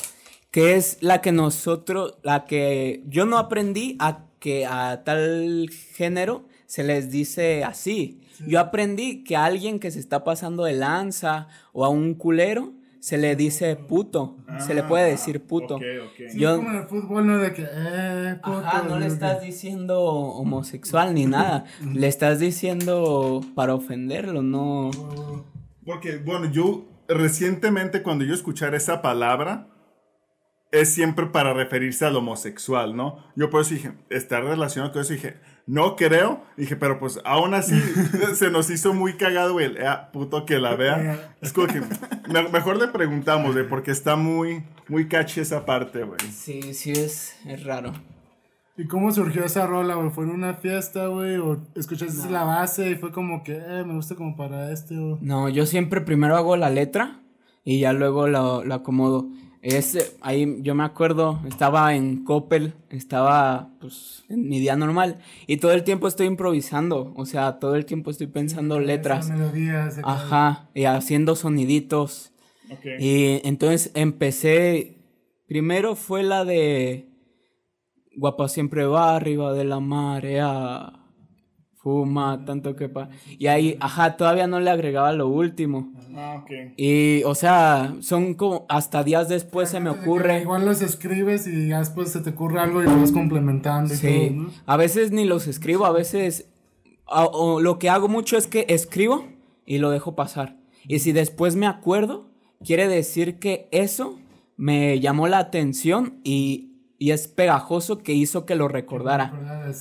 Que 0.52 0.76
es 0.76 0.98
la 1.00 1.20
que 1.20 1.32
nosotros, 1.32 2.14
la 2.22 2.44
que 2.44 3.02
yo 3.08 3.26
no 3.26 3.36
aprendí 3.36 3.96
a 3.98 4.26
que 4.38 4.64
a 4.64 5.02
tal 5.04 5.68
género 5.96 6.44
se 6.66 6.84
les 6.84 7.10
dice 7.10 7.64
así. 7.64 8.20
Yo 8.46 8.60
aprendí 8.60 9.24
que 9.24 9.34
a 9.36 9.44
alguien 9.44 9.80
que 9.80 9.90
se 9.90 9.98
está 9.98 10.22
pasando 10.22 10.62
de 10.64 10.74
lanza 10.74 11.48
o 11.72 11.84
a 11.84 11.88
un 11.88 12.14
culero 12.14 12.72
se 13.00 13.18
le 13.18 13.34
dice 13.34 13.74
puto. 13.76 14.36
se 14.66 14.74
le 14.74 14.82
puede 14.84 15.10
decir 15.10 15.42
puto. 15.42 15.78
Ah, 15.80 16.04
Ok, 16.04 16.10
ok. 16.24 16.30
Sí, 16.32 16.38
yo- 16.38 16.56
como 16.56 16.70
en 16.70 16.76
el 16.76 16.84
fútbol, 16.84 17.26
¿no? 17.26 17.38
De 17.38 17.52
que, 17.54 17.62
eh, 17.68 18.36
puto. 18.44 18.58
Ajá, 18.58 18.84
no 18.88 18.98
le 19.00 19.06
estás 19.06 19.38
que- 19.40 19.46
diciendo 19.46 20.00
homosexual 20.02 21.12
ni 21.14 21.26
nada. 21.26 21.64
le 21.94 22.06
estás 22.08 22.38
diciendo 22.38 23.40
para 23.54 23.74
ofenderlo, 23.74 24.42
no. 24.42 24.90
Porque, 25.90 26.18
bueno, 26.18 26.46
yo 26.50 26.86
recientemente 27.08 28.02
cuando 28.02 28.24
yo 28.24 28.34
escuchar 28.34 28.74
esa 28.74 29.02
palabra, 29.02 29.66
es 30.72 30.94
siempre 30.94 31.26
para 31.26 31.52
referirse 31.52 32.04
al 32.06 32.14
homosexual, 32.16 32.94
¿no? 32.96 33.24
Yo 33.34 33.50
por 33.50 33.62
eso 33.62 33.74
dije, 33.74 33.92
está 34.08 34.40
relacionado 34.40 34.92
con 34.92 35.02
eso, 35.02 35.12
dije, 35.14 35.36
no 35.66 35.96
creo, 35.96 36.44
dije, 36.56 36.76
pero 36.76 37.00
pues 37.00 37.18
aún 37.24 37.54
así 37.54 37.74
se 38.34 38.50
nos 38.50 38.70
hizo 38.70 38.94
muy 38.94 39.14
cagado, 39.14 39.54
güey, 39.54 39.66
el 39.66 39.84
"Ah, 39.84 40.10
puto 40.12 40.46
que 40.46 40.58
la 40.60 40.76
vea. 40.76 41.34
Es 41.40 41.52
como 41.52 41.66
que 41.66 41.80
me- 42.28 42.48
mejor 42.50 42.76
le 42.78 42.86
preguntamos, 42.88 43.52
güey, 43.54 43.68
porque 43.68 43.90
está 43.90 44.14
muy, 44.14 44.62
muy 44.86 45.08
catchy 45.08 45.40
esa 45.40 45.66
parte, 45.66 46.04
güey. 46.04 46.20
Sí, 46.32 46.72
sí 46.74 46.92
es, 46.92 47.34
es 47.46 47.64
raro. 47.64 47.92
¿Y 48.80 48.86
cómo 48.86 49.12
surgió 49.12 49.44
esa 49.44 49.66
rola, 49.66 49.96
güey? 49.96 50.08
¿Fue 50.10 50.24
en 50.24 50.30
una 50.30 50.54
fiesta, 50.54 51.08
güey? 51.08 51.36
¿O 51.36 51.58
escuchaste 51.74 52.30
la 52.30 52.44
base 52.44 52.90
y 52.92 52.94
fue 52.94 53.12
como 53.12 53.42
que, 53.44 53.52
eh, 53.56 53.84
me 53.86 53.94
gusta 53.94 54.14
como 54.14 54.36
para 54.36 54.72
este, 54.72 54.96
o... 54.96 55.18
No, 55.20 55.50
yo 55.50 55.66
siempre 55.66 56.00
primero 56.00 56.34
hago 56.36 56.56
la 56.56 56.70
letra 56.70 57.20
y 57.62 57.80
ya 57.80 57.92
luego 57.92 58.26
lo, 58.26 58.64
lo 58.64 58.74
acomodo. 58.74 59.28
Es, 59.60 60.16
ahí 60.22 60.56
yo 60.62 60.74
me 60.74 60.84
acuerdo, 60.84 61.40
estaba 61.46 61.94
en 61.94 62.24
Coppel, 62.24 62.72
estaba 62.88 63.68
pues 63.80 64.24
en 64.30 64.48
mi 64.48 64.58
día 64.58 64.74
normal 64.76 65.18
y 65.46 65.58
todo 65.58 65.72
el 65.72 65.84
tiempo 65.84 66.08
estoy 66.08 66.28
improvisando, 66.28 67.12
o 67.14 67.26
sea, 67.26 67.58
todo 67.58 67.74
el 67.76 67.84
tiempo 67.84 68.10
estoy 68.10 68.28
pensando 68.28 68.80
letras. 68.80 69.26
Esa 69.26 69.36
melodía, 69.36 69.88
ese- 69.88 70.00
Ajá, 70.02 70.70
y 70.72 70.84
haciendo 70.84 71.36
soniditos. 71.36 72.32
Ok. 72.70 72.86
Y 73.00 73.46
entonces 73.46 73.90
empecé, 73.94 75.02
primero 75.46 75.94
fue 75.94 76.22
la 76.22 76.46
de 76.46 77.09
Guapa 78.16 78.48
siempre 78.48 78.84
va 78.86 79.16
arriba 79.16 79.52
de 79.52 79.64
la 79.64 79.80
marea, 79.80 80.92
fuma 81.76 82.44
tanto 82.44 82.76
que 82.76 82.88
pa... 82.88 83.08
Y 83.38 83.46
ahí, 83.46 83.76
ajá, 83.80 84.16
todavía 84.16 84.46
no 84.46 84.60
le 84.60 84.68
agregaba 84.70 85.12
lo 85.12 85.28
último. 85.28 85.92
Ah, 86.14 86.42
ok. 86.42 86.50
Y, 86.76 87.22
o 87.24 87.34
sea, 87.34 87.94
son 88.00 88.34
como, 88.34 88.66
hasta 88.68 89.02
días 89.04 89.28
después 89.28 89.70
se 89.70 89.80
me 89.80 89.88
ocurre. 89.90 90.42
Igual 90.42 90.66
los 90.66 90.82
escribes 90.82 91.46
y 91.46 91.68
ya 91.68 91.78
después 91.78 92.10
se 92.10 92.20
te 92.20 92.30
ocurre 92.30 92.60
algo 92.60 92.82
y 92.82 92.86
lo 92.86 92.96
vas 93.00 93.12
complementando 93.12 93.94
y 93.94 93.96
Sí, 93.96 94.26
todo, 94.28 94.42
¿no? 94.42 94.50
a 94.66 94.76
veces 94.76 95.12
ni 95.12 95.24
los 95.24 95.46
escribo, 95.46 95.86
a 95.86 95.92
veces 95.92 96.50
a- 97.06 97.24
o 97.26 97.60
lo 97.60 97.78
que 97.78 97.88
hago 97.88 98.08
mucho 98.08 98.36
es 98.36 98.46
que 98.46 98.66
escribo 98.68 99.24
y 99.64 99.78
lo 99.78 99.90
dejo 99.90 100.14
pasar. 100.14 100.56
Y 100.86 100.98
si 100.98 101.12
después 101.12 101.56
me 101.56 101.66
acuerdo, 101.66 102.28
quiere 102.64 102.88
decir 102.88 103.38
que 103.38 103.68
eso 103.70 104.18
me 104.56 105.00
llamó 105.00 105.28
la 105.28 105.38
atención 105.38 106.20
y, 106.24 106.69
y 107.02 107.12
es 107.12 107.28
pegajoso 107.28 107.98
que 107.98 108.12
hizo 108.12 108.44
que 108.44 108.54
lo 108.54 108.68
recordara. 108.68 109.32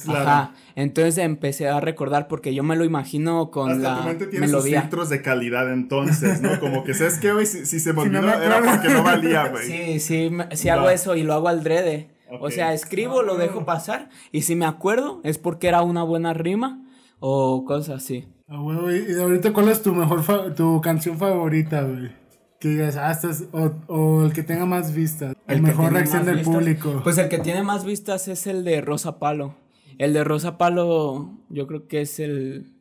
Ajá, 0.07 0.53
entonces 0.75 1.17
empecé 1.17 1.67
a 1.67 1.81
recordar 1.81 2.29
porque 2.29 2.55
yo 2.55 2.63
me 2.63 2.77
lo 2.77 2.85
imagino 2.85 3.51
con 3.51 3.69
Hasta 3.71 3.83
la 3.95 4.01
tu 4.01 4.07
mente 4.07 4.27
tiene 4.27 4.47
sus 4.47 4.55
melodía. 4.55 4.81
filtros 4.81 5.09
de 5.09 5.21
calidad 5.21 5.71
entonces, 5.73 6.41
¿no? 6.41 6.57
Como 6.61 6.85
que, 6.85 6.93
¿sabes 6.93 7.19
qué, 7.19 7.33
güey? 7.33 7.45
Si, 7.45 7.65
si 7.65 7.81
se 7.81 7.91
me 7.91 8.03
Si 8.03 8.09
no 8.09 8.19
olvidó, 8.19 8.39
me 8.39 8.45
era 8.45 8.61
porque 8.63 8.87
no 8.89 9.03
valía, 9.03 9.47
güey. 9.49 9.67
Sí, 9.67 9.99
sí, 9.99 10.29
me- 10.31 10.55
sí 10.55 10.69
Va. 10.69 10.75
hago 10.75 10.89
eso 10.89 11.15
y 11.17 11.23
lo 11.23 11.33
hago 11.33 11.49
al 11.49 11.61
drede. 11.61 12.09
O 12.39 12.49
sea, 12.51 12.73
escribo, 12.73 13.21
lo 13.21 13.35
dejo 13.37 13.65
pasar 13.65 14.07
y 14.31 14.43
si 14.43 14.55
me 14.55 14.65
acuerdo 14.65 15.19
es 15.25 15.37
porque 15.37 15.67
era 15.67 15.81
una 15.81 16.03
buena 16.03 16.33
rima 16.33 16.81
o 17.19 17.65
cosas 17.65 18.01
así. 18.03 18.27
Ah, 18.47 18.61
huevo, 18.61 18.89
y, 18.91 19.05
y 19.11 19.19
ahorita, 19.21 19.51
¿cuál 19.51 19.67
es 19.67 19.81
tu 19.81 19.93
mejor, 19.93 20.23
fa- 20.23 20.55
tu 20.55 20.79
canción 20.79 21.17
favorita, 21.17 21.81
güey? 21.81 22.11
Que 22.59 22.67
digas, 22.69 22.97
ah, 22.97 23.11
esta 23.11 23.29
es- 23.29 23.47
o, 23.53 23.71
o 23.87 24.23
el 24.25 24.33
que 24.33 24.43
tenga 24.43 24.65
más 24.65 24.93
vistas, 24.93 25.35
el, 25.47 25.61
mejor 25.61 25.93
reacción 25.93 26.25
del 26.25 26.37
vistas, 26.37 26.53
público. 26.53 26.99
Pues 27.03 27.17
el 27.17 27.29
que 27.29 27.39
tiene 27.39 27.63
más 27.63 27.85
vistas 27.85 28.27
es 28.27 28.47
el 28.47 28.63
de 28.65 28.81
Rosa 28.81 29.17
Palo. 29.19 29.55
El 29.97 30.13
de 30.13 30.23
Rosa 30.23 30.57
Palo 30.57 31.37
yo 31.49 31.67
creo 31.67 31.87
que 31.87 32.01
es 32.01 32.19
el 32.19 32.73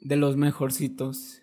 de 0.00 0.16
los 0.16 0.36
mejorcitos. 0.36 1.40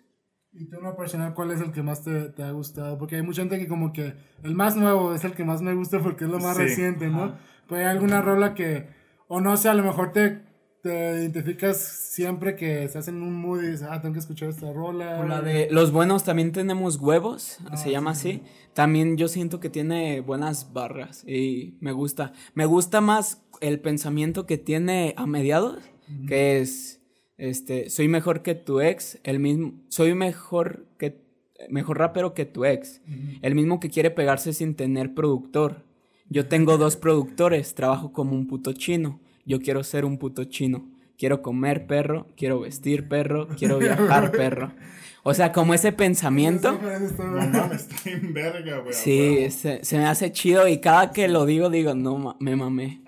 Y 0.52 0.68
tú, 0.68 0.76
en 0.76 0.82
lo 0.84 0.94
personal, 0.96 1.32
¿cuál 1.32 1.50
es 1.52 1.60
el 1.62 1.72
que 1.72 1.82
más 1.82 2.02
te, 2.04 2.28
te 2.28 2.42
ha 2.42 2.50
gustado? 2.50 2.98
Porque 2.98 3.16
hay 3.16 3.22
mucha 3.22 3.40
gente 3.40 3.58
que 3.58 3.66
como 3.66 3.92
que 3.94 4.14
el 4.42 4.54
más 4.54 4.76
nuevo 4.76 5.14
es 5.14 5.24
el 5.24 5.32
que 5.32 5.44
más 5.44 5.62
me 5.62 5.74
gusta 5.74 6.00
porque 6.00 6.24
es 6.24 6.30
lo 6.30 6.38
más 6.38 6.56
Sí. 6.56 6.64
reciente, 6.64 7.08
¿no? 7.08 7.36
Pero 7.66 7.80
hay 7.80 7.86
alguna 7.86 8.20
rola 8.20 8.52
que, 8.54 8.88
o 9.28 9.40
no 9.40 9.56
sé, 9.56 9.70
a 9.70 9.74
lo 9.74 9.82
mejor 9.82 10.12
te, 10.12 10.42
te 10.82 10.90
identificas 10.90 11.78
siempre 11.78 12.56
que 12.56 12.82
estás 12.82 13.06
en 13.06 13.22
un 13.22 13.34
mood 13.34 13.62
y 13.62 13.66
dices, 13.68 13.86
ah, 13.88 14.00
tengo 14.02 14.14
que 14.14 14.18
escuchar 14.18 14.48
esta 14.48 14.72
rola. 14.72 15.20
O 15.20 15.24
la 15.24 15.40
de 15.40 15.68
Los 15.70 15.92
Buenos 15.92 16.24
también 16.24 16.50
tenemos 16.50 16.96
huevos, 16.96 17.58
se 17.76 17.90
llama 17.90 18.10
así. 18.10 18.42
También 18.74 19.16
yo 19.16 19.28
siento 19.28 19.60
que 19.60 19.70
tiene 19.70 20.20
buenas 20.20 20.72
barras 20.72 21.24
y 21.26 21.76
me 21.80 21.92
gusta. 21.92 22.32
Me 22.54 22.66
gusta 22.66 23.00
más 23.00 23.42
el 23.60 23.78
pensamiento 23.78 24.44
que 24.44 24.58
tiene 24.58 25.14
a 25.16 25.26
mediados, 25.26 25.78
que 26.26 26.60
es 26.60 27.00
este, 27.38 27.88
soy 27.88 28.08
mejor 28.08 28.42
que 28.42 28.56
tu 28.56 28.80
ex, 28.80 29.20
el 29.22 29.38
mismo, 29.38 29.74
soy 29.88 30.14
mejor 30.14 30.86
que 30.98 31.22
mejor 31.68 31.98
rapero 31.98 32.34
que 32.34 32.44
tu 32.44 32.64
ex. 32.64 33.00
El 33.40 33.54
mismo 33.54 33.78
que 33.78 33.88
quiere 33.88 34.10
pegarse 34.10 34.52
sin 34.52 34.74
tener 34.74 35.14
productor. 35.14 35.84
Yo 36.28 36.48
tengo 36.48 36.76
dos 36.76 36.96
productores, 36.96 37.74
trabajo 37.74 38.12
como 38.12 38.32
un 38.32 38.48
puto 38.48 38.72
chino. 38.72 39.20
Yo 39.44 39.60
quiero 39.60 39.82
ser 39.84 40.04
un 40.04 40.18
puto 40.18 40.44
chino. 40.44 40.88
Quiero 41.18 41.42
comer 41.42 41.86
perro, 41.86 42.26
quiero 42.36 42.60
vestir 42.60 43.08
perro, 43.08 43.48
quiero 43.56 43.78
viajar 43.78 44.30
perro. 44.32 44.72
O 45.24 45.34
sea, 45.34 45.52
como 45.52 45.72
ese 45.72 45.92
pensamiento. 45.92 46.76
Sí, 48.92 49.50
se, 49.52 49.84
se 49.84 49.98
me 49.98 50.06
hace 50.06 50.32
chido 50.32 50.66
y 50.66 50.80
cada 50.80 51.12
que 51.12 51.28
lo 51.28 51.46
digo, 51.46 51.70
digo, 51.70 51.94
no, 51.94 52.18
ma- 52.18 52.36
me 52.40 52.56
mamé. 52.56 53.02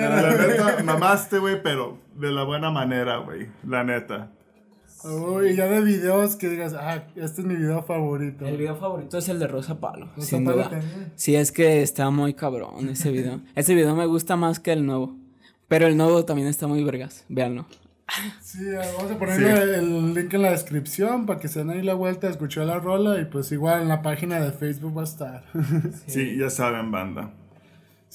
La 0.00 0.32
era. 0.32 0.46
neta, 0.46 0.82
mamaste, 0.82 1.38
güey, 1.38 1.62
pero 1.62 1.98
de 2.14 2.30
la 2.32 2.44
buena 2.44 2.70
manera, 2.70 3.18
güey. 3.18 3.48
La 3.66 3.84
neta. 3.84 4.30
A 5.04 5.08
huevo, 5.08 5.44
Y 5.44 5.54
ya 5.54 5.66
de 5.66 5.80
videos 5.82 6.36
que 6.36 6.48
digas, 6.48 6.74
ah, 6.74 7.04
este 7.14 7.42
es 7.42 7.46
mi 7.46 7.54
video 7.56 7.82
favorito. 7.82 8.46
El 8.46 8.56
video 8.56 8.76
favorito 8.76 9.18
es 9.18 9.28
el 9.28 9.38
de 9.38 9.46
Rosa 9.46 9.78
Palo, 9.78 10.08
Rosa 10.16 10.28
sin 10.28 10.44
Palo 10.44 10.56
duda. 10.56 10.70
también. 10.70 11.12
Sí, 11.14 11.36
es 11.36 11.52
que 11.52 11.82
está 11.82 12.08
muy 12.10 12.34
cabrón 12.34 12.88
ese 12.88 13.10
video. 13.10 13.40
ese 13.54 13.74
video 13.74 13.94
me 13.94 14.06
gusta 14.06 14.36
más 14.36 14.60
que 14.60 14.72
el 14.72 14.86
nuevo. 14.86 15.14
Pero 15.68 15.86
el 15.86 15.96
nuevo 15.96 16.24
también 16.24 16.48
está 16.48 16.66
muy 16.66 16.82
vergas, 16.84 17.24
véanlo. 17.28 17.66
Sí, 18.42 18.58
vamos 18.70 19.10
a 19.10 19.18
ponerle 19.18 19.76
el 19.78 20.14
link 20.14 20.32
en 20.34 20.42
la 20.42 20.50
descripción 20.50 21.24
para 21.26 21.40
que 21.40 21.48
se 21.48 21.60
den 21.60 21.70
ahí 21.70 21.82
la 21.82 21.94
vuelta 21.94 22.26
a 22.26 22.30
escuchar 22.30 22.66
la 22.66 22.78
rola 22.78 23.18
y 23.18 23.24
pues 23.24 23.50
igual 23.50 23.80
en 23.82 23.88
la 23.88 24.02
página 24.02 24.40
de 24.40 24.52
Facebook 24.52 24.96
va 24.96 25.00
a 25.02 25.04
estar. 25.04 25.44
Sí, 26.06 26.36
ya 26.38 26.50
saben, 26.50 26.90
banda. 26.90 27.32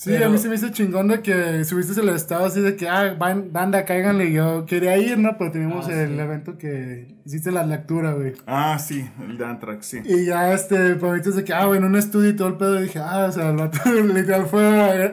Sí, 0.01 0.11
Pero- 0.11 0.27
a 0.27 0.29
mí 0.29 0.37
se 0.37 0.47
me 0.47 0.55
hizo 0.55 0.69
chingón 0.69 1.09
de 1.09 1.21
que 1.21 1.65
subiste 1.65 1.99
el 1.99 2.07
estado 2.07 2.45
así 2.45 2.61
de 2.61 2.77
que, 2.77 2.87
ah, 2.87 3.17
van- 3.19 3.51
banda, 3.51 3.83
cáiganle. 3.83 4.31
Yo 4.31 4.65
quería 4.65 4.97
ir, 4.97 5.17
¿no? 5.17 5.37
Pero 5.37 5.51
teníamos 5.51 5.89
Ah, 5.89 5.91
el 6.03 6.11
sí. 6.15 6.19
evento 6.19 6.57
que 6.57 7.17
hiciste 7.25 7.51
la 7.51 7.65
lectura, 7.65 8.13
güey. 8.13 8.31
Ah, 8.47 8.79
sí, 8.79 9.05
el 9.27 9.37
de 9.37 9.43
Anthrax, 9.45 9.85
sí. 9.85 9.99
Y 10.05 10.23
ya, 10.27 10.53
este, 10.53 10.95
prometes 10.95 11.35
de 11.35 11.43
que, 11.43 11.51
ah, 11.53 11.65
güey, 11.65 11.79
en 11.79 11.83
un 11.83 11.97
estudio 11.97 12.29
y 12.29 12.33
todo 12.37 12.47
el 12.47 12.53
pedo. 12.55 12.79
Y 12.79 12.83
dije, 12.83 12.99
ah, 12.99 13.25
o 13.27 13.31
sea, 13.33 13.49
el 13.49 13.57
vato 13.57 13.77
literal 13.91 14.45
fue 14.45 14.63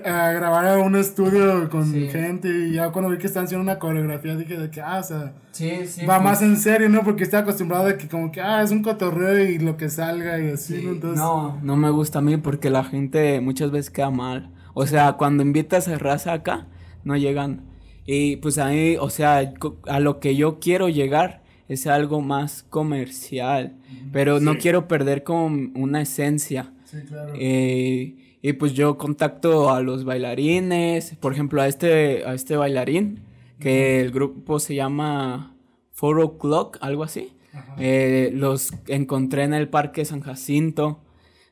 a, 0.07 0.29
a 0.29 0.33
grabar 0.35 0.69
a 0.69 0.79
un 0.79 0.95
estudio 0.95 1.69
con 1.69 1.85
Sí. 1.93 2.07
gente. 2.07 2.49
Y 2.49 2.75
ya 2.75 2.91
cuando 2.91 3.11
vi 3.11 3.19
que 3.19 3.27
estaban 3.27 3.47
haciendo 3.47 3.65
una 3.65 3.81
coreografía, 3.81 4.37
dije 4.37 4.57
de 4.57 4.71
que, 4.71 4.81
ah, 4.83 5.01
o 5.01 5.03
sea, 5.03 5.33
Sí, 5.51 5.85
sí. 5.89 6.07
va 6.07 6.21
más 6.21 6.43
en 6.43 6.57
serio, 6.57 6.89
¿no? 6.89 7.03
Porque 7.03 7.25
estaba 7.25 7.43
acostumbrado 7.43 7.87
de 7.87 7.97
que, 7.97 8.07
como 8.07 8.31
que, 8.31 8.41
ah, 8.41 8.63
es 8.63 8.71
un 8.71 8.85
cotorreo 8.85 9.49
y 9.49 9.59
lo 9.59 9.77
que 9.77 9.89
salga 9.89 10.39
y 10.39 10.51
así, 10.53 10.81
¿no? 10.85 10.93
Entonces, 10.93 11.19
No, 11.19 11.59
no 11.61 11.75
me 11.77 11.91
gusta 11.91 12.21
a 12.21 12.23
mí 12.23 12.37
porque 12.37 12.71
la 12.71 12.85
gente 12.85 13.41
muchas 13.41 13.73
veces 13.73 13.91
queda 13.91 14.11
mal. 14.11 14.51
O 14.79 14.87
sea, 14.87 15.15
cuando 15.15 15.43
invitas 15.43 15.89
a 15.89 15.97
raza 15.97 16.35
acá, 16.35 16.67
no 17.03 17.17
llegan. 17.17 17.63
Y 18.05 18.37
pues 18.37 18.59
a 18.59 18.69
mí, 18.69 18.99
o 18.99 19.09
sea, 19.09 19.55
a 19.87 20.01
lo 20.01 20.21
que 20.21 20.37
yo 20.37 20.61
quiero 20.61 20.91
llegar 20.91 21.41
es 21.67 21.87
algo 21.87 22.21
más 22.21 22.63
comercial. 22.63 23.73
Pero 24.13 24.39
no 24.39 24.59
quiero 24.59 24.87
perder 24.87 25.23
como 25.23 25.47
una 25.77 26.03
esencia. 26.03 26.75
sí, 26.85 26.99
claro. 27.09 27.33
Eh, 27.39 28.37
y 28.43 28.53
pues 28.53 28.75
yo 28.75 28.99
contacto 28.99 29.71
a 29.71 29.81
los 29.81 30.05
bailarines, 30.05 31.17
por 31.21 31.33
ejemplo, 31.33 31.63
a 31.63 31.69
este, 31.69 32.27
a 32.27 32.35
este 32.35 32.55
bailarín, 32.59 33.21
que 33.59 34.03
el 34.03 34.11
grupo 34.11 34.59
se 34.59 34.75
llama 34.75 35.57
Four 35.93 36.21
O'Clock, 36.21 36.77
algo 36.83 37.03
así. 37.03 37.33
Eh, 37.79 38.31
los 38.35 38.75
encontré 38.89 39.45
en 39.45 39.55
el 39.55 39.71
Parque 39.71 40.05
San 40.05 40.21
Jacinto 40.21 41.01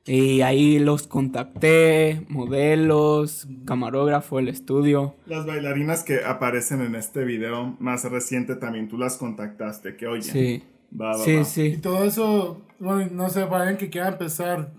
y 0.06 0.42
ahí 0.42 0.78
los 0.78 1.06
contacté, 1.06 2.26
modelos, 2.28 3.48
camarógrafo, 3.64 4.38
el 4.38 4.48
estudio. 4.48 5.14
Las 5.26 5.46
bailarinas 5.46 6.04
que 6.04 6.24
aparecen 6.24 6.82
en 6.82 6.94
este 6.94 7.24
video 7.24 7.76
más 7.78 8.04
reciente 8.04 8.56
también 8.56 8.88
tú 8.88 8.98
las 8.98 9.16
contactaste, 9.16 9.96
que 9.96 10.06
oye. 10.06 10.22
Sí, 10.22 10.62
Va, 10.98 11.16
va, 11.16 11.24
sí, 11.24 11.34
va. 11.34 11.40
Y 11.40 11.44
sí. 11.44 11.76
todo 11.78 12.04
eso, 12.04 12.62
bueno, 12.78 13.08
no 13.12 13.28
sé, 13.30 13.46
para 13.46 13.62
alguien 13.62 13.78
que 13.78 13.90
quiera 13.90 14.08
empezar, 14.08 14.72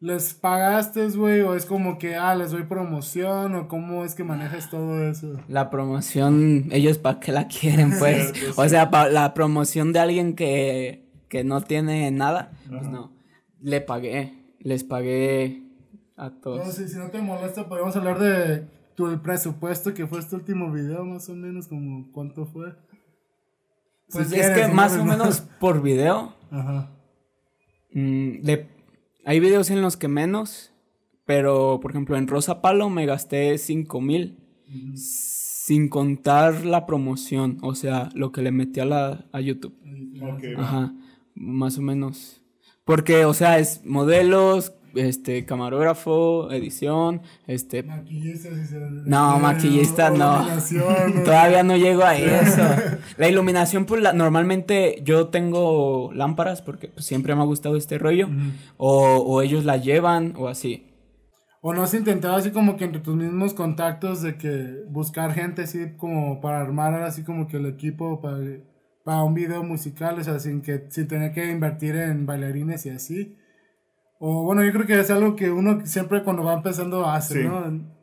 ¿les 0.00 0.34
pagaste, 0.34 1.08
güey? 1.08 1.40
¿O 1.40 1.54
es 1.54 1.66
como 1.66 1.98
que, 1.98 2.14
ah, 2.14 2.34
les 2.34 2.52
doy 2.52 2.62
promoción? 2.62 3.54
¿O 3.56 3.68
cómo 3.68 4.04
es 4.04 4.14
que 4.14 4.24
manejas 4.24 4.70
todo 4.70 5.02
eso? 5.02 5.40
La 5.48 5.68
promoción, 5.68 6.68
ellos 6.70 6.98
para 6.98 7.20
qué 7.20 7.32
la 7.32 7.48
quieren, 7.48 7.92
pues. 7.98 8.32
Cierto, 8.32 8.60
o 8.60 8.68
sea, 8.68 8.88
la 9.10 9.34
promoción 9.34 9.92
de 9.92 9.98
alguien 9.98 10.34
que, 10.34 11.10
que 11.28 11.44
no 11.44 11.60
tiene 11.60 12.10
nada, 12.10 12.52
pues 12.68 12.86
no. 12.88 13.12
Le 13.60 13.80
pagué, 13.80 14.43
les 14.64 14.82
pagué 14.82 15.62
a 16.16 16.30
todos. 16.30 16.58
Entonces, 16.58 16.90
si 16.92 16.98
no 16.98 17.10
te 17.10 17.20
molesta, 17.20 17.68
podemos 17.68 17.94
hablar 17.94 18.18
de 18.18 18.66
tu 18.96 19.06
el 19.06 19.20
presupuesto 19.20 19.94
que 19.94 20.06
fue 20.08 20.18
este 20.18 20.34
último 20.34 20.72
video, 20.72 21.04
más 21.04 21.28
o 21.28 21.34
menos, 21.36 21.68
como 21.68 22.10
cuánto 22.10 22.46
fue. 22.46 22.74
Pues 24.10 24.28
Si 24.28 24.34
es 24.34 24.40
quieres, 24.46 24.58
que 24.64 24.68
no, 24.68 24.74
más 24.74 24.92
pues 24.92 25.02
o 25.02 25.04
no. 25.04 25.12
menos 25.12 25.40
por 25.60 25.82
video, 25.82 26.34
Ajá. 26.50 26.90
mm, 27.92 28.38
hay 29.24 29.40
videos 29.40 29.70
en 29.70 29.80
los 29.82 29.96
que 29.96 30.08
menos, 30.08 30.72
pero 31.24 31.78
por 31.80 31.90
ejemplo 31.92 32.16
en 32.16 32.28
Rosa 32.28 32.60
Palo 32.60 32.90
me 32.90 33.06
gasté 33.06 33.56
5 33.58 34.00
mil 34.00 34.38
sin 34.94 35.88
contar 35.88 36.64
la 36.66 36.84
promoción, 36.86 37.58
o 37.62 37.74
sea, 37.74 38.10
lo 38.14 38.30
que 38.32 38.42
le 38.42 38.52
metí 38.52 38.80
a, 38.80 38.84
la, 38.84 39.24
a 39.32 39.40
YouTube. 39.40 39.74
Ajá, 40.58 40.94
más 41.34 41.78
o 41.78 41.82
menos. 41.82 42.42
Porque, 42.84 43.24
o 43.24 43.32
sea, 43.34 43.58
es 43.58 43.84
modelos, 43.84 44.72
este, 44.94 45.44
camarógrafo, 45.44 46.50
edición, 46.52 47.22
este... 47.46 47.82
Maquillista, 47.82 48.50
si 48.54 48.66
se... 48.66 48.78
No, 48.78 49.38
maquillista 49.38 50.10
no. 50.10 50.46
Todavía 51.24 51.62
no 51.62 51.76
llego 51.76 52.04
a 52.04 52.16
eso. 52.16 52.62
La 53.16 53.28
iluminación, 53.28 53.86
pues 53.86 54.02
la- 54.02 54.12
normalmente 54.12 55.00
yo 55.02 55.28
tengo 55.28 56.10
lámparas 56.14 56.62
porque 56.62 56.88
pues, 56.88 57.06
siempre 57.06 57.34
me 57.34 57.40
ha 57.42 57.46
gustado 57.46 57.76
este 57.76 57.98
rollo. 57.98 58.28
o, 58.76 59.16
o 59.16 59.42
ellos 59.42 59.64
la 59.64 59.78
llevan 59.78 60.34
o 60.36 60.48
así. 60.48 60.90
¿O 61.66 61.72
no 61.72 61.82
has 61.82 61.94
intentado 61.94 62.36
así 62.36 62.50
como 62.50 62.76
que 62.76 62.84
entre 62.84 63.00
tus 63.00 63.16
mismos 63.16 63.54
contactos 63.54 64.20
de 64.20 64.36
que 64.36 64.82
buscar 64.90 65.32
gente 65.32 65.62
así 65.62 65.92
como 65.96 66.42
para 66.42 66.60
armar 66.60 67.02
así 67.02 67.24
como 67.24 67.46
que 67.48 67.56
el 67.56 67.64
equipo 67.64 68.20
para, 68.20 68.36
para 69.04 69.22
un 69.22 69.34
video 69.34 69.62
musical, 69.62 70.18
o 70.18 70.24
sea, 70.24 70.38
sin 70.40 70.62
que 70.62 70.86
sin 70.88 71.06
tener 71.06 71.32
que 71.32 71.50
invertir 71.50 71.94
en 71.96 72.26
bailarines 72.26 72.86
y 72.86 72.90
así? 72.90 73.36
O 74.18 74.42
bueno, 74.44 74.64
yo 74.64 74.72
creo 74.72 74.86
que 74.86 74.98
es 74.98 75.10
algo 75.10 75.36
que 75.36 75.50
uno 75.50 75.84
siempre 75.86 76.22
cuando 76.24 76.42
va 76.44 76.54
empezando 76.54 77.06
hace, 77.06 77.42
Sí. 77.42 77.48
¿no? 77.48 77.94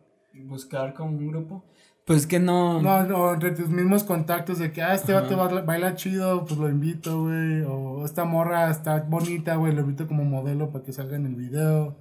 Buscar 0.45 0.93
como 0.93 1.17
un 1.17 1.27
grupo. 1.27 1.65
Pues 2.05 2.25
que 2.27 2.39
no. 2.39 2.81
No, 2.81 2.95
o 3.17 3.33
entre 3.33 3.51
tus 3.51 3.69
mismos 3.69 4.03
contactos 4.03 4.57
de 4.59 4.71
que, 4.71 4.81
ah, 4.81 4.93
este 4.95 5.13
vato 5.13 5.37
baila, 5.37 5.61
baila 5.61 5.95
chido, 5.95 6.45
pues 6.45 6.59
lo 6.59 6.67
invito, 6.69 7.23
güey. 7.23 7.61
O 7.61 8.03
esta 8.05 8.25
morra 8.25 8.69
está 8.69 9.01
bonita, 9.01 9.55
güey, 9.55 9.73
lo 9.73 9.81
invito 9.81 10.07
como 10.07 10.23
modelo 10.23 10.71
para 10.71 10.83
que 10.83 10.93
salga 10.93 11.15
en 11.15 11.25
el 11.27 11.35
video. 11.35 11.95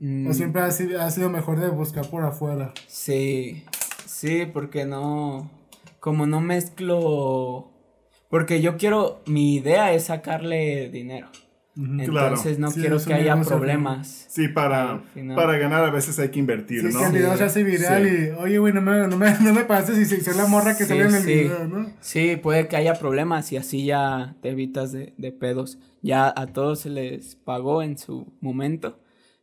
mm, 0.00 0.28
O 0.28 0.32
siempre 0.34 0.62
ha 0.62 0.70
sido, 0.70 1.00
ha 1.00 1.10
sido 1.10 1.28
mejor 1.30 1.60
de 1.60 1.68
buscar 1.68 2.06
por 2.08 2.24
afuera. 2.24 2.72
Sí. 2.88 3.64
Sí, 4.06 4.46
porque 4.52 4.84
no. 4.86 5.50
Como 6.00 6.26
no 6.26 6.40
mezclo. 6.40 7.70
Porque 8.30 8.60
yo 8.60 8.76
quiero. 8.76 9.22
Mi 9.26 9.54
idea 9.54 9.92
es 9.92 10.04
sacarle 10.04 10.88
dinero. 10.90 11.28
Entonces 11.78 12.58
no 12.58 12.70
Sí, 12.70 12.80
quiero 12.80 12.98
que 13.04 13.12
haya 13.12 13.38
problemas. 13.42 14.24
Sí, 14.30 14.48
para, 14.48 15.02
para 15.34 15.58
ganar 15.58 15.84
a 15.84 15.90
veces 15.90 16.18
hay 16.18 16.30
que 16.30 16.38
invertir, 16.38 16.82
¿no? 16.84 16.98
que 16.98 17.04
el 17.04 17.12
video 17.12 17.36
se 17.36 17.44
hace 17.44 17.64
viral 17.64 18.08
Sí. 18.08 18.14
y, 18.14 18.42
oye, 18.42 18.58
güey, 18.58 18.72
no 18.72 18.80
me, 18.80 19.06
no, 19.06 19.16
me, 19.18 19.38
no 19.40 19.52
me 19.52 19.64
pases 19.66 19.96
si 19.98 20.06
se 20.06 20.16
hizo 20.16 20.32
la 20.32 20.46
morra 20.46 20.74
que 20.74 20.84
Sí, 20.84 20.88
sale 20.88 21.02
en 21.02 21.14
el 21.14 21.22
sí. 21.22 21.34
video, 21.34 21.68
¿no? 21.68 21.92
Sí, 22.00 22.36
puede 22.42 22.66
que 22.68 22.76
haya 22.76 22.94
problemas 22.94 23.52
y 23.52 23.58
así 23.58 23.84
ya 23.84 24.36
te 24.40 24.48
evitas 24.50 24.92
de, 24.92 25.12
de 25.18 25.32
pedos. 25.32 25.78
Ya 26.00 26.32
a 26.34 26.46
todos 26.46 26.80
se 26.80 26.88
les 26.88 27.36
pagó 27.36 27.82
en 27.82 27.98
su 27.98 28.32
momento. 28.40 28.98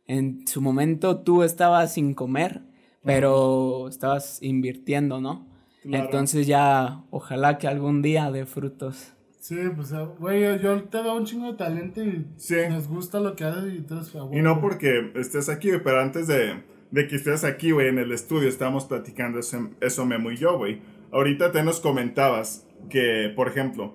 En 0.08 0.44
su 0.48 0.60
momento 0.60 1.20
tú 1.20 1.44
estabas 1.44 1.94
sin 1.94 2.14
comer, 2.14 2.62
pero 3.04 3.86
estabas 3.88 4.42
invirtiendo, 4.42 5.20
¿no? 5.20 5.46
Claro. 5.84 6.04
Entonces 6.06 6.46
ya 6.46 7.02
ojalá 7.10 7.58
que 7.58 7.68
algún 7.68 8.02
día 8.02 8.30
dé 8.30 8.46
frutos. 8.46 9.12
Sí, 9.38 9.56
pues, 9.76 9.92
ah, 9.92 10.08
güey, 10.18 10.40
yo, 10.42 10.56
yo 10.56 10.82
te 10.84 11.02
veo 11.02 11.14
un 11.14 11.26
chingo 11.26 11.48
de 11.52 11.58
talento 11.58 12.02
y 12.02 12.26
Sí. 12.36 12.54
nos 12.70 12.88
gusta 12.88 13.20
lo 13.20 13.36
que 13.36 13.44
haces 13.44 13.74
y 13.74 13.76
entonces, 13.76 14.14
ah, 14.16 14.26
Y 14.32 14.40
no 14.40 14.60
porque 14.62 15.12
estés 15.16 15.50
aquí, 15.50 15.68
güey, 15.68 15.82
pero 15.82 16.00
antes 16.00 16.26
de, 16.26 16.62
de 16.90 17.06
que 17.06 17.16
estés 17.16 17.44
aquí, 17.44 17.70
güey, 17.72 17.88
en 17.88 17.98
el 17.98 18.10
estudio, 18.12 18.48
estábamos 18.48 18.86
platicando 18.86 19.38
eso, 19.38 19.68
eso 19.82 20.06
Memo 20.06 20.30
y 20.30 20.36
yo, 20.38 20.56
güey. 20.56 20.80
Ahorita 21.12 21.52
te 21.52 21.62
nos 21.62 21.80
comentabas 21.80 22.66
que, 22.88 23.30
por 23.36 23.48
ejemplo, 23.48 23.94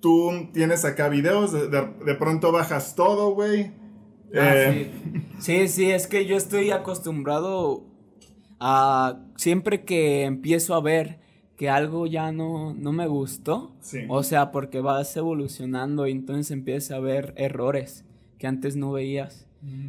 tú 0.00 0.48
tienes 0.54 0.86
acá 0.86 1.08
videos, 1.10 1.52
de, 1.52 1.68
de- 1.68 1.92
de 2.06 2.14
pronto 2.14 2.50
bajas 2.52 2.94
todo, 2.94 3.32
güey. 3.34 3.72
Ah, 4.34 4.54
Eh, 4.54 4.90
sí. 5.38 5.66
sí, 5.66 5.68
sí, 5.68 5.90
es 5.90 6.06
que 6.06 6.24
yo 6.24 6.36
estoy 6.36 6.70
acostumbrado 6.70 7.84
a 8.60 9.18
siempre 9.36 9.84
que 9.84 10.24
empiezo 10.24 10.74
a 10.74 10.80
ver 10.80 11.18
que 11.56 11.68
algo 11.68 12.06
ya 12.06 12.30
no, 12.32 12.72
no 12.74 12.92
me 12.92 13.06
gustó, 13.06 13.72
Sí. 13.80 14.00
o 14.08 14.22
sea, 14.22 14.50
porque 14.52 14.80
vas 14.80 15.16
evolucionando 15.16 16.06
y 16.06 16.12
entonces 16.12 16.50
empiezas 16.52 16.92
a 16.96 17.00
ver 17.00 17.34
errores 17.36 18.04
que 18.38 18.46
antes 18.46 18.76
no 18.76 18.92
veías 18.92 19.46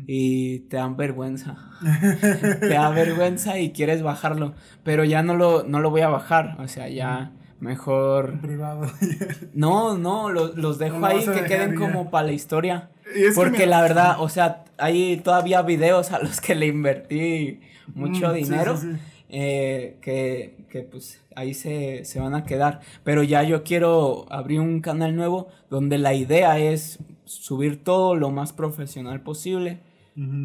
y 0.08 0.62
te 0.62 0.78
dan 0.78 0.98
vergüenza. 0.98 1.58
te 2.60 2.70
da 2.70 2.90
vergüenza 2.90 3.60
y 3.60 3.72
quieres 3.72 4.02
bajarlo, 4.02 4.54
pero 4.84 5.04
ya 5.04 5.22
no 5.22 5.36
lo, 5.36 5.62
no 5.64 5.80
lo 5.80 5.92
voy 5.92 6.02
a 6.02 6.10
bajar, 6.10 6.58
o 6.60 6.68
sea, 6.68 6.90
ya 6.90 7.32
Mejor. 7.60 8.40
Privado. 8.40 8.88
No, 9.54 9.98
no, 9.98 10.30
lo- 10.32 10.56
los 10.56 10.78
dejo 10.80 10.98
No 11.00 11.06
ahí 11.08 11.26
que 11.26 11.44
queden 11.44 11.72
ya. 11.74 11.76
como 11.78 12.10
para 12.10 12.28
la 12.28 12.32
historia. 12.32 12.90
Porque 13.36 13.66
la 13.68 13.82
verdad, 13.82 14.16
o 14.20 14.30
sea, 14.30 14.64
hay 14.78 15.18
todavía 15.18 15.62
videos 15.62 16.12
a 16.14 16.20
los 16.20 16.40
que 16.40 16.56
le 16.56 16.68
invertí 16.68 17.60
mucho 17.96 18.30
Mm, 18.30 18.34
dinero. 18.34 18.78
sí, 18.78 18.92
sí. 18.94 18.98
eh, 19.30 19.98
que, 20.02 20.66
que 20.70 20.82
pues 20.84 21.22
ahí 21.36 21.54
se, 21.54 22.04
se 22.06 22.20
van 22.20 22.34
a 22.36 22.44
quedar. 22.46 22.82
Pero 23.04 23.24
ya 23.24 23.44
yo 23.44 23.64
quiero 23.64 24.26
abrir 24.32 24.60
un 24.60 24.82
canal 24.82 25.16
nuevo 25.16 25.48
donde 25.70 25.98
la 25.98 26.14
idea 26.14 26.58
es 26.60 27.00
subir 27.26 27.84
todo 27.84 28.16
lo 28.16 28.32
más 28.32 28.54
profesional 28.54 29.22
posible 29.22 29.80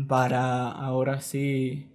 para 0.07 0.69
ahora 0.71 1.21
sí 1.21 1.89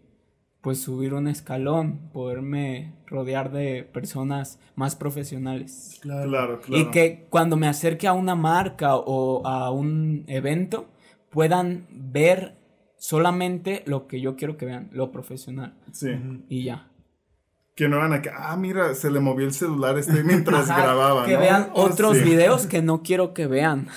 pues 0.61 0.81
subir 0.81 1.13
un 1.13 1.29
escalón, 1.29 2.09
poderme 2.11 2.93
rodear 3.07 3.49
de 3.51 3.83
personas 3.85 4.59
más 4.75 4.97
profesionales. 4.97 5.99
Claro. 6.01 6.29
Claro, 6.29 6.59
claro. 6.61 6.81
Y 6.83 6.91
que 6.91 7.27
cuando 7.29 7.55
me 7.55 7.67
acerque 7.69 8.07
a 8.07 8.13
una 8.13 8.35
marca 8.35 8.97
o 8.97 9.47
a 9.47 9.71
un 9.71 10.25
evento 10.27 10.89
puedan 11.29 11.87
ver 11.91 12.57
solamente 12.99 13.81
lo 13.87 14.05
que 14.07 14.21
yo 14.21 14.35
quiero 14.35 14.55
que 14.57 14.65
vean, 14.67 14.89
lo 14.93 15.11
profesional. 15.11 15.73
Sí. 15.91 16.09
Y 16.49 16.65
ya. 16.65 16.85
Que 17.75 17.87
no 17.87 17.97
van 17.97 18.11
a 18.11 18.21
que, 18.21 18.29
ah, 18.29 18.57
mira, 18.57 18.93
se 18.93 19.09
le 19.09 19.21
movió 19.21 19.45
el 19.47 19.53
celular 19.53 19.97
este 19.97 20.21
mientras 20.23 20.69
Ajá, 20.69 20.81
grababa, 20.83 21.25
que 21.25 21.33
¿no? 21.35 21.39
vean 21.39 21.69
Oh, 21.73 21.83
otros 21.85 22.17
sí. 22.17 22.23
videos 22.25 22.67
que 22.67 22.81
no 22.81 23.01
quiero 23.03 23.33
que 23.33 23.47
vean. 23.47 23.87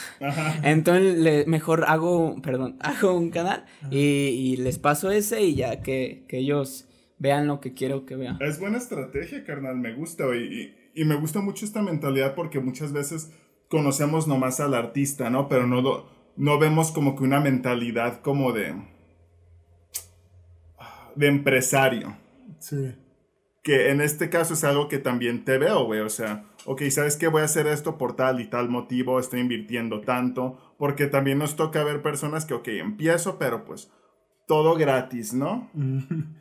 Entonces 0.62 1.18
le- 1.18 1.44
mejor 1.46 1.84
hago, 1.88 2.40
perdón, 2.42 2.76
hago 2.80 3.14
un 3.16 3.30
canal 3.30 3.64
y, 3.90 3.98
y 3.98 4.56
les 4.56 4.78
paso 4.78 5.10
ese 5.10 5.42
y 5.42 5.56
ya 5.56 5.82
que, 5.82 6.24
que 6.28 6.38
ellos 6.38 6.86
vean 7.18 7.48
lo 7.48 7.60
que 7.60 7.74
quiero 7.74 8.06
que 8.06 8.14
vean. 8.16 8.38
Es 8.40 8.60
buena 8.60 8.78
estrategia, 8.78 9.44
carnal, 9.44 9.76
me 9.76 9.94
gusta. 9.94 10.24
Y, 10.36 10.74
y 10.94 11.04
me 11.04 11.16
gusta 11.16 11.40
mucho 11.40 11.64
esta 11.64 11.82
mentalidad 11.82 12.34
porque 12.36 12.60
muchas 12.60 12.92
veces 12.92 13.32
conocemos 13.68 14.28
nomás 14.28 14.60
al 14.60 14.74
artista, 14.74 15.28
¿no? 15.28 15.48
Pero 15.48 15.66
no, 15.66 15.82
lo- 15.82 16.06
no 16.36 16.56
vemos 16.60 16.92
como 16.92 17.16
que 17.16 17.24
una 17.24 17.40
mentalidad 17.40 18.20
como 18.20 18.52
de... 18.52 18.91
de 21.16 21.26
empresario. 21.28 22.16
Sí. 22.58 22.94
Que 23.62 23.90
en 23.90 24.00
este 24.00 24.28
caso 24.28 24.54
es 24.54 24.64
algo 24.64 24.88
que 24.88 24.98
también 24.98 25.44
te 25.44 25.56
veo, 25.58 25.84
güey. 25.84 26.00
O 26.00 26.08
sea, 26.08 26.44
ok, 26.64 26.82
¿sabes 26.90 27.16
qué? 27.16 27.28
Voy 27.28 27.42
a 27.42 27.44
hacer 27.44 27.66
esto 27.66 27.96
por 27.96 28.16
tal 28.16 28.40
y 28.40 28.48
tal 28.48 28.68
motivo, 28.68 29.20
estoy 29.20 29.40
invirtiendo 29.40 30.00
tanto. 30.00 30.74
Porque 30.78 31.06
también 31.06 31.38
nos 31.38 31.54
toca 31.54 31.84
ver 31.84 32.02
personas 32.02 32.44
que, 32.44 32.54
ok, 32.54 32.68
empiezo, 32.68 33.38
pero 33.38 33.64
pues 33.64 33.90
todo 34.48 34.74
gratis, 34.74 35.32
¿no? 35.32 35.70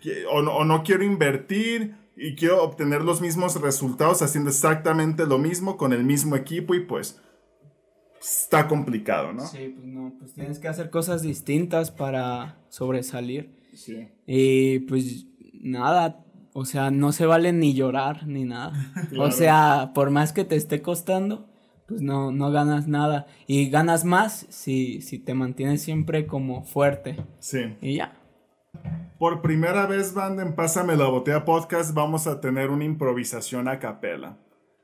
Que- 0.01 0.25
o, 0.31 0.41
no, 0.41 0.55
o 0.55 0.65
no 0.65 0.83
quiero 0.83 1.03
invertir 1.03 1.95
y 2.17 2.35
quiero 2.35 2.63
obtener 2.63 3.03
los 3.03 3.21
mismos 3.21 3.61
resultados 3.61 4.21
haciendo 4.23 4.49
exactamente 4.49 5.25
lo 5.27 5.37
mismo 5.37 5.77
con 5.77 5.93
el 5.93 6.03
mismo 6.03 6.35
equipo 6.35 6.73
y 6.73 6.79
pues 6.81 7.21
está 8.19 8.67
complicado, 8.67 9.31
¿no? 9.33 9.45
Sí, 9.45 9.73
pues 9.75 9.85
no, 9.87 10.13
pues 10.19 10.33
tienes 10.33 10.59
que 10.59 10.67
hacer 10.67 10.89
cosas 10.89 11.21
distintas 11.21 11.89
para 11.91 12.57
sobresalir. 12.69 13.60
Sí. 13.73 14.09
Y 14.25 14.79
pues 14.79 15.27
nada, 15.61 16.23
o 16.53 16.65
sea, 16.65 16.91
no 16.91 17.11
se 17.11 17.25
vale 17.25 17.53
ni 17.53 17.73
llorar 17.73 18.27
ni 18.27 18.45
nada. 18.45 18.73
Claro. 19.09 19.23
O 19.27 19.31
sea, 19.31 19.91
por 19.93 20.09
más 20.09 20.33
que 20.33 20.43
te 20.43 20.55
esté 20.55 20.81
costando, 20.81 21.47
pues 21.87 22.01
no, 22.01 22.31
no 22.31 22.51
ganas 22.51 22.87
nada. 22.87 23.27
Y 23.47 23.69
ganas 23.69 24.05
más 24.05 24.45
si, 24.49 25.01
si 25.01 25.19
te 25.19 25.33
mantienes 25.33 25.81
siempre 25.81 26.27
como 26.27 26.63
fuerte. 26.63 27.17
Sí. 27.39 27.75
Y 27.81 27.95
ya. 27.97 28.13
Por 29.17 29.41
primera 29.41 29.85
vez, 29.85 30.13
banda, 30.13 30.43
en 30.43 30.55
Pásame 30.55 30.95
la 30.95 31.07
Botella 31.07 31.45
Podcast 31.45 31.93
vamos 31.93 32.25
a 32.27 32.41
tener 32.41 32.69
una 32.69 32.85
improvisación 32.85 33.67
a 33.67 33.79
capela. 33.79 34.37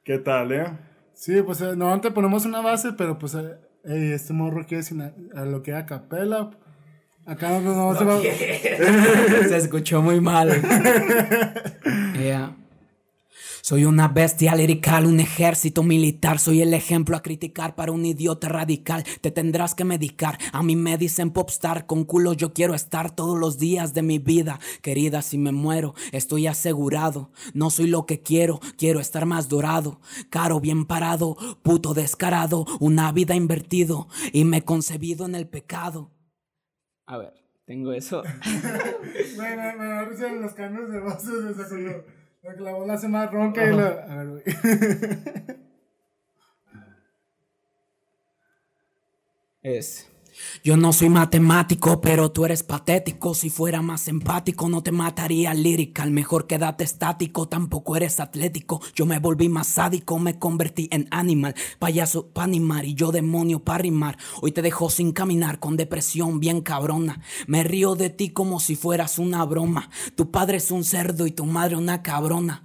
¿Qué 0.03 0.19
tal, 0.19 0.51
eh? 0.51 0.65
Sí, 1.13 1.41
pues 1.41 1.61
eh, 1.61 1.75
normalmente 1.75 2.11
ponemos 2.11 2.45
una 2.45 2.61
base, 2.61 2.93
pero 2.93 3.17
pues 3.17 3.33
eh, 3.35 3.57
este 3.83 4.33
morro 4.33 4.65
quiere 4.65 4.83
sin 4.83 5.01
a, 5.01 5.13
a 5.35 5.45
lo 5.45 5.63
que 5.63 5.73
a 5.73 5.85
capela. 5.85 6.51
Acá 7.27 7.59
no, 7.59 7.75
no, 7.75 7.97
se 7.97 8.05
va. 8.05 8.21
Se 9.49 9.57
escuchó 9.57 10.01
muy 10.01 10.21
mal. 10.21 10.61
Yeah. 12.17 12.55
Soy 13.61 13.83
una 13.83 14.07
bestia 14.07 14.55
lirical, 14.55 15.05
un 15.05 15.19
ejército 15.19 15.83
militar. 15.83 16.39
Soy 16.39 16.61
el 16.61 16.73
ejemplo 16.73 17.17
a 17.17 17.21
criticar 17.21 17.75
para 17.75 17.91
un 17.91 18.05
idiota 18.05 18.47
radical. 18.47 19.03
Te 19.19 19.29
tendrás 19.29 19.75
que 19.75 19.83
medicar. 19.83 20.37
A 20.53 20.63
mí 20.63 20.77
me 20.77 20.97
dicen 20.97 21.31
popstar. 21.31 21.85
Con 21.85 22.05
culo 22.05 22.31
yo 22.31 22.53
quiero 22.53 22.73
estar 22.73 23.13
todos 23.13 23.37
los 23.37 23.57
días 23.57 23.93
de 23.93 24.03
mi 24.03 24.19
vida. 24.19 24.61
Querida, 24.81 25.21
si 25.21 25.37
me 25.37 25.51
muero, 25.51 25.95
estoy 26.13 26.47
asegurado. 26.47 27.31
No 27.53 27.71
soy 27.71 27.87
lo 27.87 28.05
que 28.05 28.21
quiero, 28.21 28.61
quiero 28.77 29.01
estar 29.01 29.25
más 29.25 29.49
dorado. 29.49 29.99
Caro, 30.29 30.61
bien 30.61 30.85
parado, 30.85 31.35
puto 31.61 31.93
descarado. 31.93 32.65
Una 32.79 33.11
vida 33.11 33.35
invertido 33.35 34.07
y 34.31 34.45
me 34.45 34.57
he 34.59 34.61
concebido 34.63 35.25
en 35.25 35.35
el 35.35 35.45
pecado. 35.45 36.16
A 37.07 37.17
ver, 37.17 37.33
tengo 37.65 37.93
eso. 37.93 38.21
Me, 39.37 39.55
me, 39.55 39.75
me 39.75 39.87
da 39.87 40.05
risa 40.05 40.27
los 40.33 40.53
cambios 40.53 40.91
de 40.91 40.99
voces. 40.99 41.29
O 41.29 41.53
sea, 41.53 41.65
cuando 41.67 42.03
la, 42.43 42.55
que 42.55 42.61
la 42.61 42.71
voz 42.73 42.87
la 42.87 42.93
hace 42.93 43.07
más 43.07 43.31
ronca 43.31 43.65
y 43.65 43.75
la. 43.75 43.87
A 43.87 44.15
ver, 44.15 44.27
güey. 44.27 44.43
es. 49.63 50.11
Yo 50.63 50.77
no 50.77 50.93
soy 50.93 51.09
matemático, 51.09 52.01
pero 52.01 52.31
tú 52.31 52.45
eres 52.45 52.63
patético. 52.63 53.33
Si 53.33 53.49
fuera 53.49 53.81
más 53.81 54.07
empático, 54.07 54.69
no 54.69 54.83
te 54.83 54.91
mataría 54.91 55.53
lyrical. 55.53 56.11
Mejor 56.11 56.47
quédate 56.47 56.83
estático, 56.83 57.47
tampoco 57.47 57.95
eres 57.95 58.19
atlético. 58.19 58.81
Yo 58.95 59.05
me 59.05 59.19
volví 59.19 59.49
más 59.49 59.67
sádico, 59.67 60.19
me 60.19 60.39
convertí 60.39 60.87
en 60.91 61.07
animal. 61.11 61.55
Payaso 61.79 62.29
pa' 62.29 62.43
animar 62.43 62.85
y 62.85 62.93
yo 62.95 63.11
demonio 63.11 63.63
pa' 63.63 63.77
rimar. 63.77 64.17
Hoy 64.41 64.51
te 64.51 64.61
dejo 64.61 64.89
sin 64.89 65.11
caminar, 65.11 65.59
con 65.59 65.77
depresión 65.77 66.39
bien 66.39 66.61
cabrona. 66.61 67.21
Me 67.47 67.63
río 67.63 67.95
de 67.95 68.09
ti 68.09 68.29
como 68.29 68.59
si 68.59 68.75
fueras 68.75 69.19
una 69.19 69.43
broma. 69.45 69.89
Tu 70.15 70.31
padre 70.31 70.57
es 70.57 70.71
un 70.71 70.83
cerdo 70.83 71.27
y 71.27 71.31
tu 71.31 71.45
madre 71.45 71.75
una 71.75 72.01
cabrona. 72.03 72.63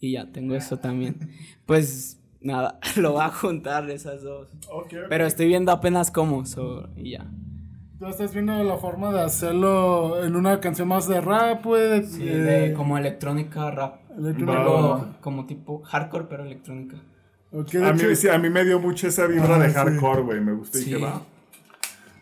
Y 0.00 0.12
ya, 0.12 0.30
tengo 0.30 0.54
eso 0.54 0.78
también. 0.78 1.30
Pues 1.66 2.18
nada, 2.44 2.78
lo 2.96 3.12
voy 3.12 3.22
a 3.24 3.28
juntar 3.30 3.90
esas 3.90 4.22
dos. 4.22 4.48
Pero 5.08 5.26
estoy 5.26 5.46
viendo 5.48 5.72
apenas 5.72 6.10
cómo, 6.10 6.46
so, 6.46 6.88
y 6.96 7.12
ya. 7.12 7.26
Tú 7.98 8.06
estás 8.06 8.32
viendo 8.34 8.62
la 8.64 8.76
forma 8.76 9.12
de 9.12 9.20
hacerlo 9.22 10.22
en 10.24 10.36
una 10.36 10.60
canción 10.60 10.88
más 10.88 11.08
de 11.08 11.20
rap, 11.20 11.64
güey. 11.64 12.04
Sí, 12.04 12.28
eh, 12.28 12.36
de 12.36 12.74
como 12.74 12.98
electrónica 12.98 13.70
rap. 13.70 14.00
electrónica. 14.18 14.58
Va, 14.58 14.64
va, 14.80 14.88
va. 14.96 15.16
como 15.20 15.46
tipo 15.46 15.80
hardcore, 15.82 16.24
pero 16.28 16.44
electrónica. 16.44 16.96
A 17.52 17.92
mí, 17.92 18.16
sí, 18.16 18.28
a 18.28 18.36
mí 18.38 18.50
me 18.50 18.64
dio 18.64 18.80
mucho 18.80 19.06
esa 19.06 19.26
vibra 19.26 19.56
Ah, 19.56 19.58
de 19.60 19.72
hardcore, 19.72 20.22
güey. 20.22 20.40
Me 20.40 20.52
gustó 20.54 20.76
y 20.78 20.82
Sí. 20.82 20.94
dije, 20.94 21.04
va. 21.04 21.22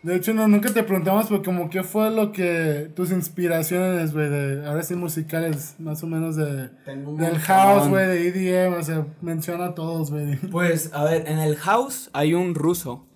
De 0.03 0.17
hecho, 0.17 0.33
no, 0.33 0.49
nunca 0.49 0.73
te 0.73 0.83
preguntamos, 0.83 1.27
pero 1.29 1.41
como 1.41 1.69
qué 1.69 1.81
fue 1.81 2.11
lo 2.11 2.33
que. 2.33 2.91
tus 2.93 3.11
inspiraciones, 3.11 4.13
güey, 4.13 4.29
de. 4.29 4.67
Ahora 4.67 4.83
sí, 4.83 4.95
musicales, 4.95 5.75
más 5.79 6.03
o 6.03 6.07
menos 6.07 6.35
de. 6.35 6.69
Tengo 6.83 7.15
Del 7.15 7.39
house, 7.39 7.87
güey, 7.87 8.07
de 8.07 8.27
EDM, 8.27 8.73
o 8.73 8.83
sea, 8.83 9.07
menciona 9.21 9.67
a 9.67 9.75
todos, 9.75 10.11
güey. 10.11 10.35
Pues, 10.51 10.93
a 10.93 11.05
ver, 11.05 11.27
en 11.27 11.39
el 11.39 11.55
house 11.55 12.09
hay 12.11 12.33
un 12.33 12.53
ruso 12.53 13.07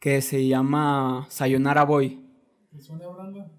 que 0.00 0.20
se 0.22 0.46
llama 0.46 1.26
Sayonara 1.30 1.84
Boy. 1.84 2.20
¿Te 2.70 2.80
suena 2.80 3.04
hablando? 3.04 3.53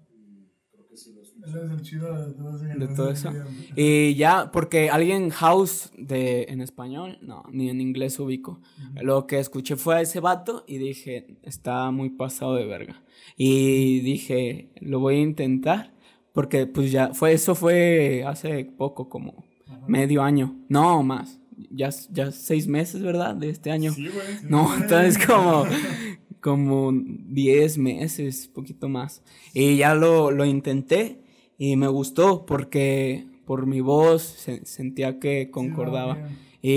Él 1.46 1.54
es 1.64 1.70
el 1.70 1.82
chido 1.82 2.26
de 2.26 2.32
todo, 2.34 2.56
ese- 2.56 2.78
De 2.78 2.88
todo 2.88 3.10
eso. 3.10 3.32
Y 3.76 4.14
ya, 4.16 4.50
porque 4.50 4.90
alguien 4.90 5.30
house 5.30 5.90
de 5.96 6.46
en 6.48 6.60
español, 6.60 7.18
no, 7.22 7.44
ni 7.52 7.70
en 7.70 7.80
inglés 7.80 8.18
ubico. 8.18 8.60
Lo 9.00 9.26
que 9.26 9.38
escuché 9.38 9.76
fue 9.76 9.96
a 9.96 10.00
ese 10.00 10.20
vato 10.20 10.64
y 10.66 10.78
dije, 10.78 11.38
está 11.42 11.90
muy 11.90 12.10
pasado 12.10 12.54
de 12.56 12.66
verga. 12.66 13.02
Y 13.36 14.00
dije, 14.00 14.70
lo 14.80 15.00
voy 15.00 15.16
a 15.16 15.20
intentar. 15.22 15.94
Porque 16.32 16.66
pues 16.66 16.92
ya 16.92 17.14
fue, 17.14 17.32
eso 17.32 17.54
fue 17.54 18.22
hace 18.26 18.66
poco, 18.66 19.08
como 19.08 19.44
medio 19.88 20.22
año. 20.22 20.54
No, 20.68 21.02
más. 21.02 21.40
Ya, 21.70 21.88
ya 22.10 22.30
seis 22.32 22.66
meses, 22.68 23.00
¿verdad? 23.02 23.34
De 23.34 23.48
este 23.48 23.70
año. 23.70 23.90
Sí, 23.92 24.08
güey. 24.08 24.26
No, 24.50 24.74
entonces 24.76 25.16
como, 25.26 25.64
como 26.42 26.92
10 26.92 27.78
meses, 27.78 28.48
poquito 28.48 28.88
más. 28.90 29.22
Y 29.54 29.78
ya 29.78 29.94
lo, 29.94 30.30
lo 30.30 30.44
intenté 30.44 31.22
y 31.58 31.76
me 31.76 31.88
gustó 31.88 32.44
porque 32.46 33.26
por 33.46 33.66
mi 33.66 33.80
voz 33.80 34.22
se- 34.22 34.64
sentía 34.66 35.18
que 35.18 35.50
concordaba. 35.50 36.14
bien. 36.14 36.38
y, 36.62 36.72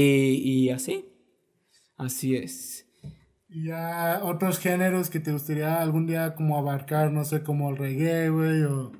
y 0.65 0.69
así, 0.69 1.05
así 1.97 2.35
es. 2.35 2.85
Y 3.49 3.65
ya 3.65 4.21
otros 4.23 4.59
géneros 4.59 5.09
que 5.09 5.19
te 5.19 5.31
gustaría 5.31 5.81
algún 5.81 6.05
día 6.05 6.35
como 6.35 6.57
abarcar, 6.57 7.11
no 7.11 7.25
sé, 7.25 7.41
como 7.41 7.69
el 7.71 7.77
reggae, 7.77 8.29
güey, 8.29 8.61
o... 8.63 8.91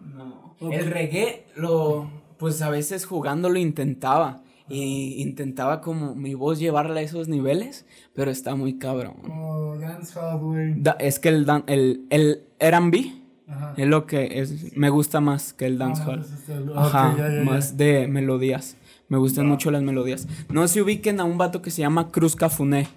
Ok. 0.62 0.74
El 0.74 0.88
reggae, 0.88 1.46
lo, 1.56 2.10
pues 2.38 2.62
a 2.62 2.70
veces 2.70 3.06
jugando 3.06 3.50
lo 3.50 3.60
intentaba. 3.60 4.44
Y 4.72 5.22
intentaba 5.22 5.82
como 5.82 6.14
mi 6.16 6.34
voz 6.36 6.60
llevarla 6.60 7.00
a 7.00 7.04
esos 7.04 7.28
niveles, 7.28 7.86
pero 8.14 8.30
está 8.30 8.56
muy 8.56 8.78
cabrón. 8.78 9.16
o 9.32 9.78
dancehall, 9.80 10.40
güey. 10.40 10.74
Da- 10.82 10.98
es 11.00 11.18
que 11.20 11.30
el, 11.30 11.46
dan- 11.46 11.64
el, 11.68 12.06
el 12.12 12.44
R&B 12.60 13.19
Ajá. 13.50 13.74
Es 13.78 13.88
lo 13.88 14.06
que 14.06 14.40
es, 14.40 14.78
me 14.78 14.90
gusta 14.90 15.20
más 15.22 15.54
que 15.54 15.66
el 15.66 15.78
dancehall. 15.78 16.20
Ah, 16.22 16.34
este, 16.36 16.54
Ajá, 16.76 17.16
ya, 17.18 17.30
ya, 17.30 17.36
ya. 17.36 17.44
más 17.44 17.78
de 17.78 18.08
melodías. 18.08 18.78
Me 19.08 19.18
gustan 19.18 19.48
mucho 19.48 19.72
las 19.72 19.82
melodías. 19.82 20.28
No 20.50 20.68
se 20.68 20.82
ubiquen 20.84 21.20
a 21.20 21.24
un 21.24 21.38
vato 21.40 21.62
que 21.64 21.72
se 21.72 21.82
llama 21.82 22.12
Cruz 22.12 22.36
Cafuné. 22.36 22.88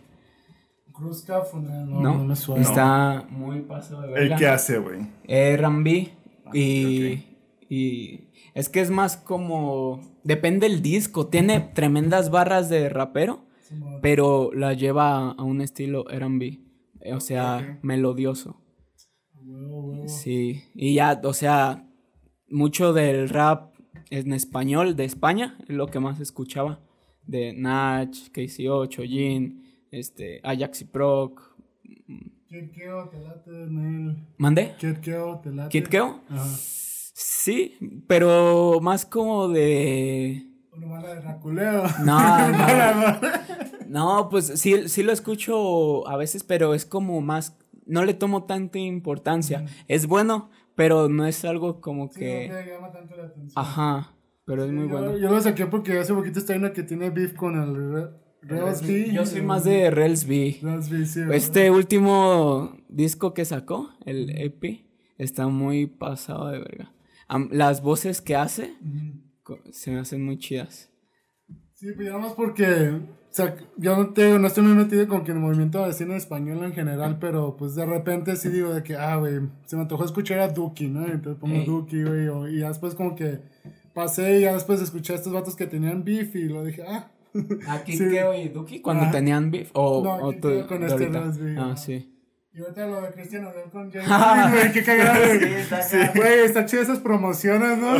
Cruz 0.92 1.22
Cafuné, 1.22 1.86
no, 1.86 2.00
No, 2.02 2.14
no, 2.18 2.24
me 2.24 2.36
suena. 2.36 2.62
está 2.62 3.26
muy 3.30 3.60
pasado 3.62 4.02
de 4.02 4.08
¿El 4.08 4.14
verga. 4.14 4.36
qué 4.36 4.46
hace, 4.48 4.78
güey? 4.78 5.06
R&B 5.26 6.10
y, 6.52 7.24
y 7.70 8.28
es 8.54 8.68
que 8.68 8.80
es 8.82 8.90
más 8.90 9.16
como 9.16 10.00
depende 10.22 10.68
del 10.68 10.82
disco, 10.82 11.26
tiene 11.28 11.60
tremendas 11.60 12.30
barras 12.30 12.68
de 12.68 12.90
rapero, 12.90 13.40
pero 14.02 14.50
la 14.52 14.74
lleva 14.74 15.30
a 15.30 15.42
un 15.42 15.62
estilo 15.62 16.08
R&B, 16.10 16.60
o 17.14 17.20
sea, 17.20 17.78
melodioso. 17.82 18.60
Sí, 20.06 20.62
y 20.74 20.94
ya, 20.94 21.20
o 21.22 21.32
sea, 21.32 21.86
mucho 22.48 22.92
del 22.92 23.28
rap 23.28 23.74
en 24.10 24.32
español 24.32 24.96
de 24.96 25.04
España 25.04 25.56
es 25.68 25.74
lo 25.74 25.86
que 25.86 26.00
más 26.00 26.20
escuchaba, 26.20 26.80
de 27.26 27.52
Nach, 27.52 28.10
KC8, 28.10 29.06
Jin, 29.06 29.86
este, 29.90 30.40
Ajax 30.42 30.82
y 30.82 30.84
Proc. 30.86 31.40
Kid 32.48 32.70
Keo, 32.74 33.08
te 33.08 33.18
late, 33.20 33.50
Neil. 33.50 34.26
¿Mandé? 34.36 34.74
Kid 34.78 34.98
Keo, 34.98 35.40
te 35.42 35.50
late. 35.50 35.70
¿Kid 35.70 35.88
Keo? 35.88 36.20
Ajá. 36.28 36.44
Sí, 37.14 37.76
pero 38.06 38.80
más 38.80 39.04
como 39.06 39.48
de... 39.48 40.46
Una 40.72 40.86
mala 40.86 41.14
de 41.14 41.20
Raculeo. 41.20 41.84
No, 42.04 42.48
no. 42.48 43.20
No, 43.88 44.28
pues 44.30 44.46
sí, 44.60 44.88
sí 44.88 45.02
lo 45.02 45.12
escucho 45.12 46.08
a 46.08 46.16
veces, 46.16 46.42
pero 46.42 46.74
es 46.74 46.86
como 46.86 47.20
más... 47.20 47.58
No 47.86 48.04
le 48.04 48.14
tomo 48.14 48.44
tanta 48.44 48.78
importancia. 48.78 49.64
Es 49.88 50.06
bueno, 50.06 50.50
pero 50.74 51.08
no 51.08 51.26
es 51.26 51.44
algo 51.44 51.80
como 51.80 52.08
Sí, 52.08 52.20
que... 52.20 52.48
no 52.48 52.54
te 52.56 52.66
llama 52.70 52.92
tanto 52.92 53.16
la 53.16 53.24
atención. 53.24 53.52
Ajá, 53.54 54.14
pero 54.44 54.64
es 54.64 54.72
muy 54.72 54.88
yo, 54.88 54.90
bueno. 54.90 55.16
Yo 55.18 55.30
lo 55.30 55.40
saqué 55.40 55.66
porque 55.66 55.98
hace 55.98 56.14
poquito 56.14 56.38
está 56.38 56.56
una 56.56 56.72
que 56.72 56.82
tiene 56.82 57.10
beef 57.10 57.34
con 57.34 57.56
el 57.60 58.10
Rails 58.42 58.86
B. 58.86 59.12
Yo 59.12 59.24
soy 59.26 59.42
más 59.42 59.64
de 59.64 59.90
Rails 59.90 60.26
B. 60.26 60.58
Rails 60.62 60.90
B, 60.90 61.06
sí. 61.06 61.20
¿verdad? 61.20 61.36
Este 61.36 61.70
último 61.70 62.76
disco 62.88 63.34
que 63.34 63.44
sacó, 63.44 63.90
el 64.04 64.30
EP, 64.30 64.84
está 65.18 65.46
muy 65.48 65.86
pasado 65.86 66.48
de 66.48 66.58
verga. 66.58 66.92
Las 67.50 67.82
voces 67.82 68.20
que 68.20 68.36
hace 68.36 68.74
se 69.70 69.90
me 69.90 70.00
hacen 70.00 70.24
muy 70.24 70.38
chidas. 70.38 70.90
Sí, 71.74 71.86
pues 71.94 72.08
ya 72.08 72.18
más 72.18 72.32
porque, 72.34 73.00
o 73.32 73.34
sea, 73.34 73.56
yo 73.78 73.96
no, 73.96 74.10
te, 74.10 74.38
no 74.38 74.46
estoy 74.46 74.62
muy 74.62 74.74
metido 74.74 75.08
con 75.08 75.24
que 75.24 75.32
el 75.32 75.38
movimiento 75.38 75.84
de 75.86 75.94
cine 75.94 76.16
español 76.16 76.62
en 76.64 76.74
general, 76.74 77.16
pero 77.18 77.56
pues 77.56 77.74
de 77.74 77.86
repente 77.86 78.36
sí 78.36 78.50
digo 78.50 78.74
de 78.74 78.82
que, 78.82 78.94
ah, 78.96 79.16
güey, 79.16 79.40
se 79.64 79.74
me 79.76 79.82
antojó 79.82 80.04
escuchar 80.04 80.38
a 80.40 80.48
Duki, 80.48 80.88
¿no? 80.88 81.06
Entonces 81.06 81.40
pongo 81.40 81.54
Ey. 81.56 81.64
Duki, 81.64 82.02
güey, 82.02 82.28
o- 82.28 82.46
y 82.46 82.60
ya 82.60 82.68
después 82.68 82.94
como 82.94 83.16
que 83.16 83.40
pasé 83.94 84.38
y 84.38 84.42
ya 84.42 84.52
después 84.52 84.82
escuché 84.82 85.14
a 85.14 85.16
estos 85.16 85.32
vatos 85.32 85.56
que 85.56 85.66
tenían 85.66 86.04
beef 86.04 86.36
y 86.36 86.44
lo 86.44 86.62
dije, 86.62 86.82
ah. 86.86 87.10
Aquí 87.68 87.92
Sí. 87.96 88.04
Keo 88.10 88.34
y 88.34 88.50
Duki 88.50 88.80
cuando 88.80 89.04
Ah. 89.06 89.10
tenían 89.10 89.50
beef 89.50 89.70
o, 89.72 90.02
No, 90.04 90.16
o 90.26 90.32
tú- 90.34 90.66
con 90.68 90.82
este 90.82 90.92
ahorita? 91.04 91.20
Rails 91.20 91.38
B, 91.38 91.56
Ah, 91.58 91.74
sí. 91.76 92.08
Y 92.54 92.60
ahorita 92.60 92.86
lo 92.86 93.00
de 93.00 93.10
Cristiano 93.12 93.48
Ronaldo 93.50 93.70
con 93.70 93.90
J 93.90 94.06
Balvin, 94.18 94.58
güey, 94.60 94.72
qué 94.72 94.82
cagado, 94.84 95.24
güey. 95.24 95.40
Sí, 95.88 95.96
Güey, 96.14 96.38
está 96.44 96.66
chido 96.66 96.82
esas 96.82 96.98
promociones, 96.98 97.78
¿no? 97.78 97.96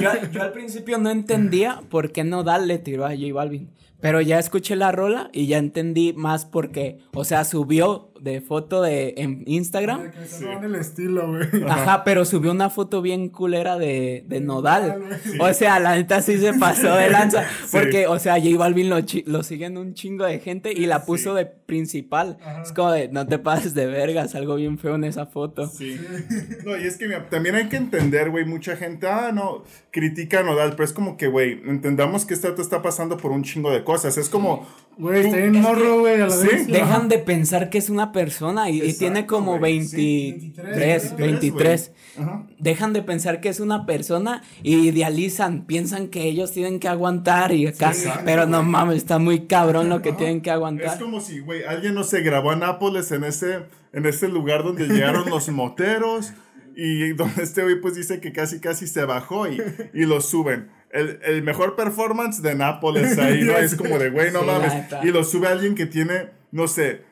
Yo, 0.00 0.10
yo 0.32 0.42
al 0.42 0.50
principio 0.50 0.98
no 0.98 1.08
entendía 1.10 1.82
por 1.88 2.10
qué 2.10 2.24
Nodal 2.24 2.66
le 2.66 2.80
tiró 2.80 3.06
a 3.06 3.10
J 3.10 3.32
Balvin. 3.32 3.70
Pero 4.02 4.20
ya 4.20 4.40
escuché 4.40 4.74
la 4.74 4.90
rola 4.90 5.30
y 5.32 5.46
ya 5.46 5.58
entendí 5.58 6.12
más 6.12 6.44
porque, 6.44 6.98
o 7.14 7.22
sea, 7.24 7.44
subió 7.44 8.11
de 8.22 8.40
foto 8.40 8.82
de 8.82 9.14
en 9.16 9.42
Instagram. 9.46 10.12
Que 10.12 10.26
se 10.26 10.44
roban 10.44 10.64
el 10.64 10.76
estilo, 10.76 11.28
güey. 11.28 11.64
Ajá, 11.68 12.04
pero 12.04 12.24
subió 12.24 12.52
una 12.52 12.70
foto 12.70 13.02
bien 13.02 13.28
culera 13.28 13.78
de, 13.78 14.24
de 14.28 14.40
Nodal. 14.40 15.02
O 15.40 15.52
sea, 15.52 15.80
la 15.80 15.96
neta 15.96 16.22
sí 16.22 16.38
se 16.38 16.54
pasó 16.54 16.94
de 16.94 17.10
lanza. 17.10 17.44
Porque, 17.72 18.06
o 18.06 18.18
sea, 18.18 18.34
J 18.40 18.56
Balvin 18.56 18.88
lo, 18.88 18.98
lo 19.26 19.42
siguen 19.42 19.76
un 19.76 19.94
chingo 19.94 20.24
de 20.24 20.38
gente 20.38 20.72
y 20.72 20.86
la 20.86 21.04
puso 21.04 21.34
de 21.34 21.46
principal. 21.46 22.38
Ajá. 22.42 22.62
Es 22.62 22.72
como 22.72 22.92
de, 22.92 23.08
no 23.08 23.26
te 23.26 23.38
pases 23.38 23.74
de 23.74 23.86
vergas, 23.86 24.36
algo 24.36 24.54
bien 24.54 24.78
feo 24.78 24.94
en 24.94 25.04
esa 25.04 25.26
foto. 25.26 25.66
Sí. 25.66 26.00
No, 26.64 26.76
y 26.76 26.86
es 26.86 26.96
que 26.96 27.06
mira, 27.06 27.28
también 27.28 27.56
hay 27.56 27.68
que 27.68 27.76
entender, 27.76 28.30
güey, 28.30 28.44
mucha 28.44 28.76
gente, 28.76 29.08
ah, 29.08 29.32
no, 29.32 29.64
critica 29.90 30.40
a 30.40 30.42
Nodal, 30.42 30.72
pero 30.72 30.84
es 30.84 30.92
como 30.92 31.16
que, 31.16 31.26
güey, 31.26 31.60
entendamos 31.66 32.24
que 32.24 32.34
este 32.34 32.52
está 32.60 32.82
pasando 32.82 33.16
por 33.16 33.32
un 33.32 33.42
chingo 33.42 33.70
de 33.70 33.82
cosas. 33.82 34.16
Es 34.18 34.28
como, 34.28 34.66
Güey, 34.98 35.24
está 35.26 35.36
bien 35.38 35.60
morro, 35.60 36.00
güey, 36.00 36.20
a 36.20 36.26
la 36.26 36.30
Sí, 36.30 36.46
vez. 36.46 36.66
Dejan 36.66 37.08
de 37.08 37.18
pensar 37.18 37.70
que 37.70 37.78
es 37.78 37.88
una 37.90 38.12
persona 38.12 38.68
y, 38.70 38.92
tiene 38.92 39.26
como 39.26 39.58
güey, 39.58 39.78
23, 39.78 41.02
sí. 41.02 41.14
23. 41.16 41.92
Ajá. 42.18 42.46
Dejan 42.58 42.92
de 42.92 43.02
pensar 43.02 43.40
que 43.40 43.48
es 43.48 43.58
una 43.60 43.86
persona 43.86 44.42
y 44.62 44.88
idealizan, 44.88 45.64
piensan 45.66 46.08
que 46.08 46.24
ellos 46.24 46.52
tienen 46.52 46.78
que 46.78 46.88
aguantar 46.88 47.52
y 47.52 47.66
acá, 47.66 47.88
exacto, 47.88 48.20
pero 48.24 48.46
no 48.46 48.62
mames, 48.62 48.98
está 48.98 49.18
muy 49.18 49.46
cabrón 49.46 49.88
lo 49.88 50.02
que 50.02 50.12
tienen 50.12 50.40
que 50.42 50.50
Es 50.50 50.54
aguantar. 50.56 50.98
como 50.98 51.20
si, 51.20 51.40
güey, 51.40 51.64
alguien 51.64 51.94
no 51.94 52.04
se 52.04 52.20
grabó 52.20 52.50
a 52.50 52.56
Nápoles 52.56 53.10
en 53.12 53.24
ese, 53.24 53.60
en 53.92 54.06
ese 54.06 54.28
lugar 54.28 54.62
donde 54.62 54.86
llegaron 54.86 55.28
los 55.30 55.48
moteros 55.50 56.32
y 56.76 57.12
donde 57.12 57.42
este 57.42 57.62
güey 57.62 57.80
pues 57.80 57.94
dice 57.94 58.20
que 58.20 58.32
casi 58.32 58.60
casi 58.60 58.86
se 58.86 59.04
bajó 59.04 59.48
y, 59.48 59.60
y 59.94 60.04
lo 60.04 60.20
suben. 60.20 60.68
El, 60.92 61.20
el 61.24 61.42
mejor 61.42 61.74
performance 61.74 62.42
de 62.42 62.54
Nápoles 62.54 63.18
ahí, 63.18 63.44
¿no? 63.44 63.56
Es 63.56 63.74
como 63.74 63.98
de, 63.98 64.10
güey, 64.10 64.30
no 64.30 64.40
Sí, 64.40 64.46
mames. 64.46 64.72
Y 65.02 65.08
lo 65.08 65.24
sube 65.24 65.48
alguien 65.48 65.74
que 65.74 65.86
tiene, 65.86 66.30
no 66.50 66.68
sé, 66.68 67.02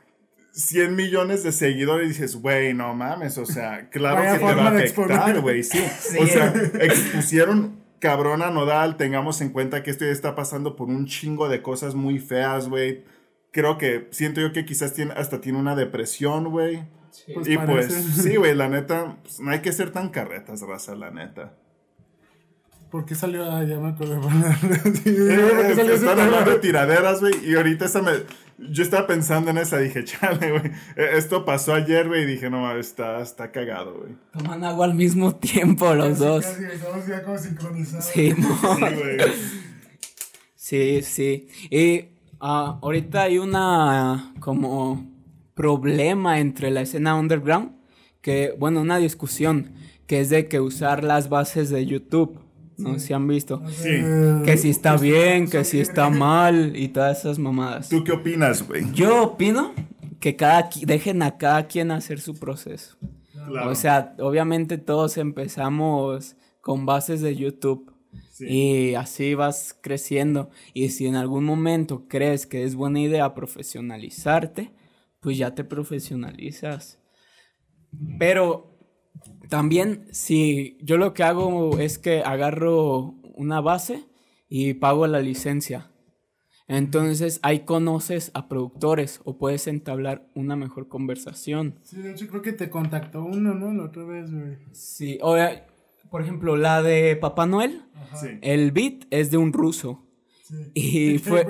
100 0.53 0.95
millones 0.95 1.43
de 1.43 1.53
seguidores 1.53 2.07
y 2.07 2.09
dices, 2.11 2.37
güey, 2.37 2.75
no 2.75 2.95
mames, 2.95 3.39
o 3.39 3.47
sea, 3.47 3.89
claro 3.89 4.17
Vaya 4.17 4.33
que 4.33 4.39
te 4.39 4.55
va 4.55 4.67
a 4.67 4.69
afectar, 4.69 5.41
güey, 5.41 5.63
sí. 5.63 5.79
Sí. 6.01 6.19
O 6.19 6.27
sea, 6.27 6.53
expusieron 6.81 7.81
cabrón 8.01 8.43
a 8.43 8.51
Nodal, 8.51 8.97
tengamos 8.97 9.41
en 9.41 9.51
cuenta 9.51 9.83
que 9.83 9.91
esto 9.91 10.05
ya 10.05 10.11
está 10.11 10.35
pasando 10.35 10.75
por 10.75 10.89
un 10.89 11.07
chingo 11.07 11.49
de 11.49 11.63
cosas 11.63 11.95
muy 11.95 12.19
feas, 12.19 12.69
güey. 12.69 13.05
Creo 13.53 13.79
que 13.79 14.09
siento 14.11 14.41
yo 14.41 14.53
que 14.53 14.65
quizás 14.65 14.93
tiene, 14.95 15.13
hasta 15.13 15.41
tiene 15.41 15.59
una 15.59 15.77
depresión, 15.77 16.51
güey. 16.51 16.85
Pues 17.35 17.49
y 17.49 17.59
pues, 17.59 17.93
sí, 17.93 18.37
güey, 18.37 18.55
la 18.55 18.69
neta, 18.69 19.19
pues, 19.23 19.41
no 19.41 19.51
hay 19.51 19.61
que 19.61 19.73
ser 19.73 19.91
tan 19.91 20.09
carretas, 20.11 20.63
raza, 20.63 20.95
la 20.95 21.11
neta. 21.11 21.55
¿Por 22.91 23.05
qué 23.05 23.15
salió? 23.15 23.45
Ah, 23.51 23.63
ya 23.65 23.79
me. 23.79 23.93
Sí, 23.97 24.05
Eh, 25.07 25.53
¿Por 25.57 25.67
qué 25.67 25.75
salió 25.77 25.95
ese 25.95 26.05
Están 26.07 26.21
hablando 26.21 26.51
de 26.51 26.59
tiraderas, 26.59 27.21
güey, 27.21 27.35
y 27.45 27.55
ahorita 27.55 27.85
esa 27.87 28.03
me... 28.03 28.11
Yo 28.59 28.83
estaba 28.83 29.07
pensando 29.07 29.51
en 29.51 29.59
esa, 29.59 29.79
dije, 29.79 30.05
chale, 30.05 30.51
güey. 30.51 30.67
eh, 30.97 31.11
Esto 31.15 31.45
pasó 31.45 31.73
ayer, 31.73 32.09
güey, 32.09 32.25
y 32.25 32.27
dije, 32.27 32.51
no, 32.51 32.61
mames, 32.63 32.89
está, 32.89 33.21
está 33.21 33.51
cagado, 33.53 33.95
güey. 33.95 34.13
Toman 34.33 34.65
agua 34.65 34.87
al 34.87 34.95
mismo 34.95 35.35
tiempo 35.37 35.95
los 35.95 36.09
Casi, 36.19 36.25
dos. 36.25 36.47
casi, 36.47 36.65
Estamos 36.65 37.07
ya 37.07 37.23
como 37.23 37.39
sincronizados. 37.39 38.05
Sí, 38.07 38.33
Sí, 38.33 38.43
güey. 38.81 39.19
sí, 40.57 41.03
sí. 41.03 41.49
Y 41.71 42.05
ah, 42.41 42.79
ahorita 42.83 43.23
hay 43.23 43.39
una 43.39 44.33
como 44.41 45.09
problema 45.55 46.39
entre 46.41 46.71
la 46.71 46.83
escena 46.83 47.15
underground, 47.17 47.73
que, 48.21 48.55
bueno, 48.59 48.81
una 48.81 48.99
discusión, 48.99 49.73
que 50.07 50.21
es 50.21 50.29
de 50.31 50.49
que 50.49 50.61
usar 50.61 51.03
las 51.05 51.29
bases 51.29 51.71
de 51.71 51.87
YouTube, 51.87 52.39
no 52.81 52.99
si 52.99 53.13
han 53.13 53.27
visto. 53.29 53.63
Sí. 53.69 54.03
Que 54.45 54.57
si 54.57 54.71
está 54.71 54.97
bien, 54.97 55.49
que 55.49 55.65
si 55.65 55.81
está 55.81 56.11
mal 56.11 56.77
y 56.77 56.89
todas 56.89 57.21
esas 57.21 57.39
mamadas. 57.39 57.89
¿Tú 57.89 58.03
qué 58.05 58.13
opinas, 58.13 58.67
güey? 58.67 58.91
Yo 58.93 59.23
opino 59.23 59.73
que 60.19 60.37
cada 60.37 60.69
dejen 60.83 61.23
a 61.23 61.39
cada 61.39 61.67
quien 61.67 61.91
hacer 61.91 62.21
su 62.21 62.35
proceso. 62.39 62.97
Claro. 63.47 63.71
O 63.71 63.75
sea, 63.75 64.15
obviamente 64.19 64.79
todos 64.79 65.17
empezamos 65.17 66.37
con 66.61 66.87
bases 66.87 67.21
de 67.21 67.37
YouTube 67.37 67.91
Sí. 68.33 68.47
y 68.49 68.95
así 68.95 69.35
vas 69.35 69.77
creciendo. 69.81 70.51
Y 70.75 70.89
si 70.91 71.07
en 71.07 71.15
algún 71.15 71.45
momento 71.45 72.07
crees 72.09 72.47
que 72.47 72.65
es 72.65 72.75
buena 72.75 73.01
idea 73.01 73.35
profesionalizarte, 73.35 74.73
pues 75.21 75.37
ya 75.39 75.55
te 75.55 75.63
profesionalizas. 75.65 76.99
Pero 78.19 78.79
también 79.51 80.07
si 80.13 80.79
yo 80.81 80.97
lo 80.97 81.13
que 81.13 81.23
hago 81.25 81.79
es 81.79 81.99
que 81.99 82.23
agarro 82.23 83.15
una 83.35 83.61
base 83.61 84.05
y 84.49 84.73
pago 84.75 85.07
la 85.07 85.21
licencia. 85.21 85.91
Entonces 86.69 87.41
ahí 87.43 87.61
conoces 87.61 88.31
a 88.33 88.49
productores 88.49 89.21
o 89.25 89.37
puedes 89.39 89.67
entablar 89.67 90.29
una 90.35 90.55
mejor 90.55 90.89
conversación. 90.89 91.81
Sí, 91.83 91.97
de 92.01 92.13
hecho 92.13 92.29
creo 92.29 92.43
que 92.43 92.53
te 92.53 92.71
contactó 92.71 93.25
uno, 93.25 93.55
¿no? 93.55 93.73
La 93.73 93.85
otra 93.85 94.05
vez, 94.05 94.31
güey. 94.33 94.57
Sí, 94.73 95.19
o, 95.21 95.37
por 96.11 96.23
ejemplo, 96.23 96.57
la 96.57 96.81
de 96.83 97.17
Papá 97.17 97.47
Noel, 97.47 97.83
Sí. 98.15 98.29
el 98.43 98.71
beat 98.73 99.05
es 99.11 99.31
de 99.33 99.37
un 99.37 99.53
ruso. 99.53 100.07
Sí. 100.45 100.71
Y 100.75 101.19
fue, 101.19 101.45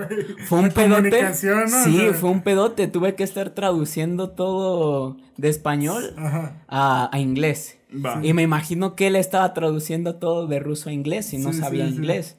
fue 0.47 0.59
un 0.61 0.71
pedote. 0.71 1.35
Sí, 1.35 1.49
O 1.49 1.69
sea, 1.69 2.15
fue 2.15 2.31
un 2.31 2.43
pedote. 2.43 2.87
Tuve 2.87 3.15
que 3.15 3.25
estar 3.25 3.51
traduciendo 3.55 4.31
todo 4.31 5.17
de 5.37 5.49
español 5.51 6.15
a, 6.69 7.09
a 7.13 7.19
inglés. 7.19 7.79
Va. 7.93 8.21
Y 8.25 8.33
me 8.33 8.43
imagino 8.43 8.95
que 8.95 9.09
él 9.09 9.17
estaba 9.17 9.53
traduciendo 9.55 10.17
todo 10.17 10.47
de 10.47 10.59
ruso 10.61 10.91
a 10.91 10.93
inglés 10.93 11.33
y 11.33 11.39
no 11.39 11.53
Sí, 11.53 11.59
sabía 11.61 11.89
sí. 11.89 11.95
inglés. 11.95 12.37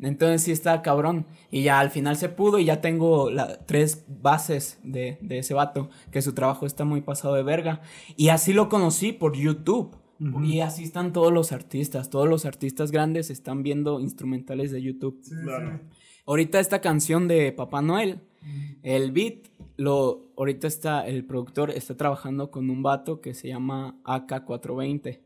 Entonces 0.00 0.42
sí 0.42 0.52
estaba 0.52 0.80
cabrón. 0.82 1.26
Y 1.50 1.62
ya 1.64 1.80
al 1.80 1.90
final 1.90 2.16
se 2.16 2.28
pudo 2.28 2.58
y 2.58 2.64
ya 2.66 2.80
tengo 2.80 3.30
la- 3.30 3.58
tres 3.66 4.04
bases 4.08 4.78
de, 4.84 5.18
de 5.20 5.38
ese 5.38 5.54
vato, 5.54 5.90
que 6.12 6.22
su 6.22 6.34
trabajo 6.34 6.66
está 6.66 6.84
muy 6.84 7.00
pasado 7.00 7.34
de 7.34 7.42
verga. 7.42 7.80
Y 8.16 8.28
así 8.28 8.52
lo 8.52 8.68
conocí 8.68 9.12
por 9.12 9.36
YouTube. 9.36 9.96
Y 10.44 10.60
así 10.60 10.84
están 10.84 11.12
todos 11.12 11.32
los 11.32 11.50
artistas. 11.50 12.08
Todos 12.08 12.28
los 12.28 12.44
artistas 12.46 12.92
grandes 12.92 13.28
están 13.28 13.64
viendo 13.64 13.98
instrumentales 13.98 14.70
de 14.70 14.80
YouTube. 14.80 15.20
Claro. 15.42 15.80
Ahorita 16.26 16.60
esta 16.60 16.80
canción 16.80 17.26
de 17.26 17.50
Papá 17.50 17.82
Noel, 17.82 18.20
el 18.84 19.10
beat, 19.10 19.48
lo, 19.76 20.32
ahorita 20.36 20.66
está, 20.66 21.06
el 21.06 21.24
productor 21.24 21.70
está 21.70 21.96
trabajando 21.96 22.50
con 22.50 22.68
un 22.70 22.82
vato 22.82 23.20
que 23.20 23.34
se 23.34 23.48
llama 23.48 24.00
AK420. 24.04 25.20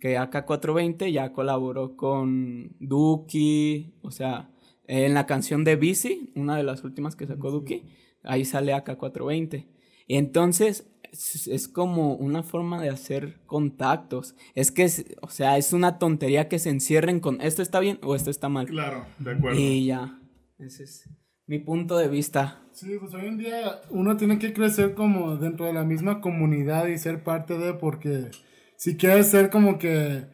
Que 0.00 0.18
AK420 0.18 1.12
ya 1.12 1.32
colaboró 1.32 1.96
con 1.96 2.74
Duki, 2.80 3.94
o 4.02 4.10
sea, 4.10 4.50
en 4.88 5.14
la 5.14 5.26
canción 5.26 5.62
de 5.64 5.76
Bici, 5.76 6.32
una 6.34 6.56
de 6.56 6.64
las 6.64 6.82
últimas 6.82 7.14
que 7.14 7.26
sacó 7.26 7.50
Duki, 7.52 7.84
ahí 8.24 8.44
sale 8.44 8.74
AK420. 8.74 9.66
Y 10.08 10.16
entonces 10.16 10.90
es, 11.12 11.46
es 11.46 11.68
como 11.68 12.14
una 12.16 12.42
forma 12.42 12.82
de 12.82 12.88
hacer 12.90 13.40
contactos. 13.46 14.34
Es 14.56 14.72
que, 14.72 14.82
es- 14.84 15.04
o 15.22 15.28
sea, 15.28 15.56
es 15.56 15.72
una 15.72 15.98
tontería 15.98 16.48
que 16.48 16.58
se 16.58 16.70
encierren 16.70 17.20
con 17.20 17.40
esto 17.40 17.62
está 17.62 17.78
bien 17.78 18.00
o 18.02 18.16
esto 18.16 18.30
está 18.30 18.48
mal. 18.48 18.66
Claro, 18.66 19.06
de 19.20 19.30
acuerdo. 19.30 19.58
Y 19.60 19.86
ya, 19.86 20.20
ese 20.58 20.82
es 20.84 21.08
mi 21.50 21.58
punto 21.58 21.98
de 21.98 22.06
vista. 22.06 22.60
Sí, 22.70 22.96
pues 23.00 23.12
hoy 23.12 23.26
en 23.26 23.36
día 23.36 23.80
uno 23.90 24.16
tiene 24.16 24.38
que 24.38 24.52
crecer 24.52 24.94
como 24.94 25.36
dentro 25.36 25.66
de 25.66 25.72
la 25.72 25.82
misma 25.82 26.20
comunidad 26.20 26.86
y 26.86 26.96
ser 26.96 27.24
parte 27.24 27.58
de, 27.58 27.74
porque 27.74 28.30
si 28.76 28.96
quieres 28.96 29.26
ser 29.26 29.50
como 29.50 29.76
que 29.76 30.26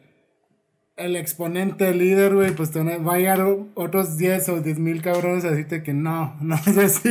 el 0.95 1.15
exponente 1.15 1.89
el 1.89 1.97
líder, 1.97 2.35
güey, 2.35 2.51
pues 2.51 2.69
te 2.69 2.83
va 2.99 3.15
a 3.15 3.17
llegar 3.17 3.41
otros 3.73 4.17
10 4.17 4.49
o 4.49 4.61
10 4.61 4.77
mil 4.77 5.01
cabrones 5.01 5.43
a 5.43 5.49
decirte 5.49 5.81
que 5.81 5.95
no, 5.95 6.37
no 6.41 6.53
es 6.53 6.77
así. 6.77 7.09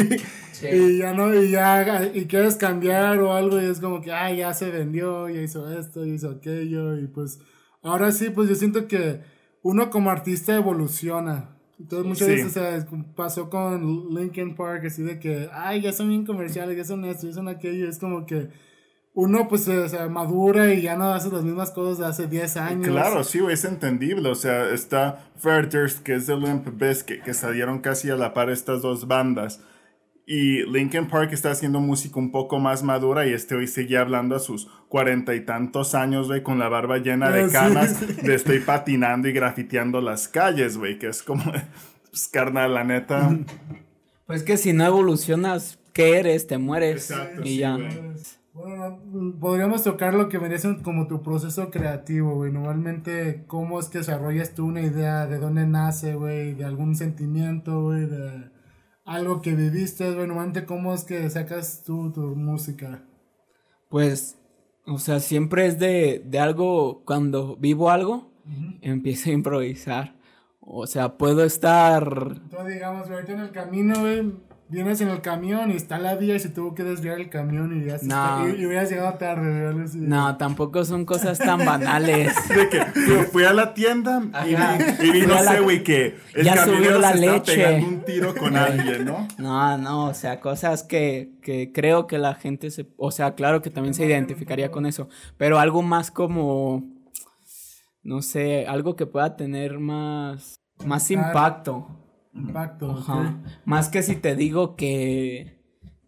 Sí. 0.53 0.69
Y 0.69 0.99
ya 0.99 1.13
no, 1.13 1.35
y 1.35 1.51
ya, 1.51 2.09
y 2.15 2.27
quieres 2.27 2.55
cambiar 2.55 3.19
o 3.19 3.33
algo 3.33 3.61
y 3.61 3.65
es 3.65 3.81
como 3.81 4.01
que, 4.03 4.13
ah, 4.13 4.33
ya 4.33 4.55
se 4.55 4.71
vendió, 4.71 5.29
ya 5.29 5.43
hizo 5.43 5.69
esto, 5.77 6.07
ya 6.07 6.15
hizo 6.15 6.31
aquello, 6.31 6.97
y 6.97 7.09
pues 7.09 7.41
ahora 7.83 8.13
sí, 8.13 8.31
pues 8.31 8.49
yo 8.49 8.55
siento 8.55 8.87
que 8.87 9.21
uno 9.63 9.91
como 9.91 10.11
artista 10.11 10.55
evoluciona. 10.55 11.56
Entonces 11.79 12.07
muchas 12.07 12.29
Sí. 12.29 12.35
veces 12.35 12.47
o 12.47 12.51
sea, 12.51 12.87
pasó 13.15 13.51
con 13.51 14.15
Linkin 14.15 14.55
Park, 14.57 14.85
así 14.87 15.03
de 15.03 15.19
que, 15.19 15.49
ay, 15.53 15.83
ya 15.83 15.93
son 15.93 16.09
bien 16.09 16.25
comerciales, 16.25 16.77
ya 16.77 16.85
son 16.85 17.05
esto, 17.05 17.27
ya 17.27 17.35
son 17.35 17.49
aquello, 17.49 17.89
es 17.89 17.99
como 17.99 18.25
que 18.25 18.49
uno 19.13 19.49
pues 19.49 19.65
se, 19.65 19.89
se 19.89 20.09
madura 20.09 20.73
y 20.75 20.83
ya 20.83 20.95
no 20.97 21.13
hace 21.13 21.31
las 21.31 21.43
mismas 21.43 21.71
cosas 21.71 21.99
de 21.99 22.07
hace 22.07 22.27
10 22.27 22.57
años. 22.59 22.87
Claro, 22.87 23.25
sí, 23.25 23.41
es 23.51 23.65
entendible. 23.65 24.29
O 24.29 24.35
sea, 24.35 24.69
está 24.71 25.25
Fairthirst, 25.37 26.03
que 26.03 26.15
es 26.15 26.27
de 26.27 26.37
Limp 26.37 26.69
Bizkit, 26.79 27.23
que 27.23 27.33
salieron 27.33 27.79
casi 27.81 28.11
a 28.11 28.17
la 28.17 28.35
par 28.35 28.51
estas 28.51 28.83
dos 28.83 29.07
bandas. 29.09 29.61
Y 30.29 30.65
Linkin 30.69 31.07
Park 31.07 31.33
está 31.33 31.53
haciendo 31.53 31.79
música 31.79 32.19
un 32.19 32.33
poco 32.33 32.59
más 32.59 32.83
madura 32.83 33.27
y 33.29 33.33
este 33.33 33.55
hoy 33.55 33.69
sigue 33.69 33.97
hablando 33.97 34.35
a 34.35 34.41
sus 34.41 34.67
cuarenta 34.89 35.37
y 35.37 35.45
tantos 35.45 35.95
años, 35.95 36.27
güey, 36.27 36.43
con 36.43 36.59
la 36.59 36.69
barba 36.69 36.99
llena 36.99 37.29
Ah, 37.29 37.31
de 37.31 37.47
sí. 37.47 37.53
canas, 37.53 38.23
de 38.25 38.35
estoy 38.35 38.59
patinando 38.59 39.29
y 39.29 39.33
grafiteando 39.33 40.01
las 40.01 40.27
calles, 40.27 40.79
güey, 40.79 40.99
que 40.99 41.07
es 41.07 41.23
como, 41.23 41.45
pues, 42.11 42.29
carnal, 42.29 42.75
la 42.75 42.85
neta. 42.85 43.39
Pues 44.27 44.43
que 44.43 44.57
si 44.57 44.73
no 44.73 44.85
evolucionas, 44.85 45.79
¿qué 45.93 46.19
eres? 46.19 46.49
Te 46.49 46.59
mueres. 46.59 47.13
Exacto, 47.13 47.43
y 47.43 47.47
sí, 47.47 47.57
ya. 47.59 47.79
Bueno, 48.53 48.99
no, 49.13 49.39
podríamos 49.39 49.85
tocar 49.85 50.15
lo 50.15 50.29
que 50.29 50.41
siendo 50.59 50.83
como 50.83 51.07
tu 51.07 51.23
proceso 51.23 51.71
creativo, 51.71 52.35
güey. 52.35 52.51
Normalmente, 52.51 53.45
¿cómo 53.47 53.79
es 53.79 53.89
que 53.89 53.99
desarrollas 53.99 54.53
tú 54.53 54.67
una 54.67 54.81
idea? 54.81 55.29
¿De 55.29 55.39
dónde 55.39 55.65
nace, 55.65 56.17
güey? 56.17 56.55
¿De 56.55 56.65
algún 56.65 56.97
sentimiento, 56.97 57.83
güey? 57.83 58.07
¿De 58.07 58.51
algo 59.07 59.41
que 59.41 59.55
viviste, 59.55 60.13
güey? 60.13 60.27
Normalmente, 60.27 60.67
¿cómo 60.67 60.93
es 60.93 61.05
que 61.05 61.31
sacas 61.31 61.83
tú 61.85 62.13
tu 62.13 62.21
música? 62.21 63.03
Pues, 63.89 64.37
o 64.87 64.99
sea, 64.99 65.21
siempre 65.21 65.67
es 65.67 65.79
de, 65.79 66.23
de 66.27 66.39
algo, 66.39 67.03
cuando 67.05 67.57
vivo 67.57 67.91
algo, 67.91 68.31
empiezo 68.83 69.31
a 69.31 69.33
improvisar. 69.33 70.17
O 70.61 70.87
sea, 70.87 71.17
puedo 71.17 71.45
estar... 71.45 72.03
Entonces, 72.43 72.75
digamos, 72.75 73.09
ahorita 73.09 73.33
en 73.33 73.41
el 73.41 73.51
camino, 73.53 74.01
güey, 74.01 74.33
vienes 74.69 75.01
en 75.01 75.09
el 75.09 75.21
camión 75.21 75.71
y 75.71 75.75
está 75.77 75.99
la 75.99 76.17
vía 76.17 76.35
y 76.35 76.41
se 76.41 76.49
tuvo 76.49 76.75
que 76.75 76.83
desviar 76.83 77.21
el 77.21 77.29
camión 77.31 77.81
y 77.81 77.87
ya 77.87 77.99
se 77.99 78.07
No. 78.07 78.45
está- 78.47 78.57
y, 78.57 78.63
y 78.63 78.67
hubieras 78.67 78.91
llegado 78.91 79.15
tarde. 79.15 79.75
No, 79.95 80.37
tampoco 80.37 80.85
son 80.85 81.05
cosas 81.05 81.39
tan 81.39 81.65
banales. 81.65 82.35
De 82.49 82.69
que 82.69 82.85
fui- 83.31 83.45
a 83.45 83.53
la 83.53 83.75
tienda 83.75 84.23
y 84.45 84.55
vi, 84.57 85.09
y 85.09 85.13
vi, 85.13 85.27
no 85.27 85.39
sé, 85.43 85.61
güey, 85.61 85.85
que 85.85 86.17
el 86.35 86.45
Ya 86.45 86.55
camionero 86.57 86.85
subió 86.87 86.99
la 86.99 87.13
se 87.13 87.19
está 87.25 87.33
leche. 87.33 87.55
pegando 87.57 87.87
un 87.89 88.01
tiro 88.05 88.35
con 88.35 88.57
alguien, 88.57 89.05
¿no? 89.05 89.29
No, 89.39 89.79
no, 89.79 90.07
o 90.07 90.15
sea, 90.15 90.41
cosas 90.41 90.83
que, 90.83 91.31
que 91.43 91.71
creo 91.73 92.07
que 92.09 92.19
la 92.19 92.35
gente 92.35 92.71
se... 92.71 92.87
O 92.97 93.11
sea, 93.13 93.35
claro 93.35 93.63
que 93.63 93.71
también 93.71 93.95
se 93.95 94.05
identificaría 94.05 94.71
con 94.73 94.85
eso, 94.87 95.09
pero 95.37 95.59
algo 95.61 95.83
más 95.83 96.11
como... 96.11 96.83
No 98.03 98.23
sé, 98.23 98.67
algo 98.67 98.95
que 98.97 99.07
pueda 99.07 99.37
tener 99.37 99.79
más... 99.79 100.55
Más 100.85 101.11
impacto. 101.11 101.89
Impacto. 102.37 102.91
Ajá. 102.91 103.43
Más 103.65 103.89
que 103.89 104.03
si 104.03 104.17
te 104.17 104.37
digo 104.37 104.77
que, 104.77 105.59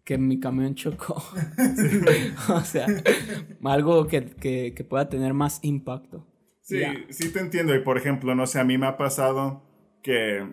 que 0.03 0.17
mi 0.17 0.39
camión 0.39 0.75
chocó. 0.75 1.21
o 2.49 2.61
sea, 2.61 2.87
algo 3.63 4.07
que, 4.07 4.25
que, 4.25 4.73
que 4.75 4.83
pueda 4.83 5.09
tener 5.09 5.33
más 5.33 5.59
impacto. 5.63 6.25
Sí, 6.61 6.81
sí 7.09 7.33
te 7.33 7.39
entiendo. 7.39 7.75
Y 7.75 7.79
por 7.79 7.97
ejemplo, 7.97 8.35
no 8.35 8.45
sé, 8.45 8.59
a 8.59 8.63
mí 8.63 8.77
me 8.77 8.85
ha 8.85 8.97
pasado 8.97 9.63
que 10.03 10.47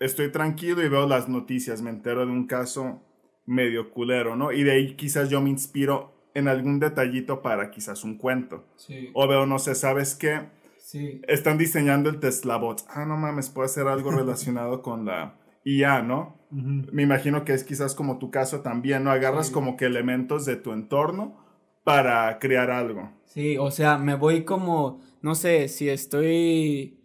estoy 0.00 0.30
tranquilo 0.30 0.84
y 0.84 0.88
veo 0.88 1.06
las 1.06 1.28
noticias, 1.28 1.80
me 1.80 1.90
entero 1.90 2.26
de 2.26 2.32
un 2.32 2.46
caso 2.46 3.02
medio 3.46 3.90
culero, 3.90 4.36
¿no? 4.36 4.52
Y 4.52 4.62
de 4.62 4.72
ahí 4.72 4.94
quizás 4.96 5.30
yo 5.30 5.40
me 5.40 5.50
inspiro 5.50 6.12
en 6.34 6.48
algún 6.48 6.80
detallito 6.80 7.42
para 7.42 7.70
quizás 7.70 8.04
un 8.04 8.18
cuento. 8.18 8.66
Sí, 8.76 9.10
O 9.14 9.26
veo, 9.26 9.46
no 9.46 9.58
sé, 9.58 9.74
¿sabes 9.74 10.14
qué? 10.14 10.40
Sí. 10.92 11.20
Están 11.26 11.58
diseñando 11.58 12.10
el 12.10 12.20
Tesla 12.20 12.56
Bot. 12.58 12.82
Ah, 12.88 13.04
no 13.06 13.16
mames, 13.16 13.48
puede 13.50 13.68
ser 13.68 13.86
algo 13.88 14.10
relacionado 14.20 14.82
con 14.82 15.04
la 15.06 15.38
IA, 15.64 16.02
¿no? 16.02 16.38
Me 16.50 17.02
imagino 17.02 17.44
que 17.46 17.54
es 17.54 17.64
quizás 17.64 17.94
como 17.94 18.18
tu 18.18 18.30
caso 18.30 18.60
también, 18.60 19.04
¿no? 19.04 19.10
Agarras 19.10 19.46
Sí. 19.46 19.52
como 19.54 19.76
que 19.78 19.86
elementos 19.86 20.44
de 20.44 20.56
tu 20.56 20.72
entorno 20.72 21.38
para 21.82 22.38
crear 22.38 22.70
algo. 22.70 23.10
Sí, 23.24 23.56
o 23.58 23.70
sea, 23.70 23.96
me 23.96 24.14
voy 24.16 24.44
como, 24.44 25.00
no 25.22 25.34
sé, 25.34 25.68
si 25.68 25.88
estoy... 25.88 26.98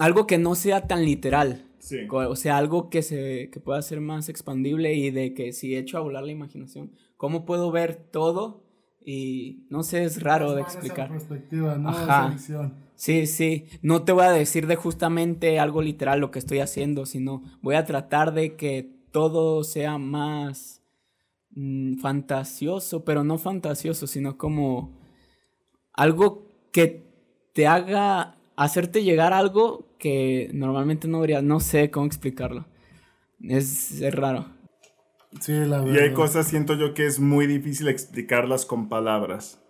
Algo 0.00 0.26
que 0.26 0.38
no 0.38 0.54
sea 0.54 0.86
tan 0.86 1.04
literal. 1.04 1.64
Sí. 1.78 1.98
O 2.10 2.34
sea, 2.36 2.56
algo 2.56 2.88
que 2.90 3.02
se 3.02 3.50
que 3.52 3.60
pueda 3.60 3.80
ser 3.82 4.00
más 4.00 4.28
expandible 4.28 4.94
y 4.94 5.10
de 5.10 5.34
que 5.34 5.52
si 5.52 5.76
echo 5.76 5.98
a 5.98 6.00
volar 6.00 6.24
la 6.24 6.32
imaginación, 6.32 6.92
¿cómo 7.16 7.44
puedo 7.44 7.70
ver 7.70 7.94
todo? 8.10 8.64
Y 9.04 9.66
no 9.70 9.82
sé, 9.84 10.02
es 10.04 10.22
raro 10.22 10.54
de 10.54 10.62
Más 10.62 10.70
esa 10.70 10.78
explicar. 10.80 11.10
perspectiva, 11.10 11.76
¿no? 11.76 11.90
Ajá. 11.90 12.24
Esa 12.26 12.28
visión. 12.34 12.85
Sí, 12.96 13.26
sí, 13.26 13.66
no 13.82 14.04
te 14.04 14.12
voy 14.12 14.24
a 14.24 14.30
decir 14.30 14.66
de 14.66 14.76
justamente 14.76 15.58
algo 15.60 15.82
literal 15.82 16.18
lo 16.18 16.30
que 16.30 16.38
estoy 16.38 16.60
haciendo, 16.60 17.04
sino 17.04 17.42
voy 17.60 17.74
a 17.74 17.84
tratar 17.84 18.32
de 18.32 18.56
que 18.56 18.90
todo 19.12 19.64
sea 19.64 19.98
más 19.98 20.82
mm, 21.50 21.98
fantasioso, 21.98 23.04
pero 23.04 23.22
no 23.22 23.36
fantasioso, 23.36 24.06
sino 24.06 24.38
como 24.38 24.92
algo 25.92 26.46
que 26.72 27.04
te 27.52 27.66
haga 27.66 28.36
hacerte 28.56 29.04
llegar 29.04 29.34
a 29.34 29.38
algo 29.38 29.86
que 29.98 30.50
normalmente 30.54 31.06
no 31.06 31.20
verías, 31.20 31.42
no 31.42 31.60
sé 31.60 31.90
cómo 31.90 32.06
explicarlo. 32.06 32.66
Es, 33.40 34.00
es 34.00 34.14
raro. 34.14 34.46
Sí, 35.40 35.52
la 35.52 35.80
verdad. 35.80 35.94
Y 35.94 35.98
hay 35.98 36.12
cosas, 36.14 36.48
siento 36.48 36.74
yo, 36.74 36.94
que 36.94 37.04
es 37.04 37.20
muy 37.20 37.46
difícil 37.46 37.88
explicarlas 37.88 38.64
con 38.64 38.88
palabras. 38.88 39.62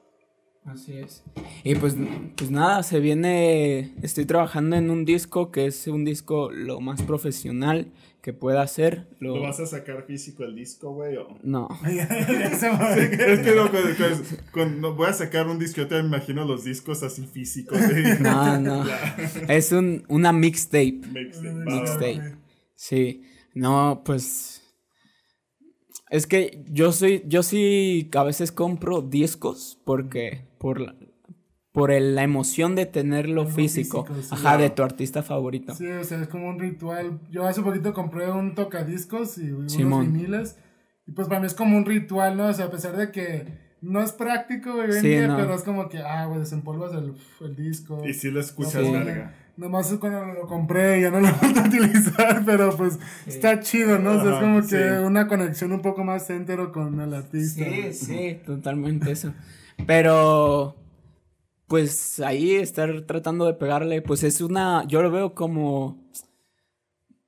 Así 0.67 0.95
es. 0.99 1.23
Y 1.65 1.75
pues, 1.77 1.97
pues 2.37 2.51
nada, 2.51 2.83
se 2.83 2.99
viene, 3.01 3.95
estoy 4.03 4.25
trabajando 4.27 4.77
en 4.77 4.91
un 4.91 5.05
disco 5.05 5.51
que 5.53 5.67
es 5.67 5.87
un 5.87 6.05
disco 6.05 6.51
lo 6.51 6.81
más 6.81 7.03
profesional 7.03 7.93
que 8.21 8.33
pueda 8.33 8.63
hacer. 8.63 9.07
Lo, 9.21 9.37
¿Lo 9.37 9.43
vas 9.43 9.61
a 9.61 9.67
sacar 9.67 10.05
físico 10.07 10.43
el 10.43 10.57
disco, 10.57 10.93
güey? 10.93 11.17
o- 11.17 11.39
No. 11.45 11.69
Es 11.87 13.41
que 13.41 13.55
no, 13.55 13.71
cuando, 13.71 13.91
cuando- 13.97 14.25
cuando 14.53 14.95
voy 14.97 15.07
a 15.09 15.13
sacar 15.13 15.47
un 15.47 15.59
disco, 15.61 15.83
yo 15.83 15.87
te 15.89 15.99
imagino 16.01 16.45
los 16.45 16.65
discos 16.65 17.03
así 17.05 17.27
físicos. 17.27 17.79
No, 18.21 18.59
no. 18.59 18.85
Es 19.49 19.71
un, 19.73 20.05
una 20.09 20.33
mixtape. 20.33 21.01
Mixtape. 21.13 21.53
Mixtape. 21.55 22.35
Sí. 22.75 23.23
No, 23.55 24.03
pues. 24.05 24.63
Es 26.11 26.27
que 26.27 26.65
yo 26.69 26.93
soy. 26.93 27.23
Yo 27.27 27.43
sí 27.43 28.09
a 28.15 28.23
veces 28.25 28.51
compro 28.53 29.03
discos 29.03 29.79
porque. 29.85 30.45
Por 30.67 30.81
la, 30.81 30.97
por 31.71 31.93
el- 31.93 32.17
la 32.17 32.25
emoción 32.25 32.75
de 32.75 32.87
tenerlo 32.87 33.43
Algo 33.43 33.53
físico. 33.55 34.05
físico, 34.05 34.23
sí. 34.23 34.29
Ajá, 34.35 34.59
de 34.59 34.71
tu 34.71 34.83
artista 34.83 35.23
favorito. 35.23 35.75
Sí, 35.77 35.87
o 35.87 36.03
sea, 36.03 36.21
es 36.21 36.27
como 36.27 36.49
un 36.49 36.59
ritual. 36.59 37.21
Yo 37.31 37.47
hace 37.47 37.63
poquito 37.63 37.93
compré 37.95 38.29
un 38.33 38.57
tocadiscos 38.57 39.39
y 39.39 39.53
unos 39.53 39.73
Simón. 39.73 40.13
viniles. 40.13 40.57
Y 41.07 41.13
pues 41.13 41.29
para 41.29 41.39
mí 41.39 41.47
es 41.47 41.55
como 41.55 41.77
un 41.77 41.85
ritual, 41.85 42.37
¿no? 42.37 42.49
O 42.49 42.53
sea, 42.53 42.65
a 42.65 42.71
pesar 42.73 42.97
de 42.97 43.13
que 43.13 43.47
no 43.81 44.03
es 44.03 44.11
práctico, 44.11 44.75
güey, 44.75 44.91
Sí, 44.95 45.07
día, 45.09 45.29
no. 45.29 45.37
pero 45.37 45.55
es 45.55 45.63
como 45.63 45.89
que, 45.89 45.99
ah, 45.99 46.27
güey, 46.27 46.41
desempolvas 46.41 46.93
el, 46.95 47.15
el 47.47 47.55
disco. 47.55 48.03
Y 48.05 48.13
si 48.13 48.33
lo 48.33 48.41
escuchas, 48.41 48.83
Lo 48.83 48.91
verga. 48.91 49.33
Nomás 49.57 49.91
es 49.93 49.99
cuando 49.99 50.25
lo 50.35 50.47
compré 50.49 50.99
y 50.99 51.03
ya 51.03 51.11
no 51.11 51.21
lo 51.21 51.29
voy 51.41 51.55
a 51.57 51.63
utilizar, 51.69 52.43
pero 52.45 52.77
pues 52.77 52.99
está 53.27 53.61
chido, 53.61 53.99
¿no? 54.01 54.15
O 54.19 54.21
sea, 54.23 54.33
es 54.35 54.41
como 54.41 54.61
que 54.63 54.67
sí. 54.99 55.05
una 55.05 55.29
conexión 55.29 55.71
un 55.73 55.81
poco 55.81 56.03
más 56.05 56.29
entero 56.29 56.73
con 56.73 57.01
el 57.01 57.15
artista. 57.15 57.65
Sí, 57.65 57.93
sí, 57.93 58.41
totalmente 58.45 59.13
eso. 59.13 59.33
Pero, 59.85 60.77
pues 61.67 62.21
ahí 62.21 62.55
estar 62.55 63.03
tratando 63.03 63.47
de 63.47 63.55
pegarle, 63.55 64.03
pues 64.03 64.23
es 64.23 64.41
una, 64.41 64.85
yo 64.87 65.03
lo 65.03 65.11
veo 65.11 65.35
como 65.35 65.99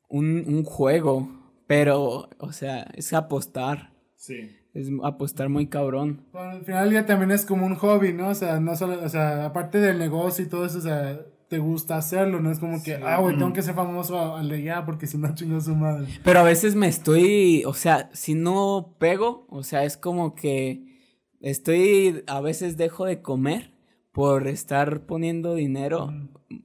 un, 0.09 0.45
un 0.47 0.65
juego, 0.65 1.29
pero, 1.67 2.31
o 2.39 2.53
sea, 2.53 2.89
es 2.95 3.13
apostar. 3.13 3.93
Sí. 4.17 4.55
Es 4.75 4.89
apostar 5.03 5.49
muy 5.49 5.67
cabrón. 5.67 6.27
Bueno, 6.33 6.51
al 6.51 6.65
final 6.65 6.93
ya 6.93 7.07
también 7.07 7.31
es 7.31 7.45
como 7.45 7.67
un 7.67 7.75
hobby, 7.75 8.13
¿no? 8.13 8.29
O 8.29 8.35
sea, 8.35 8.61
no 8.61 8.77
solo, 8.77 9.03
o 9.03 9.09
sea, 9.09 9.47
aparte 9.47 9.79
del 9.79 9.99
negocio 9.99 10.45
y 10.45 10.49
todo 10.49 10.67
eso, 10.67 10.79
o 10.79 10.83
sea, 10.83 11.21
te 11.49 11.59
gusta 11.59 11.97
hacerlo, 11.97 12.41
no 12.41 12.51
es 12.51 12.59
como 12.59 12.83
que, 12.83 12.95
ah, 12.97 13.19
güey, 13.19 13.37
tengo 13.37 13.53
que 13.53 13.63
ser 13.63 13.75
famoso 13.75 14.37
al 14.37 14.49
de 14.49 14.63
ya 14.63 14.85
porque 14.85 15.07
si 15.07 15.17
no 15.17 15.35
chingo 15.35 15.61
su 15.61 15.75
madre. 15.75 16.07
Pero 16.23 16.41
a 16.41 16.43
veces 16.43 16.75
me 16.75 16.89
estoy, 16.89 17.65
o 17.65 17.73
sea, 17.73 18.11
si 18.13 18.35
no 18.35 18.95
pego, 18.99 19.47
o 19.49 19.63
sea, 19.63 19.85
es 19.85 19.97
como 19.97 20.35
que 20.35 20.98
estoy, 21.41 22.25
a 22.27 22.41
veces 22.41 22.77
dejo 22.77 23.05
de 23.07 23.21
comer 23.23 23.73
por 24.13 24.49
estar 24.49 25.03
poniendo 25.03 25.55
dinero 25.55 26.13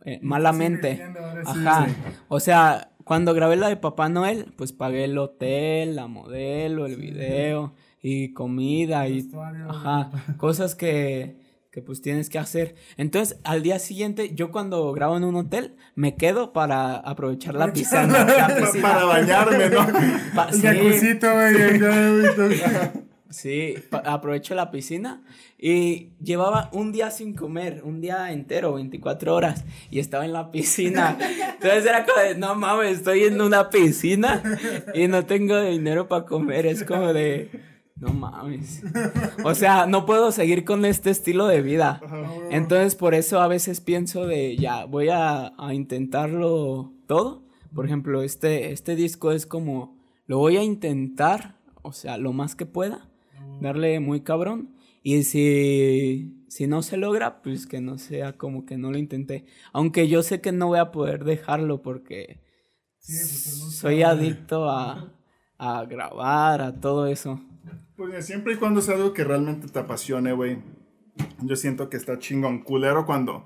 eh, 0.05 0.19
malamente. 0.21 1.03
Ajá. 1.45 1.87
O 2.27 2.39
sea, 2.39 2.91
cuando 3.03 3.33
grabé 3.33 3.55
la 3.57 3.69
de 3.69 3.77
Papá 3.77 4.09
Noel, 4.09 4.53
pues 4.55 4.71
pagué 4.71 5.05
el 5.05 5.17
hotel, 5.17 5.95
la 5.95 6.07
modelo, 6.07 6.85
el 6.85 6.95
video 6.95 7.73
y 8.01 8.33
comida 8.33 9.07
y 9.07 9.29
ajá, 9.69 10.09
cosas 10.37 10.75
que 10.75 11.41
que 11.71 11.81
pues 11.81 12.03
tienes 12.03 12.29
que 12.29 12.37
hacer. 12.37 12.75
Entonces, 12.97 13.39
al 13.43 13.63
día 13.63 13.79
siguiente, 13.79 14.35
yo 14.35 14.51
cuando 14.51 14.91
grabo 14.93 15.17
en 15.17 15.23
un 15.23 15.35
hotel, 15.35 15.75
me 15.95 16.15
quedo 16.15 16.53
para 16.53 16.97
aprovechar 16.97 17.55
la 17.55 17.65
piscina. 17.73 18.05
la 18.25 18.55
piscina. 18.55 18.81
Para 18.91 19.05
bañarme, 19.05 19.69
¿no? 19.71 19.87
Pa- 20.35 20.49
El 20.49 20.93
sí, 20.93 21.17
Sí, 23.33 23.73
aprovecho 24.05 24.53
la 24.53 24.69
piscina 24.69 25.23
y 25.57 26.11
llevaba 26.21 26.69
un 26.71 26.91
día 26.91 27.09
sin 27.09 27.33
comer, 27.33 27.81
un 27.83 27.99
día 27.99 28.31
entero, 28.31 28.73
24 28.73 29.33
horas, 29.33 29.65
y 29.89 29.97
estaba 29.97 30.23
en 30.23 30.33
la 30.33 30.51
piscina. 30.51 31.17
Entonces 31.55 31.83
era 31.83 32.05
como 32.05 32.19
de, 32.19 32.35
no 32.35 32.53
mames, 32.53 32.99
estoy 32.99 33.23
en 33.23 33.41
una 33.41 33.71
piscina 33.71 34.43
y 34.93 35.07
no 35.07 35.25
tengo 35.25 35.59
dinero 35.59 36.07
para 36.07 36.25
comer. 36.25 36.67
Es 36.67 36.83
como 36.83 37.11
de, 37.11 37.49
no 37.95 38.13
mames. 38.13 38.83
O 39.43 39.55
sea, 39.55 39.87
no 39.87 40.05
puedo 40.05 40.31
seguir 40.31 40.63
con 40.63 40.85
este 40.85 41.09
estilo 41.09 41.47
de 41.47 41.63
vida. 41.63 42.01
Entonces 42.51 42.93
por 42.93 43.15
eso 43.15 43.41
a 43.41 43.47
veces 43.47 43.81
pienso 43.81 44.27
de, 44.27 44.57
ya, 44.57 44.85
voy 44.85 45.09
a, 45.09 45.53
a 45.57 45.73
intentarlo 45.73 46.93
todo. 47.07 47.41
Por 47.73 47.87
ejemplo, 47.87 48.21
este, 48.21 48.71
este 48.71 48.95
disco 48.95 49.31
es 49.31 49.47
como, 49.47 49.97
lo 50.27 50.37
voy 50.37 50.57
a 50.57 50.63
intentar, 50.63 51.55
o 51.81 51.93
sea, 51.93 52.17
lo 52.17 52.31
más 52.31 52.55
que 52.55 52.67
pueda 52.67 53.09
darle 53.63 53.99
muy 53.99 54.21
cabrón. 54.21 54.75
Y 55.01 55.23
si, 55.23 56.45
si 56.47 56.67
no 56.67 56.81
se 56.81 56.97
logra, 56.97 57.41
pues 57.41 57.67
que 57.67 57.81
no 57.81 57.97
sea 57.97 58.37
como 58.37 58.65
que 58.65 58.77
no 58.77 58.91
lo 58.91 58.97
intenté. 58.97 59.45
Aunque 59.73 60.07
yo 60.07 60.23
sé 60.23 60.39
que 60.39 60.51
no 60.51 60.67
voy 60.67 60.79
a 60.79 60.91
poder 60.91 61.25
dejarlo 61.25 61.81
porque 61.81 62.41
Sí, 62.99 63.17
pues, 63.17 63.59
gusta, 63.59 63.81
soy 63.81 64.01
adicto 64.01 64.69
a, 64.69 65.13
a 65.57 65.83
grabar, 65.85 66.61
a 66.61 66.79
todo 66.79 67.07
eso. 67.07 67.41
Pues 67.97 68.25
siempre 68.25 68.53
y 68.53 68.55
cuando 68.55 68.81
sea 68.81 68.95
algo 68.95 69.13
que 69.13 69.25
realmente 69.25 69.67
te 69.67 69.79
apasione, 69.79 70.31
güey. 70.31 70.59
Yo 71.41 71.55
siento 71.57 71.89
que 71.89 71.97
está 71.97 72.17
chingón. 72.17 72.63
Culero 72.63 73.05
cuando 73.05 73.45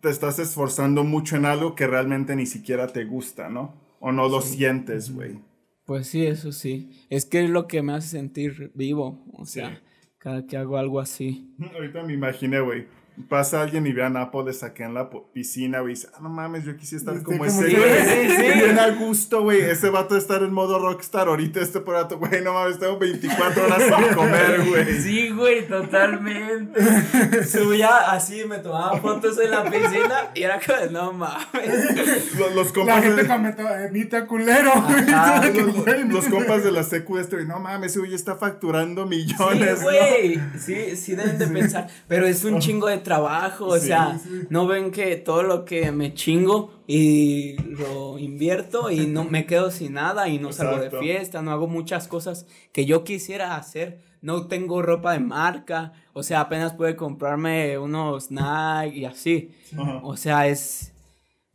te 0.00 0.10
estás 0.10 0.40
esforzando 0.40 1.04
mucho 1.04 1.36
en 1.36 1.46
algo 1.46 1.76
que 1.76 1.86
realmente 1.86 2.34
ni 2.34 2.46
siquiera 2.46 2.88
te 2.88 3.04
gusta, 3.04 3.48
¿no? 3.48 3.80
O 4.00 4.10
no 4.10 4.28
lo 4.28 4.40
sientes, 4.42 5.14
güey. 5.14 5.38
Pues 5.86 6.08
sí, 6.08 6.26
eso 6.26 6.52
sí. 6.52 6.90
Es 7.10 7.24
que 7.24 7.44
es 7.44 7.50
lo 7.50 7.66
que 7.68 7.80
me 7.82 7.92
hace 7.94 8.08
sentir 8.08 8.72
vivo. 8.74 9.24
O 9.32 9.46
sea, 9.46 9.70
Sí. 9.76 9.82
cada 10.18 10.46
que 10.46 10.56
hago 10.56 10.76
algo 10.76 11.00
así. 11.00 11.54
Ahorita 11.74 12.02
me 12.02 12.12
imaginé, 12.12 12.60
güey. 12.60 12.86
Pasa 13.28 13.62
alguien 13.62 13.86
y 13.86 13.92
ve 13.92 14.04
a 14.04 14.10
Nápoles 14.10 14.62
acá 14.62 14.84
en 14.84 14.92
la 14.94 15.08
piscina, 15.32 15.80
güey. 15.80 15.92
y 15.92 15.96
dice, 15.96 16.08
ah, 16.14 16.18
no 16.20 16.28
mames, 16.28 16.64
yo 16.64 16.76
quisiera 16.76 16.98
estar 17.00 17.22
como 17.22 17.38
como 17.38 17.44
ese, 17.46 17.70
tú". 17.70 17.76
güey. 17.76 18.04
Sí, 18.04 18.28
sí, 18.30 18.36
sí. 18.36 18.58
Bien 18.64 18.78
a 18.78 18.90
gusto, 18.90 19.42
güey. 19.42 19.60
Ese 19.62 19.88
vato 19.90 20.14
de 20.14 20.20
estar 20.20 20.42
en 20.42 20.52
modo 20.52 20.78
rockstar. 20.78 21.28
Ahorita 21.28 21.60
este 21.60 21.80
rato, 21.80 22.18
güey, 22.18 22.42
no 22.42 22.52
mames, 22.52 22.78
tengo 22.78 22.98
24 22.98 23.64
horas 23.64 23.82
sin 23.82 24.14
comer, 24.14 24.64
güey. 24.68 25.00
Sí, 25.00 25.30
güey, 25.30 25.66
totalmente. 25.66 27.44
Subía 27.44 28.10
así, 28.12 28.44
me 28.44 28.58
tomaba 28.58 28.98
fotos 29.00 29.38
en 29.40 29.50
la 29.50 29.64
piscina 29.64 30.30
y 30.34 30.42
era 30.42 30.60
como, 30.64 30.90
no 30.90 31.12
mames. 31.12 32.36
Los, 32.38 32.54
los 32.54 32.66
La 32.68 32.72
compas 32.72 33.02
gente 33.02 33.22
de... 33.22 33.28
comentó, 33.28 33.68
Emita 33.76 34.26
culero, 34.26 34.72
güey. 34.82 35.10
Ajá, 35.10 35.52
Que, 35.52 35.62
Los, 36.04 36.26
compas 36.26 36.62
de 36.64 36.72
la 36.72 36.82
secu 36.82 37.18
este, 37.18 37.36
güey, 37.36 37.48
no 37.48 37.58
mames, 37.60 37.92
ese 37.92 38.00
güey 38.00 38.14
está 38.14 38.36
facturando 38.36 39.06
millones, 39.06 39.78
Sí, 39.80 39.84
¿no? 39.84 39.90
güey. 39.90 40.40
Sí, 40.58 40.96
sí 40.96 41.14
deben 41.14 41.38
de 41.38 41.46
pensar. 41.46 41.88
Pero 42.08 42.26
es 42.26 42.44
un 42.44 42.58
chingo 42.58 42.88
de 42.88 42.98
trabajo. 43.06 43.66
O 43.66 43.78
Sí, 43.78 43.86
sea, 43.86 44.20
no 44.50 44.66
ven 44.66 44.90
que 44.90 45.16
todo 45.16 45.42
lo 45.42 45.64
que 45.64 45.90
me 45.92 46.12
chingo 46.12 46.72
y 46.86 47.56
lo 47.62 48.18
invierto 48.18 48.90
y 48.90 49.06
no 49.06 49.24
me 49.24 49.46
quedo 49.46 49.70
sin 49.70 49.94
nada 49.94 50.28
y 50.28 50.38
no 50.38 50.52
salgo 50.52 50.78
de 50.80 50.90
fiesta, 50.90 51.40
no 51.40 51.52
hago 51.52 51.66
muchas 51.68 52.08
cosas 52.08 52.46
que 52.72 52.84
yo 52.84 53.04
quisiera 53.04 53.56
hacer. 53.56 54.04
No 54.22 54.48
tengo 54.48 54.82
ropa 54.82 55.12
de 55.12 55.20
marca. 55.20 55.92
O 56.12 56.22
sea, 56.22 56.40
apenas 56.40 56.72
puedo 56.72 56.94
comprarme 56.96 57.78
unos 57.78 58.30
Nike 58.30 58.98
y 58.98 59.04
así. 59.04 59.50
Ajá. 59.78 60.00
O 60.02 60.16
sea, 60.16 60.48
es. 60.48 60.92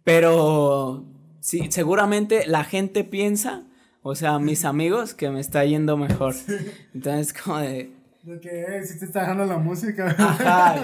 Pero 0.03 1.03
sí, 1.41 1.67
seguramente 1.69 2.45
la 2.47 2.63
gente 2.63 3.03
piensa, 3.03 3.63
o 4.03 4.15
sea, 4.15 4.39
mis 4.39 4.63
amigos, 4.65 5.13
que 5.13 5.29
me 5.29 5.39
está 5.39 5.65
yendo 5.65 5.97
mejor. 5.97 6.33
Entonces, 6.93 7.33
como 7.33 7.57
de. 7.57 7.91
De 8.23 8.39
que, 8.39 8.61
eh, 8.61 8.85
si 8.85 8.99
te 8.99 9.05
está 9.05 9.21
dejando 9.21 9.45
la 9.45 9.57
música. 9.57 10.15
Ajá, 10.17 10.75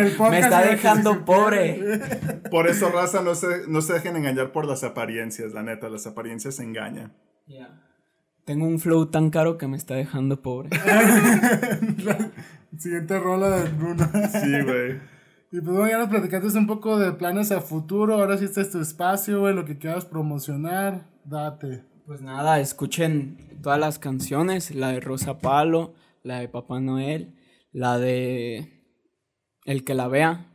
es 0.00 0.14
podcast, 0.14 0.30
me 0.30 0.40
está 0.40 0.62
dejando 0.62 1.24
pobre. 1.24 2.00
Por 2.50 2.66
eso, 2.66 2.90
raza, 2.90 3.22
no 3.22 3.36
se, 3.36 3.68
no 3.68 3.80
se 3.80 3.92
dejen 3.92 4.16
engañar 4.16 4.50
por 4.50 4.66
las 4.66 4.82
apariencias, 4.82 5.52
la 5.52 5.62
neta. 5.62 5.88
Las 5.88 6.06
apariencias 6.06 6.58
engañan. 6.58 7.12
Tengo 8.44 8.66
un 8.66 8.78
flow 8.78 9.06
tan 9.06 9.30
caro 9.30 9.56
que 9.56 9.68
me 9.68 9.76
está 9.76 9.94
dejando 9.94 10.42
pobre. 10.42 10.70
Siguiente 12.78 13.18
rola 13.18 13.50
de 13.50 13.70
Bruno. 13.70 14.10
Sí, 14.32 14.62
güey. 14.62 15.00
Y 15.52 15.60
pues 15.60 15.76
bueno, 15.76 15.88
ya 15.88 15.98
nos 15.98 16.08
platicaste 16.08 16.58
un 16.58 16.66
poco 16.66 16.98
de 16.98 17.12
planes 17.12 17.52
a 17.52 17.60
futuro. 17.60 18.14
Ahora 18.14 18.36
sí 18.36 18.46
este 18.46 18.60
es 18.60 18.70
tu 18.70 18.80
espacio, 18.80 19.40
güey. 19.40 19.54
Lo 19.54 19.64
que 19.64 19.78
quieras 19.78 20.04
promocionar, 20.04 21.06
date. 21.24 21.84
Pues 22.06 22.20
nada, 22.20 22.60
escuchen 22.60 23.38
todas 23.62 23.78
las 23.78 23.98
canciones, 23.98 24.74
la 24.74 24.88
de 24.88 25.00
Rosa 25.00 25.38
Palo, 25.38 25.94
la 26.24 26.40
de 26.40 26.48
Papá 26.48 26.80
Noel, 26.80 27.34
la 27.72 27.98
de 27.98 28.82
El 29.64 29.84
que 29.84 29.94
la 29.94 30.08
vea. 30.08 30.50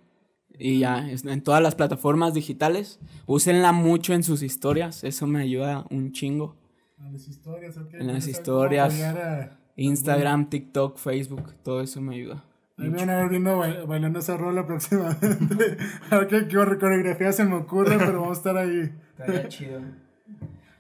Y 0.62 0.80
ya, 0.80 1.08
en 1.10 1.42
todas 1.42 1.62
las 1.64 1.76
plataformas 1.76 2.34
digitales. 2.34 3.00
Úsenla 3.28 3.72
mucho 3.72 4.14
en 4.14 4.24
sus 4.24 4.42
historias, 4.44 5.06
eso 5.06 5.26
me 5.26 5.42
ayuda 5.42 5.86
un 5.90 6.12
chingo. 6.12 6.58
En 7.00 7.14
las 7.14 7.28
historias, 7.30 7.78
¿ok? 7.78 7.94
En 7.94 8.08
las 8.08 8.28
historias. 8.28 9.02
a- 9.02 9.56
Instagram, 9.78 10.50
TikTok, 10.50 10.98
Facebook, 10.98 11.54
todo 11.64 11.80
eso 11.80 12.02
me 12.02 12.16
ayuda. 12.16 12.44
Ahí 12.78 12.90
me 12.90 12.98
van 12.98 13.10
a 13.10 13.16
ver 13.18 13.30
viendo 13.30 13.58
ba- 13.58 13.86
bailando 13.86 14.20
esa 14.20 14.36
rola 14.36 14.68
próximamente. 14.68 15.78
a 16.10 16.18
ver 16.18 16.28
qué, 16.28 16.48
qué 16.50 16.56
coreografía 16.78 17.32
se 17.32 17.46
me 17.46 17.56
ocurre, 17.56 17.98
pero 17.98 18.20
vamos 18.20 18.38
a 18.38 18.40
estar 18.40 18.58
ahí. 18.58 18.92
Estaría 19.18 19.48
chido. 19.48 19.80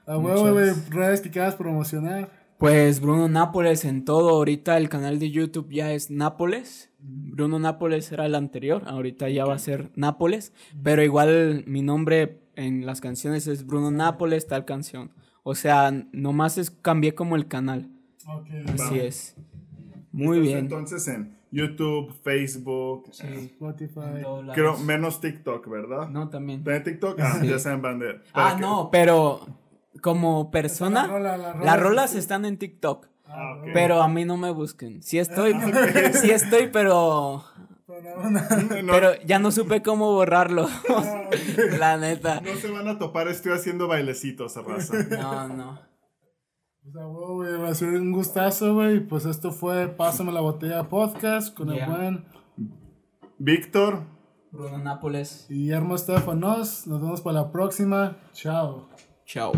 A 0.05 0.17
huevo, 0.17 0.51
güey, 0.51 0.71
redes 0.89 1.21
que 1.21 1.29
quieras 1.29 1.55
promocionar. 1.55 2.29
Pues 2.59 2.99
Bruno 2.99 3.29
Nápoles 3.29 3.85
en 3.85 4.03
todo. 4.03 4.31
Ahorita 4.31 4.75
el 4.75 4.89
canal 4.89 5.17
de 5.17 5.31
YouTube 5.31 5.69
ya 5.69 5.93
es 5.93 6.11
Nápoles. 6.11 6.91
Bruno 6.99 7.57
Nápoles 7.57 8.11
era 8.11 8.25
el 8.25 8.35
anterior. 8.35 8.83
Ahorita 8.85 9.29
ya 9.29 9.45
va 9.45 9.53
a 9.53 9.59
ser 9.59 9.91
Nápoles. 9.95 10.51
Pero 10.83 11.01
igual 11.01 11.63
mi 11.67 11.81
nombre 11.81 12.41
en 12.57 12.85
las 12.85 12.99
canciones 12.99 13.47
es 13.47 13.65
Bruno 13.65 13.91
Nápoles, 13.91 14.45
tal 14.45 14.65
canción. 14.65 15.11
O 15.43 15.55
sea, 15.55 15.89
nomás 16.11 16.57
es, 16.57 16.69
cambié 16.69 17.15
como 17.15 17.37
el 17.37 17.47
canal. 17.47 17.89
Así 18.73 18.99
es. 18.99 19.37
Muy 20.11 20.41
bien. 20.41 20.57
Entonces 20.57 21.07
en 21.07 21.37
YouTube, 21.51 22.13
Facebook, 22.23 23.09
eh, 23.23 23.51
Spotify. 23.53 24.21
creo 24.53 24.77
menos 24.79 25.21
TikTok, 25.21 25.65
¿verdad? 25.69 26.09
No, 26.09 26.27
también. 26.27 26.61
¿Tiene 26.65 26.81
TikTok? 26.81 27.17
Ah, 27.21 27.39
ya 27.41 27.57
saben, 27.57 27.81
Bander. 27.81 28.21
Ah, 28.33 28.57
no, 28.59 28.89
pero 28.91 29.47
como 30.01 30.51
persona, 30.51 31.03
La 31.03 31.07
rola, 31.13 31.37
la 31.37 31.53
rola. 31.53 31.65
las 31.65 31.79
rolas 31.79 32.15
están 32.15 32.45
en 32.45 32.57
TikTok. 32.57 33.07
Ah. 33.25 33.61
Pero 33.73 34.01
a 34.01 34.07
mí 34.07 34.25
no 34.25 34.37
me 34.37 34.49
busquen. 34.51 35.03
Sí 35.03 35.19
estoy, 35.19 35.53
sí 36.21 36.31
estoy, 36.31 36.67
pero 36.67 37.43
Pero 37.85 38.29
no, 38.29 38.39
No, 38.83 38.91
Pero 38.93 39.21
ya 39.25 39.39
no 39.39 39.51
supe 39.51 39.81
cómo 39.83 40.11
borrarlo. 40.13 40.67
La 41.79 41.97
neta. 41.97 42.41
no 42.41 42.55
se 42.55 42.69
van 42.71 42.87
a 42.87 42.97
topar, 42.97 43.27
estoy 43.27 43.51
haciendo 43.51 43.87
bailecitos, 43.87 44.55
raza. 44.65 44.95
No, 45.09 45.47
no. 45.49 45.79
Pues 46.81 46.95
a 46.95 47.07
huevo, 47.07 47.35
güey, 47.35 47.57
va 47.57 47.69
a 47.69 47.75
ser 47.75 47.89
un 47.89 48.11
gustazo, 48.11 48.73
güey. 48.73 48.99
Pues 48.99 49.25
esto 49.25 49.51
fue 49.51 49.89
Pásame 49.89 50.31
la 50.31 50.41
botella 50.41 50.83
podcast 50.89 51.53
con 51.55 51.69
Yeah. 51.71 51.85
el 51.85 51.91
buen 51.91 52.25
Víctor, 53.37 54.03
Bruno 54.51 54.77
Nápoles. 54.79 55.45
Guillermo 55.49 55.95
Estefanos. 55.95 56.87
Nos 56.87 56.99
vemos 57.01 57.21
para 57.21 57.41
la 57.41 57.51
próxima. 57.51 58.17
Chao. 58.33 58.89
Tchau. 59.29 59.53